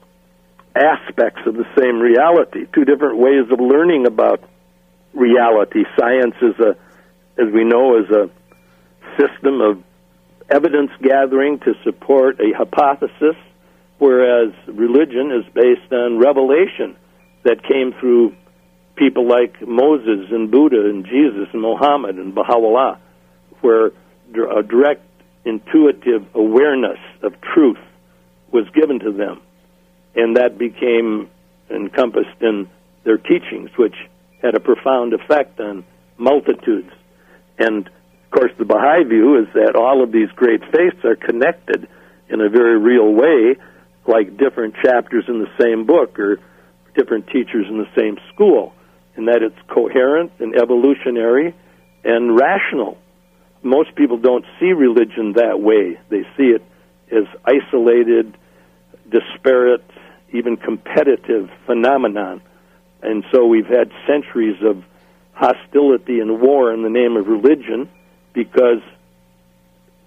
aspects 0.77 1.41
of 1.47 1.55
the 1.55 1.65
same 1.79 2.01
reality, 2.01 2.67
two 2.75 2.85
different 2.85 3.17
ways 3.17 3.51
of 3.51 3.61
learning 3.61 4.07
about 4.07 4.43
reality. 5.15 5.85
Science 5.99 6.35
is 6.43 6.55
a, 6.61 6.77
as 7.41 7.51
we 7.51 7.65
know, 7.65 7.99
is 7.99 8.11
a 8.11 8.29
system 9.19 9.63
of 9.63 9.83
evidence 10.51 10.91
gathering 11.01 11.61
to 11.61 11.73
support 11.83 12.39
a 12.41 12.53
hypothesis, 12.53 13.37
whereas 13.97 14.53
religion 14.67 15.33
is 15.33 15.51
based 15.55 15.91
on 15.93 16.19
revelation 16.19 16.95
that 17.45 17.63
came 17.63 17.95
through 17.99 18.37
people 18.97 19.27
like 19.29 19.67
Moses 19.67 20.31
and 20.31 20.51
Buddha 20.51 20.89
and 20.89 21.05
Jesus 21.05 21.49
and 21.53 21.63
Muhammad 21.63 22.17
and 22.17 22.35
Baha'u'llah, 22.35 22.99
where 23.61 23.87
a 23.87 24.63
direct 24.63 25.03
intuitive 25.45 26.25
awareness 26.35 26.99
of 27.23 27.35
truth 27.41 27.79
was 28.51 28.65
given 28.75 29.01
to 29.01 29.13
them. 29.13 29.41
And 30.15 30.37
that 30.37 30.59
became 30.59 31.29
encompassed 31.71 32.41
in 32.41 32.69
their 33.05 33.19
teachings, 33.19 33.71
which 33.77 33.95
had 34.43 34.55
a 34.55 34.61
profound 34.61 35.13
effect 35.13 35.59
on 35.61 35.85
multitudes. 36.17 36.91
And 37.59 37.87
of 37.87 38.31
course, 38.31 38.53
the 38.59 38.65
Baha'i 38.65 39.05
view 39.05 39.39
is 39.39 39.47
that 39.55 39.77
all 39.77 40.03
of 40.03 40.13
these 40.13 40.29
great 40.37 40.61
faiths 40.73 41.05
are 41.05 41.17
connected 41.17 41.89
in 42.29 42.41
a 42.41 42.49
very 42.49 42.79
real 42.79 43.13
way, 43.13 43.57
like 44.07 44.37
different 44.37 44.75
chapters 44.83 45.25
in 45.29 45.41
the 45.41 45.51
same 45.61 45.87
book 45.87 46.19
or 46.19 46.39
different 46.97 47.27
teachers 47.29 47.67
in 47.69 47.79
the 47.79 47.89
same 47.99 48.19
school, 48.33 48.73
and 49.17 49.29
that 49.29 49.43
it's 49.43 49.59
coherent 49.69 50.33
and 50.39 50.57
evolutionary 50.57 51.55
and 52.05 52.37
rational. 52.37 52.99
Most 53.63 53.95
people 53.95 54.19
don't 54.19 54.45
see 54.61 54.73
religion 54.73 55.35
that 55.35 55.61
way. 55.61 55.99
They 56.09 56.23
see 56.37 56.55
it 56.55 56.63
as 57.11 57.25
isolated, 57.45 58.37
disparate, 59.09 59.85
even 60.33 60.57
competitive 60.57 61.51
phenomenon. 61.67 62.43
And 63.03 63.25
so 63.33 63.47
we've 63.47 63.67
had 63.67 63.91
centuries 64.07 64.63
of 64.63 64.83
hostility 65.33 66.21
and 66.21 66.41
war 66.41 66.73
in 66.73 66.83
the 66.83 66.91
name 66.91 67.17
of 67.17 67.27
religion 67.27 67.89
because 68.33 68.81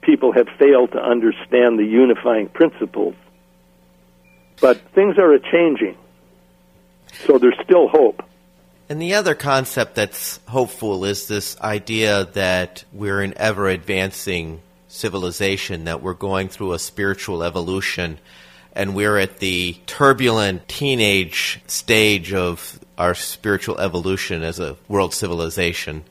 people 0.02 0.32
have 0.34 0.48
failed 0.60 0.92
to 0.92 1.00
understand 1.00 1.80
the 1.80 1.86
unifying 1.86 2.48
principles. 2.50 3.16
But 4.60 4.82
things 4.94 5.18
are 5.18 5.38
changing, 5.38 5.98
so 7.12 7.38
there's 7.38 7.58
still 7.64 7.88
hope. 7.88 8.24
And 8.90 9.02
the 9.02 9.16
other 9.16 9.36
concept 9.36 9.96
that's 9.96 10.40
hopeful 10.48 11.04
is 11.06 11.28
this 11.28 11.60
idea 11.60 12.26
that 12.34 12.86
we're 12.94 13.22
an 13.22 13.34
ever 13.36 13.68
advancing 13.68 14.62
civilization, 14.88 15.84
that 15.86 16.02
we're 16.02 16.14
going 16.14 16.48
through 16.48 16.74
a 16.74 16.80
spiritual 16.80 17.44
evolution, 17.44 18.18
and 18.74 18.96
we're 18.96 19.18
at 19.18 19.40
the 19.40 19.78
turbulent 19.88 20.68
teenage 20.68 21.60
stage 21.68 22.34
of 22.34 22.80
our 22.98 23.14
spiritual 23.14 23.78
evolution 23.80 24.44
as 24.44 24.60
a 24.60 24.78
world 24.88 25.14
civilization 25.14 26.04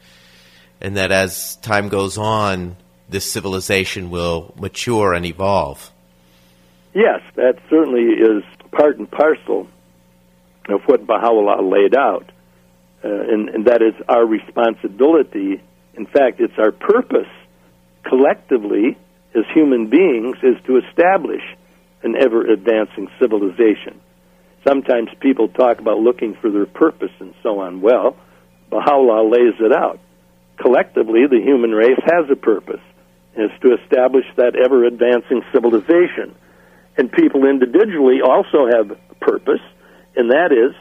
and 0.80 0.96
that 0.96 1.10
as 1.10 1.56
time 1.56 1.88
goes 1.88 2.18
on, 2.18 2.76
this 3.08 3.30
civilization 3.30 4.10
will 4.10 4.54
mature 4.58 5.14
and 5.14 5.24
evolve. 5.24 5.90
Yes, 6.94 7.20
that 7.34 7.58
certainly 7.70 8.02
is 8.02 8.42
part 8.72 8.98
and 8.98 9.10
parcel 9.10 9.68
of 10.68 10.82
what 10.84 11.06
Baha'u'llah 11.06 11.62
laid 11.62 11.94
out. 11.94 12.30
Uh, 13.06 13.32
and, 13.32 13.48
and 13.50 13.64
that 13.66 13.82
is 13.82 13.94
our 14.08 14.26
responsibility. 14.26 15.62
In 15.94 16.06
fact, 16.06 16.40
it's 16.40 16.58
our 16.58 16.72
purpose 16.72 17.30
collectively 18.02 18.98
as 19.34 19.44
human 19.54 19.88
beings 19.88 20.36
is 20.42 20.56
to 20.66 20.78
establish 20.78 21.42
an 22.02 22.16
ever 22.16 22.42
advancing 22.42 23.08
civilization. 23.20 24.00
Sometimes 24.66 25.10
people 25.20 25.48
talk 25.48 25.78
about 25.78 25.98
looking 25.98 26.34
for 26.40 26.50
their 26.50 26.66
purpose 26.66 27.12
and 27.20 27.34
so 27.42 27.60
on. 27.60 27.80
Well, 27.80 28.16
Baha'u'llah 28.70 29.30
lays 29.30 29.54
it 29.60 29.72
out 29.72 30.00
collectively, 30.58 31.26
the 31.28 31.40
human 31.40 31.72
race 31.72 32.00
has 32.04 32.30
a 32.30 32.36
purpose, 32.36 32.80
is 33.36 33.50
to 33.60 33.76
establish 33.82 34.24
that 34.36 34.56
ever 34.56 34.84
advancing 34.84 35.42
civilization. 35.52 36.34
And 36.96 37.12
people 37.12 37.46
individually 37.46 38.20
also 38.24 38.66
have 38.66 38.90
a 38.90 39.14
purpose, 39.20 39.60
and 40.16 40.30
that 40.30 40.52
is 40.52 40.74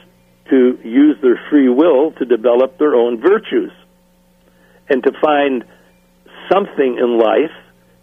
to 0.50 0.78
use 0.84 1.16
their 1.22 1.40
free 1.50 1.68
will 1.68 2.12
to 2.12 2.24
develop 2.24 2.78
their 2.78 2.94
own 2.94 3.20
virtues 3.20 3.72
and 4.88 5.02
to 5.02 5.12
find 5.20 5.64
something 6.50 6.98
in 6.98 7.18
life 7.18 7.50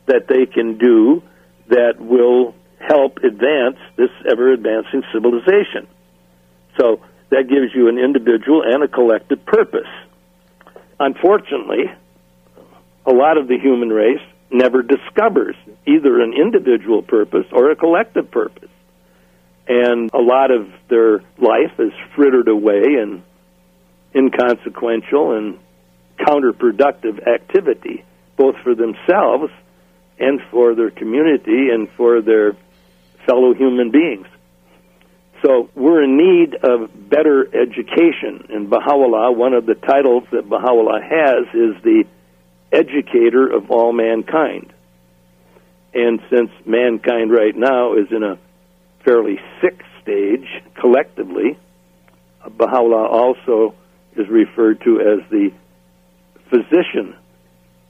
that 0.06 0.28
they 0.28 0.46
can 0.46 0.78
do 0.78 1.24
that 1.70 2.00
will 2.00 2.54
help 2.80 3.18
advance 3.18 3.78
this 3.96 4.10
ever 4.30 4.52
advancing 4.52 5.04
civilization. 5.14 5.88
So 6.78 7.00
that 7.30 7.48
gives 7.48 7.74
you 7.74 7.88
an 7.88 7.98
individual 7.98 8.64
and 8.66 8.84
a 8.84 8.88
collective 8.88 9.46
purpose. 9.46 9.88
Unfortunately, 11.00 11.86
a 13.06 13.14
lot 13.14 13.38
of 13.38 13.48
the 13.48 13.58
human 13.58 13.90
race 13.90 14.22
never 14.52 14.84
discovers 14.84 15.56
either 15.88 16.22
an 16.22 16.34
individual 16.34 17.02
purpose 17.02 17.46
or 17.52 17.72
a 17.72 17.76
collective 17.76 18.30
purpose. 18.30 18.70
And 19.68 20.10
a 20.14 20.20
lot 20.20 20.52
of 20.52 20.68
their 20.90 21.20
life 21.38 21.80
is 21.80 21.94
frittered 22.16 22.48
away 22.48 22.84
in 22.84 23.24
inconsequential 24.16 25.38
and 25.38 25.60
counterproductive 26.20 27.26
activity, 27.28 28.04
both 28.38 28.56
for 28.64 28.76
themselves 28.76 29.52
and 30.20 30.42
for 30.52 30.76
their 30.76 30.92
community 30.92 31.70
and 31.72 31.90
for 31.98 32.22
their 32.22 32.56
fellow 33.26 33.54
human 33.54 33.92
beings. 33.92 34.28
So 35.44 35.70
we're 35.76 36.04
in 36.04 36.18
need 36.18 36.56
of 36.56 37.10
better 37.10 37.46
education. 37.46 38.48
And 38.50 38.70
Baha'u'llah, 38.70 39.34
one 39.34 39.54
of 39.54 39.66
the 39.66 39.76
titles 39.76 40.24
that 40.32 40.48
Baha'u'llah 40.48 41.02
has 41.02 41.48
is 41.54 41.84
the 41.84 42.06
educator 42.72 43.48
of 43.48 43.70
all 43.70 43.92
mankind. 43.92 44.72
And 45.94 46.22
since 46.30 46.50
mankind 46.66 47.32
right 47.32 47.56
now 47.56 47.96
is 47.96 48.08
in 48.12 48.24
a 48.24 48.40
fairly 49.04 49.40
sick 49.62 49.84
stage 50.02 50.48
collectively, 50.80 51.58
Baha'u'llah 52.58 53.08
also 53.08 53.76
is 54.16 54.28
referred 54.28 54.82
to 54.82 55.00
as 55.00 55.30
the 55.30 55.52
physician 56.50 57.16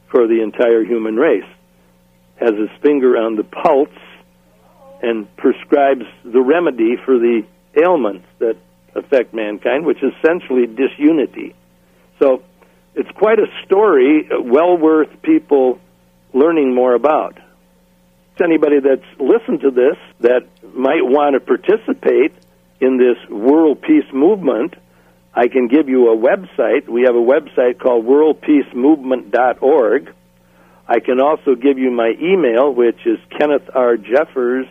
for 0.09 0.28
the 0.28 0.41
entire 0.41 0.84
human 0.84 1.16
race, 1.16 1.49
has 2.36 2.51
his 2.51 2.70
finger 2.82 3.18
on 3.18 3.36
the 3.36 3.43
pulse 3.43 3.89
and 5.01 5.36
prescribes 5.38 6.05
the 6.24 6.41
remedy 6.41 6.95
for 7.03 7.18
the 7.18 7.43
ailments 7.76 8.26
that 8.39 8.55
affect 8.95 9.34
mankind, 9.34 9.86
which 9.86 10.01
is 10.03 10.14
essentially 10.20 10.68
disunity. 10.68 11.55
So 12.20 12.43
it's 12.95 13.09
quite 13.11 13.39
a 13.39 13.47
story, 13.66 14.30
uh, 14.32 14.41
well 14.41 14.78
worth 14.78 15.09
people 15.22 15.80
learning 16.34 16.74
more 16.74 16.93
about. 16.93 17.38
To 18.38 18.44
anybody 18.44 18.80
that's 18.80 19.06
listened 19.20 19.62
to 19.62 19.70
this 19.70 19.96
that 20.22 20.48
might 20.74 21.06
want 21.06 21.36
to 21.36 21.40
participate 21.40 22.34
in 22.80 22.98
this 22.98 23.18
world 23.30 23.80
peace 23.82 24.12
movement, 24.12 24.74
I 25.36 25.48
can 25.48 25.68
give 25.68 25.88
you 25.88 26.12
a 26.12 26.18
website. 26.18 26.90
We 26.90 27.04
have 27.04 27.14
a 27.16 27.20
website 27.20 27.78
called 27.80 28.06
worldpeacemovement.org. 28.06 30.14
I 30.88 31.00
can 31.00 31.22
also 31.22 31.54
give 31.56 31.78
you 31.78 31.92
my 31.92 32.14
email, 32.20 32.74
which 32.74 33.06
is 33.06 33.20
Kenneth 33.38 33.70
R. 33.74 33.98
Jeffers 33.98 34.66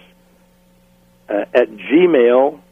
uh, 1.28 1.44
at 1.54 1.68
gmail.com. 1.70 2.64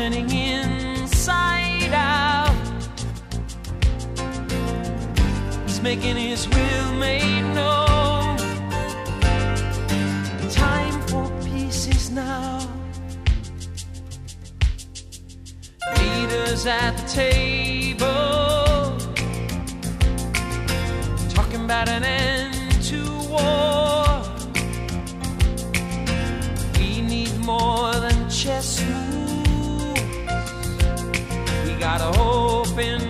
turning 0.00 0.30
inside 0.30 1.92
out. 1.92 2.56
He's 5.66 5.82
making 5.82 6.16
his 6.16 6.48
will 6.48 6.92
made 6.94 7.42
known. 7.54 8.38
Time 10.48 10.96
for 11.08 11.28
peace 11.44 11.86
is 11.88 12.10
now. 12.10 12.66
Leaders 15.98 16.64
at 16.64 16.92
the 16.96 17.06
table 17.06 18.08
talking 21.28 21.62
about 21.66 21.90
an 21.90 22.04
end. 22.04 22.39
Hope 32.12 32.78
in. 32.78 33.09